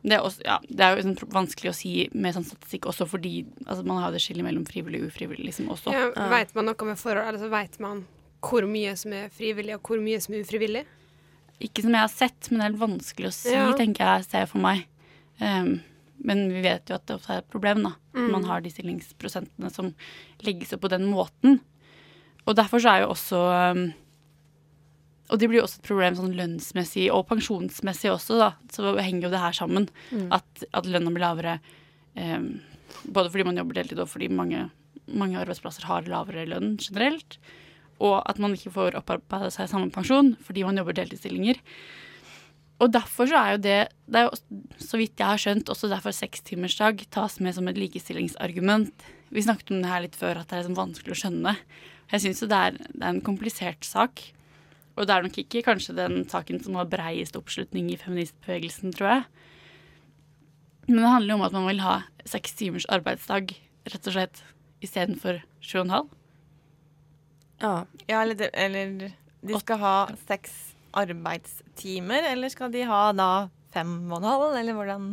Det 0.00 0.14
er, 0.14 0.22
også, 0.22 0.44
ja, 0.46 0.60
det 0.70 0.84
er 0.84 0.96
jo 0.96 1.08
sånn 1.08 1.32
vanskelig 1.34 1.72
å 1.72 1.76
si 1.76 1.92
med 2.14 2.36
sånn 2.36 2.46
statistikk 2.46 2.86
også 2.88 3.04
fordi 3.10 3.42
altså, 3.66 3.82
man 3.82 3.98
har 4.00 4.14
det 4.14 4.22
skillet 4.22 4.46
mellom 4.46 4.64
frivillig 4.68 5.02
og 5.02 5.10
ufrivillig 5.10 5.50
liksom 5.50 5.72
også. 5.74 5.92
Ja, 5.92 6.12
vet 6.30 6.54
man 6.54 6.70
noe 6.70 6.88
med 6.88 7.00
forhold, 7.00 7.26
eller 7.26 7.42
så 7.42 7.50
vet 7.52 7.80
man 7.82 8.06
hvor 8.44 8.66
mye 8.70 8.94
som 8.98 9.12
er 9.16 9.28
frivillig, 9.34 9.74
og 9.76 9.82
hvor 9.88 10.00
mye 10.02 10.20
som 10.22 10.34
er 10.36 10.44
ufrivillig? 10.44 10.84
Ikke 11.64 11.82
som 11.82 11.94
jeg 11.96 12.04
har 12.04 12.12
sett, 12.12 12.50
men 12.50 12.58
det 12.60 12.64
er 12.64 12.70
helt 12.70 12.82
vanskelig 12.84 13.30
å 13.30 13.34
si, 13.34 13.52
Ja. 13.54 13.72
tenker 13.74 14.04
jeg, 14.04 14.26
ser 14.28 14.44
jeg 14.44 14.48
for 14.52 14.62
meg. 14.62 14.84
Um, 15.40 15.80
men 16.24 16.48
vi 16.50 16.62
vet 16.62 16.88
jo 16.90 16.96
at 16.96 17.06
det 17.06 17.16
ofte 17.16 17.32
er 17.34 17.42
et 17.42 17.50
problem, 17.50 17.82
da. 17.82 17.94
Mm. 18.14 18.30
man 18.32 18.44
har 18.44 18.60
de 18.60 18.70
stillingsprosentene 18.70 19.70
som 19.70 19.94
legges 20.42 20.72
opp 20.74 20.82
på 20.82 20.90
den 20.90 21.06
måten. 21.06 21.60
Og 22.46 22.56
derfor 22.56 22.82
så 22.82 22.90
er 22.90 23.00
jo 23.04 23.12
også 23.12 23.38
um, 23.76 23.92
Og 25.30 25.38
det 25.38 25.48
blir 25.48 25.60
jo 25.60 25.66
også 25.66 25.78
et 25.82 25.86
problem 25.86 26.14
sånn 26.16 26.32
lønnsmessig 26.34 27.10
og 27.12 27.26
pensjonsmessig 27.28 28.10
også, 28.10 28.38
da. 28.40 28.54
Så 28.72 28.96
henger 28.96 29.28
jo 29.28 29.30
det 29.30 29.42
her 29.42 29.52
sammen. 29.52 29.88
Mm. 30.10 30.32
At, 30.32 30.64
at 30.72 30.86
lønna 30.88 31.12
blir 31.12 31.20
lavere 31.20 31.58
um, 32.16 32.60
både 33.04 33.30
fordi 33.30 33.44
man 33.44 33.60
jobber 33.60 33.74
deltid 33.76 34.00
og 34.00 34.08
fordi 34.08 34.30
mange, 34.32 34.70
mange 35.06 35.38
arbeidsplasser 35.38 35.84
har 35.84 36.08
lavere 36.08 36.46
lønn 36.48 36.78
generelt. 36.80 37.36
Og 37.98 38.20
at 38.22 38.38
man 38.42 38.54
ikke 38.54 38.74
får 38.74 38.98
opparbeida 38.98 39.50
seg 39.54 39.70
samme 39.70 39.90
pensjon 39.94 40.34
fordi 40.46 40.66
man 40.66 40.78
jobber 40.78 40.96
deltidsstillinger. 40.98 41.58
Og 42.78 42.92
derfor 42.94 43.26
så 43.26 43.38
er 43.40 43.54
jo 43.56 43.62
det, 43.64 43.78
det 44.06 44.20
er 44.20 44.28
jo, 44.28 44.58
så 44.78 45.00
vidt 45.00 45.18
jeg 45.18 45.26
har 45.26 45.40
skjønt, 45.42 45.70
også 45.72 45.90
derfor 45.90 46.14
sekstimersdag 46.14 47.08
tas 47.14 47.40
med 47.42 47.56
som 47.56 47.66
et 47.70 47.78
likestillingsargument. 47.80 49.06
Vi 49.34 49.42
snakket 49.42 49.72
om 49.74 49.80
det 49.82 49.90
her 49.90 50.04
litt 50.04 50.18
før, 50.18 50.38
at 50.38 50.46
det 50.46 50.54
er 50.54 50.62
liksom 50.62 50.78
vanskelig 50.78 51.16
å 51.16 51.18
skjønne. 51.24 51.56
Jeg 52.12 52.22
syns 52.22 52.42
jo 52.44 52.48
det 52.50 52.60
er, 52.68 52.78
det 52.78 53.02
er 53.02 53.10
en 53.10 53.24
komplisert 53.26 53.88
sak. 53.88 54.22
Og 54.94 55.06
det 55.06 55.14
er 55.14 55.26
nok 55.26 55.40
ikke 55.42 55.64
kanskje 55.66 55.96
den 55.98 56.22
saken 56.30 56.62
som 56.62 56.78
har 56.78 56.90
breiest 56.90 57.36
oppslutning 57.38 57.90
i 57.92 57.98
feministbevegelsen, 57.98 58.94
tror 58.94 59.10
jeg. 59.10 59.26
Men 60.88 61.02
det 61.02 61.12
handler 61.12 61.34
jo 61.34 61.38
om 61.40 61.46
at 61.48 61.56
man 61.58 61.68
vil 61.68 61.82
ha 61.84 61.96
seks 62.30 62.54
timers 62.58 62.86
arbeidsdag, 62.94 63.52
rett 63.90 64.08
og 64.08 64.14
slett, 64.14 64.42
istedenfor 64.86 65.42
sju 65.60 65.80
og 65.80 65.84
en 65.84 65.94
halv. 65.96 66.17
Ja. 67.60 67.84
Ja, 68.06 68.22
eller, 68.22 68.34
de, 68.38 68.48
eller 68.52 69.12
de 69.40 69.58
skal 69.60 69.78
ha 69.82 69.94
seks 70.28 70.52
arbeidstimer, 70.98 72.22
eller 72.32 72.48
skal 72.52 72.72
de 72.72 72.82
ha 72.88 73.12
da 73.12 73.30
fem 73.74 73.96
og 74.12 74.18
en 74.22 74.28
halv, 74.28 74.56
eller 74.56 74.76
hvordan 74.76 75.08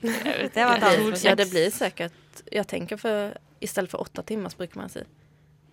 Det 0.00 0.54
var 0.62 0.76
et 0.78 0.84
annet 0.86 1.24
Ja, 1.26 1.34
det 1.34 1.48
blir 1.50 1.70
sikkert 1.74 2.42
Jeg 2.54 2.66
tenker 2.70 2.96
for 3.00 3.32
i 3.58 3.66
stedet 3.66 3.90
for 3.90 3.98
åtte 4.04 4.22
timer 4.22 4.52
bruker 4.54 4.78
man 4.78 4.88
säga. 4.88 5.04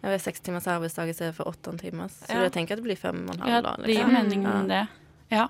Jag 0.02 0.10
vet 0.10 0.22
sex 0.24 0.40
timmars 0.42 0.66
arbetsdag 0.68 1.10
istället 1.10 1.36
för 1.36 1.48
åtta 1.48 1.72
timmars. 1.78 2.12
Så 2.12 2.34
Ja. 2.34 2.42
jeg 2.44 2.52
tenker 2.54 2.74
at 2.74 2.78
det 2.82 2.84
blir 2.88 2.96
fem 2.98 3.20
og 3.30 3.36
en 3.36 3.42
halv 3.42 3.54
Ja, 3.54 3.76
det 3.78 3.88
gir 3.94 4.08
liksom. 4.08 4.14
mening 4.14 4.44
Ja. 4.44 4.64
det. 4.68 4.88
Ja. 5.30 5.48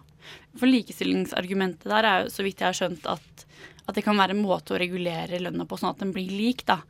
For 0.60 0.66
likestillingsargumentet 0.68 1.84
der 1.88 2.04
er 2.04 2.24
jo, 2.24 2.30
så 2.30 2.44
vidt 2.44 2.60
jeg 2.60 2.68
har 2.68 2.74
skjønt, 2.74 3.06
at, 3.08 3.46
at 3.88 3.96
det 3.96 4.04
kan 4.04 4.18
være 4.18 4.32
en 4.36 4.44
måte 4.44 4.76
å 4.76 4.80
regulere 4.80 5.40
lønna 5.40 5.66
på, 5.66 5.78
sånn 5.80 5.90
at 5.96 6.00
den 6.04 6.12
blir 6.14 6.30
lik, 6.32 6.66
da. 6.66 6.82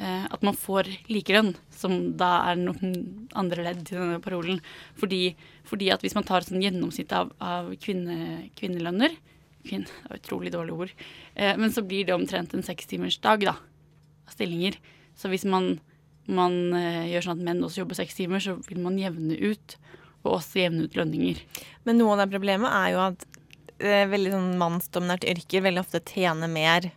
Eh, 0.00 0.24
at 0.24 0.44
man 0.46 0.56
får 0.56 0.88
likelønn, 1.12 1.52
som 1.74 2.14
da 2.18 2.30
er 2.50 2.60
noen 2.60 2.94
andre 3.38 3.66
ledd 3.66 3.84
til 3.88 4.00
denne 4.00 4.22
parolen. 4.24 4.62
Fordi, 4.98 5.34
fordi 5.68 5.90
at 5.92 6.04
hvis 6.04 6.16
man 6.16 6.26
tar 6.28 6.46
sånn 6.46 6.64
gjennomsnitt 6.64 7.12
av, 7.16 7.34
av 7.42 7.74
kvinne, 7.82 8.48
kvinnelønner 8.58 9.14
Kvinn, 9.62 9.84
det 9.86 10.10
er 10.10 10.18
utrolig 10.18 10.50
dårlig 10.50 10.74
ord. 10.74 10.92
Eh, 11.34 11.54
men 11.58 11.70
så 11.70 11.84
blir 11.86 12.06
det 12.08 12.16
omtrent 12.16 12.54
en 12.54 12.64
sekstimersdag, 12.66 13.44
da. 13.46 13.54
Av 14.26 14.34
stillinger. 14.34 14.78
Så 15.18 15.30
hvis 15.30 15.44
man, 15.46 15.76
man 16.26 16.56
eh, 16.74 17.12
gjør 17.12 17.28
sånn 17.28 17.38
at 17.38 17.46
menn 17.46 17.62
også 17.62 17.84
jobber 17.84 17.98
seks 17.98 18.18
timer, 18.18 18.42
så 18.42 18.56
vil 18.66 18.82
man 18.82 18.98
jevne 18.98 19.38
ut. 19.38 19.76
Og 20.22 20.38
også 20.38 20.64
jevne 20.64 20.86
ut 20.86 20.98
lønninger. 20.98 21.38
Men 21.86 21.98
noe 21.98 22.16
av 22.16 22.24
det 22.24 22.32
problemet 22.34 22.74
er 22.74 22.90
jo 22.94 23.04
at 23.04 23.24
eh, 23.82 24.04
veldig 24.10 24.34
sånn 24.34 24.50
mannsdominerte 24.58 25.30
yrker 25.30 25.64
veldig 25.64 25.82
ofte 25.82 26.02
tjener 26.10 26.50
mer 26.50 26.90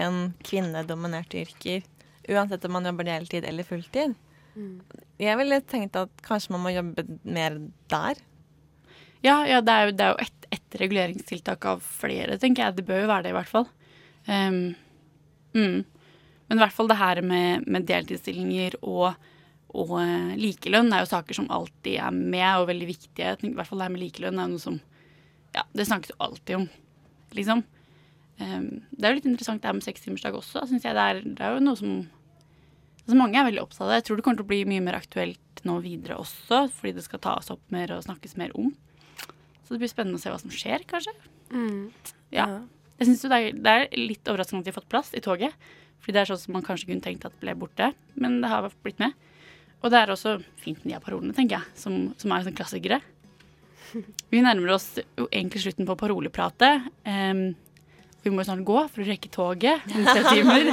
enn 0.00 0.32
kvinnedominerte 0.44 1.44
yrker. 1.44 1.84
Uansett 2.30 2.64
om 2.64 2.72
man 2.76 2.86
jobber 2.88 3.08
deltid 3.08 3.44
eller 3.48 3.66
fulltid. 3.68 4.14
Jeg 5.18 5.38
ville 5.40 5.58
tenkt 5.66 5.96
at 5.98 6.22
kanskje 6.24 6.54
man 6.54 6.62
må 6.62 6.72
jobbe 6.72 7.04
mer 7.26 7.58
der. 7.90 8.20
Ja, 9.24 9.40
ja 9.48 9.60
det 9.64 9.74
er 9.74 9.88
jo, 9.88 9.94
det 9.98 10.06
er 10.06 10.14
jo 10.14 10.26
ett 10.26 10.44
et 10.54 10.76
reguleringstiltak 10.80 11.64
av 11.66 11.82
flere, 11.84 12.38
tenker 12.40 12.66
jeg. 12.66 12.78
Det 12.78 12.86
bør 12.88 13.04
jo 13.04 13.10
være 13.10 13.26
det, 13.26 13.32
i 13.32 13.36
hvert 13.38 13.50
fall. 13.50 13.68
Um, 14.28 14.74
mm. 15.56 15.78
Men 16.46 16.58
i 16.58 16.62
hvert 16.62 16.76
fall 16.76 16.90
det 16.90 17.00
her 17.00 17.20
med, 17.24 17.66
med 17.70 17.86
deltidsstillinger 17.88 18.76
og, 18.82 19.14
og 19.74 19.94
eh, 20.02 20.34
likelønn 20.38 20.92
er 20.92 21.02
jo 21.02 21.10
saker 21.14 21.38
som 21.38 21.48
alltid 21.52 21.96
er 22.04 22.14
med, 22.14 22.50
og 22.60 22.68
veldig 22.68 22.88
viktige. 22.90 23.36
I 23.40 23.54
hvert 23.56 23.70
fall 23.70 23.80
det 23.80 23.88
her 23.88 23.94
med 23.94 24.04
likelønn 24.04 24.42
er 24.42 24.50
noe 24.52 24.62
som 24.62 24.80
Ja, 25.54 25.62
det 25.72 25.86
snakkes 25.86 26.12
jo 26.12 26.18
alltid 26.26 26.56
om, 26.58 26.68
liksom. 27.38 27.62
Ehm, 28.42 28.82
det 28.90 29.06
er 29.06 29.14
jo 29.14 29.20
litt 29.20 29.30
interessant 29.30 29.62
det 29.62 29.70
her 29.70 29.76
med 29.76 29.86
sekstimersdag 29.86 30.36
også, 30.38 30.64
syns 30.70 30.86
jeg. 30.86 30.96
Det 30.96 31.04
er, 31.04 31.22
det 31.24 31.44
er 31.44 31.56
jo 31.56 31.64
noe 31.64 31.78
som 31.80 31.96
altså 33.04 33.18
Mange 33.20 33.36
er 33.36 33.44
veldig 33.44 33.60
opptatt 33.60 33.84
av 33.84 33.90
det. 33.92 33.96
Jeg 34.00 34.06
tror 34.08 34.16
det 34.16 34.24
kommer 34.24 34.40
til 34.40 34.46
å 34.46 34.52
bli 34.54 34.60
mye 34.68 34.84
mer 34.84 34.96
aktuelt 34.96 35.60
nå 35.68 35.74
videre 35.84 36.16
også, 36.22 36.62
fordi 36.72 36.94
det 36.96 37.04
skal 37.04 37.20
tas 37.24 37.50
opp 37.52 37.60
mer 37.74 37.92
og 37.92 38.04
snakkes 38.06 38.38
mer 38.40 38.54
om. 38.56 38.70
Så 39.64 39.74
det 39.74 39.82
blir 39.82 39.92
spennende 39.92 40.16
å 40.16 40.22
se 40.22 40.32
hva 40.32 40.40
som 40.40 40.52
skjer, 40.52 40.86
kanskje. 40.88 41.12
Ja. 42.32 42.46
Jeg 42.96 43.10
synes 43.10 43.24
jo 43.24 43.30
det, 43.32 43.40
er, 43.40 43.58
det 43.60 43.74
er 43.74 43.84
litt 43.98 44.30
overraskende 44.30 44.64
at 44.64 44.68
de 44.68 44.72
har 44.72 44.78
fått 44.78 44.88
plass 44.92 45.12
i 45.12 45.22
toget. 45.24 45.52
Fordi 46.04 46.16
det 46.16 46.22
er 46.22 46.30
sånn 46.32 46.40
som 46.40 46.56
man 46.56 46.64
kanskje 46.64 46.88
kunne 46.90 47.04
tenkt 47.04 47.24
at 47.28 47.36
ble 47.40 47.54
borte, 47.56 47.90
men 48.20 48.40
det 48.42 48.50
har 48.52 48.68
blitt 48.84 49.00
med. 49.00 49.12
Og 49.84 49.92
det 49.92 50.00
er 50.00 50.12
også 50.12 50.38
fint 50.60 50.80
med 50.80 50.90
de 50.90 50.96
her 50.96 51.04
parolene, 51.04 51.36
tenker 51.36 51.58
jeg, 51.58 51.76
som, 51.80 51.96
som 52.20 52.32
er 52.32 52.44
sånn 52.44 52.56
klassikere. 52.56 53.02
Vi 54.32 54.40
nærmer 54.44 54.74
oss 54.76 54.90
jo 54.96 55.28
egentlig 55.30 55.64
slutten 55.64 55.88
på 55.88 55.96
parolepratet. 56.00 56.88
Em, 57.08 57.46
vi 58.24 58.30
må 58.32 58.40
jo 58.40 58.48
snart 58.48 58.64
gå 58.64 58.78
for 58.88 59.04
å 59.04 59.06
rekke 59.06 59.30
toget 59.32 59.84
om 59.92 60.06
tre 60.08 60.22
timer. 60.30 60.70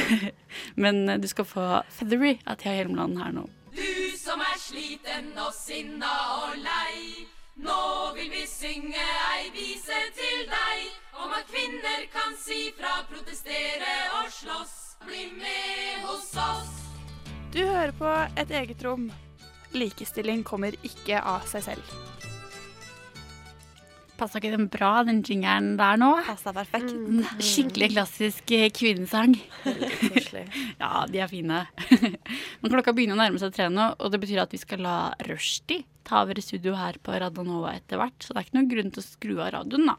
men 0.82 1.02
eh, 1.08 1.20
du 1.20 1.28
skal 1.28 1.48
få 1.48 1.66
'Feathery' 1.84 2.40
av 2.46 2.56
Thea 2.62 2.78
Hjelmeland 2.78 3.20
her 3.20 3.34
nå. 3.36 3.44
Du 3.76 4.16
som 4.18 4.40
er 4.40 4.56
sliten 4.58 5.30
og 5.38 5.52
sinna 5.54 6.14
og 6.40 6.56
lei. 6.64 7.28
Nå 7.60 7.80
vil 8.16 8.30
vi 8.32 8.46
synge 8.48 9.04
ei 9.36 9.50
vise 9.52 9.98
til 10.16 10.46
deg 10.48 10.86
om 11.20 11.34
at 11.36 11.44
kvinner 11.50 12.06
kan 12.14 12.32
si 12.40 12.70
fra, 12.78 13.02
protestere 13.10 13.96
og 14.20 14.32
slåss. 14.32 14.76
Bli 15.04 15.26
med 15.36 16.04
hos 16.04 16.32
oss. 16.36 16.72
Du 17.52 17.60
hører 17.64 17.92
på 17.96 18.10
Et 18.40 18.50
eget 18.50 18.84
rom. 18.84 19.10
Likestilling 19.72 20.44
kommer 20.44 20.76
ikke 20.84 21.20
av 21.20 21.46
seg 21.48 21.64
selv. 21.70 22.29
Passa 24.20 24.36
ikke 24.36 24.52
den 24.52 24.66
bra, 24.68 24.90
den 25.08 25.22
jingeren 25.24 25.72
der 25.80 25.96
nå? 26.00 26.10
Passa 26.26 26.52
perfekt. 26.52 26.92
Mm. 26.92 27.22
Skikkelig 27.40 27.88
klassisk 27.94 28.52
eh, 28.52 28.66
kvinnesang. 28.76 29.32
ja, 30.82 30.90
de 31.08 31.22
er 31.24 31.30
fine. 31.30 31.62
Men 32.60 32.74
klokka 32.74 32.92
begynner 32.96 33.16
å 33.16 33.22
nærme 33.22 33.40
seg 33.40 33.54
tre 33.56 33.70
nå, 33.72 33.94
og 33.96 34.12
det 34.12 34.20
betyr 34.22 34.42
at 34.44 34.52
vi 34.52 34.60
skal 34.60 34.84
la 34.84 34.98
Rushdie 35.28 35.86
ta 36.10 36.22
over 36.24 36.38
i 36.40 36.44
studio 36.44 36.74
her 36.78 36.96
på 37.04 37.16
Radionova 37.22 37.74
etter 37.76 38.00
hvert. 38.00 38.18
Så 38.24 38.32
det 38.34 38.40
er 38.42 38.48
ikke 38.48 38.58
noen 38.60 38.70
grunn 38.72 38.94
til 38.94 39.02
å 39.02 39.08
skru 39.08 39.34
av 39.40 39.52
radioen, 39.56 39.88
da. 39.92 39.98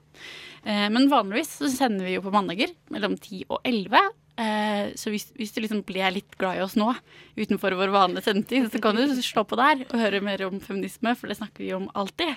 Eh, 0.66 0.88
Men 0.94 1.10
vanligvis 1.12 1.58
så 1.62 1.70
sender 1.74 2.06
vi 2.08 2.18
jo 2.18 2.26
på 2.26 2.34
mandager 2.34 2.74
mellom 2.94 3.18
10 3.18 3.46
og 3.50 3.62
11. 3.66 4.10
Eh, 4.42 4.92
Så 4.98 5.12
hvis, 5.14 5.30
hvis 5.38 5.54
du 5.54 5.62
liksom 5.62 5.84
ble 5.88 6.10
litt 6.18 6.38
glad 6.42 6.58
i 6.58 6.64
oss 6.66 6.76
nå, 6.80 6.90
utenfor 7.38 7.76
vår 7.78 7.94
vanlige 7.94 8.26
sendetid, 8.28 8.70
så 8.74 8.82
kan 8.82 8.98
du 8.98 9.06
slå 9.22 9.46
på 9.48 9.60
der 9.60 9.86
og 9.88 9.98
høre 10.02 10.22
mer 10.26 10.46
om 10.48 10.60
feminisme, 10.64 11.14
for 11.16 11.30
det 11.32 11.38
snakker 11.40 11.64
vi 11.64 11.74
om 11.78 11.88
alltid. 11.96 12.34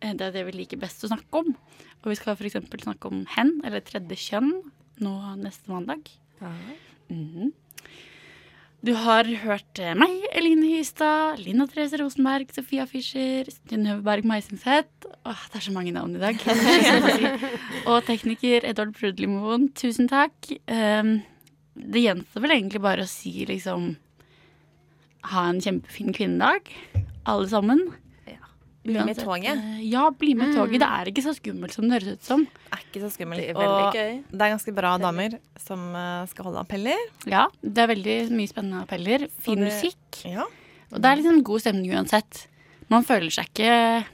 Eh, 0.00 0.12
Det 0.14 0.28
er 0.28 0.32
det 0.38 0.46
vi 0.48 0.58
liker 0.60 0.80
best 0.80 1.02
å 1.04 1.10
snakke 1.10 1.42
om. 1.44 1.54
Og 2.02 2.10
vi 2.12 2.16
skal 2.18 2.36
f.eks. 2.36 2.56
snakke 2.84 3.10
om 3.10 3.24
hen, 3.36 3.60
eller 3.64 3.80
tredje 3.84 4.16
kjønn, 4.16 4.52
nå 5.00 5.14
neste 5.40 5.68
mandag. 5.72 6.08
Mhm. 7.10 7.52
Du 8.82 8.94
har 8.96 9.24
hørt 9.42 9.76
eh, 9.78 9.92
meg, 9.92 10.22
Eline 10.32 10.64
Hystad, 10.64 11.36
Lina 11.44 11.66
Therese 11.68 11.98
Rosenberg, 12.00 12.48
Sofia 12.56 12.86
Fischer, 12.88 13.44
Synnøve 13.68 14.00
Berg 14.06 14.24
Meisingset 14.24 14.88
Åh, 15.28 15.42
Det 15.52 15.58
er 15.60 15.66
så 15.66 15.72
mange 15.74 15.92
navn 15.92 16.14
i 16.16 16.22
dag. 16.22 16.38
Og 17.90 17.98
tekniker 18.06 18.64
Edvard 18.64 18.94
Brudlimoen. 18.96 19.66
Tusen 19.76 20.08
takk. 20.08 20.32
Um, 20.64 21.18
det 21.76 22.06
gjenstår 22.06 22.40
vel 22.46 22.54
egentlig 22.56 22.80
bare 22.80 23.04
å 23.04 23.10
si 23.10 23.44
liksom 23.44 23.90
Ha 25.28 25.44
en 25.50 25.60
kjempefin 25.60 26.14
kvinnedag, 26.16 26.72
alle 27.28 27.50
sammen. 27.52 27.84
Bli 28.82 28.94
med 28.96 29.10
Uansett, 29.10 29.24
toget. 29.26 29.58
eh, 29.58 29.80
Ja, 29.90 30.06
bli 30.10 30.34
med 30.34 30.54
toget. 30.56 30.80
Det 30.80 30.86
er 30.88 31.04
ikke 31.12 31.22
så 31.26 31.34
skummelt 31.36 31.72
som 31.76 31.84
det 31.88 31.98
høres 31.98 32.14
ut 32.16 32.22
som. 32.24 32.44
Det 32.46 32.72
er 32.72 32.84
ikke 32.86 33.00
så 33.02 33.10
skummelt. 33.12 33.40
Det 33.42 33.50
er 33.50 33.58
veldig 33.58 33.88
og 33.88 33.94
gøy. 33.98 34.14
det 34.30 34.40
er 34.46 34.54
ganske 34.54 34.74
bra 34.74 34.92
damer 34.98 35.34
som 35.60 35.82
eh, 35.94 36.26
skal 36.32 36.44
holde 36.48 36.62
appeller. 36.64 37.02
Ja, 37.28 37.42
det 37.60 37.78
er 37.84 37.90
veldig 37.92 38.16
mye 38.32 38.48
spennende 38.48 38.80
appeller. 38.86 39.26
Fin 39.44 39.60
det- 39.60 39.68
musikk. 39.68 40.22
Ja. 40.24 40.46
Og 40.92 40.96
det 41.02 41.04
er 41.10 41.16
liksom 41.20 41.42
god 41.44 41.60
stemning 41.60 41.92
uansett. 41.92 42.46
Man 42.88 43.04
føler 43.04 43.30
seg 43.30 43.46
ikke 43.52 44.06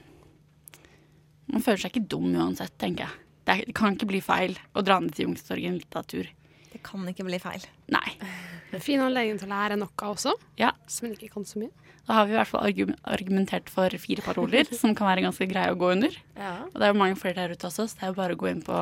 Man 1.53 1.62
føler 1.62 1.79
seg 1.79 1.93
ikke 1.95 2.09
dum 2.11 2.33
uansett, 2.35 2.75
tenker 2.83 3.07
jeg. 3.07 3.23
Det, 3.47 3.55
er, 3.55 3.64
det 3.69 3.75
kan 3.79 3.95
ikke 3.95 4.09
bli 4.11 4.21
feil 4.21 4.57
å 4.75 4.83
dra 4.83 4.99
ned 4.99 5.14
til 5.14 5.29
Youngstorget 5.29 5.69
en 5.71 5.79
liten 5.79 6.09
tur. 6.11 6.27
Det 6.73 6.81
kan 6.83 7.07
ikke 7.07 7.25
bli 7.29 7.39
feil. 7.39 7.62
Nei. 7.95 8.17
En 8.75 8.83
fin 8.83 8.99
anledning 9.01 9.39
til 9.39 9.47
å 9.47 9.55
lære 9.55 9.77
noe 9.79 9.89
også, 10.11 10.33
Ja. 10.59 10.73
som 10.91 11.07
en 11.07 11.12
ikke 11.14 11.31
kan 11.33 11.45
så 11.47 11.61
mye. 11.62 11.71
Da 12.07 12.15
har 12.21 12.27
vi 12.29 12.35
i 12.35 12.39
hvert 12.39 12.51
fall 12.51 12.69
argumentert 13.11 13.71
for 13.73 13.91
fire 13.99 14.23
paroler, 14.23 14.69
som 14.79 14.95
kan 14.95 15.09
være 15.11 15.25
ganske 15.27 15.49
greie 15.51 15.73
å 15.73 15.79
gå 15.79 15.89
under. 15.97 16.13
Ja. 16.37 16.53
Og 16.69 16.77
det 16.79 16.87
er 16.87 16.93
jo 16.93 17.01
mange 17.01 17.19
flere 17.19 17.35
der 17.41 17.57
ute 17.57 17.67
også, 17.67 17.89
så 17.91 17.99
det 17.99 18.05
er 18.07 18.13
jo 18.13 18.19
bare 18.21 18.37
å 18.37 18.39
gå 18.39 18.51
inn 18.53 18.63
på 18.63 18.77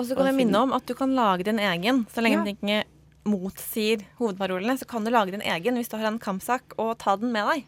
Og 0.00 0.08
så 0.08 0.16
kan 0.18 0.26
jeg 0.26 0.38
minne 0.40 0.62
om 0.66 0.72
at 0.74 0.86
du 0.88 0.94
kan 0.98 1.12
lage 1.14 1.44
din 1.46 1.60
egen. 1.62 2.04
Så 2.10 2.24
lenge 2.24 2.40
Ja. 2.40 2.44
den 2.44 2.56
ikke 2.56 2.82
motsier 3.24 4.02
hovedparolene, 4.18 4.74
så 4.78 4.88
kan 4.88 5.04
du 5.04 5.10
lage 5.14 5.30
din 5.30 5.44
egen 5.46 5.76
hvis 5.78 5.88
du 5.88 5.96
har 5.96 6.06
en 6.10 6.18
kampsak, 6.18 6.74
og 6.78 6.98
ta 6.98 7.14
den 7.16 7.30
med 7.30 7.46
deg. 7.46 7.64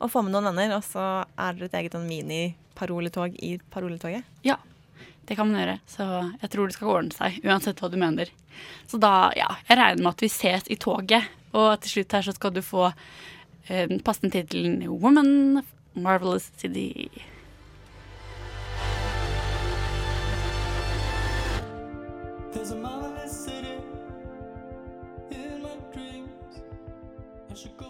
Og 0.00 0.10
få 0.10 0.24
med 0.24 0.32
noen 0.34 0.50
venner, 0.50 0.74
og 0.76 0.82
så 0.82 1.24
er 1.38 1.52
det 1.54 1.68
et 1.72 1.78
eget 1.78 1.92
sånn 1.94 2.08
mini-paroletog 2.08 3.36
i 3.42 3.58
paroletoget. 3.70 4.24
Ja, 4.42 4.56
det 5.26 5.36
kan 5.36 5.50
man 5.50 5.60
gjøre. 5.60 5.78
Så 5.86 6.04
jeg 6.42 6.50
tror 6.50 6.66
det 6.66 6.74
skal 6.74 6.88
ordne 6.88 7.14
seg, 7.14 7.38
uansett 7.44 7.78
hva 7.78 7.90
du 7.90 7.96
mener. 8.00 8.26
Så 8.88 8.98
da, 8.98 9.30
ja, 9.36 9.46
jeg 9.68 9.78
regner 9.78 10.02
med 10.02 10.14
at 10.16 10.20
vi 10.24 10.28
ses 10.32 10.66
i 10.70 10.76
toget. 10.76 11.28
Og 11.54 11.80
til 11.80 11.90
slutt 12.02 12.12
her 12.12 12.22
så 12.26 12.34
skal 12.34 12.50
du 12.50 12.60
få 12.62 12.88
Um, 13.70 13.88
den 13.88 14.00
passende 14.00 14.30
tittelen 14.30 14.88
Woman 15.02 15.62
Marvelous 15.92 16.50
City. 16.56 17.10
There's 22.50 22.70
a 22.70 22.76
marvelous 22.76 23.44
city 23.44 23.76
in 25.30 25.62
my 25.62 25.76
dreams. 25.92 26.62
I 27.50 27.54
should 27.54 27.76
go 27.76 27.87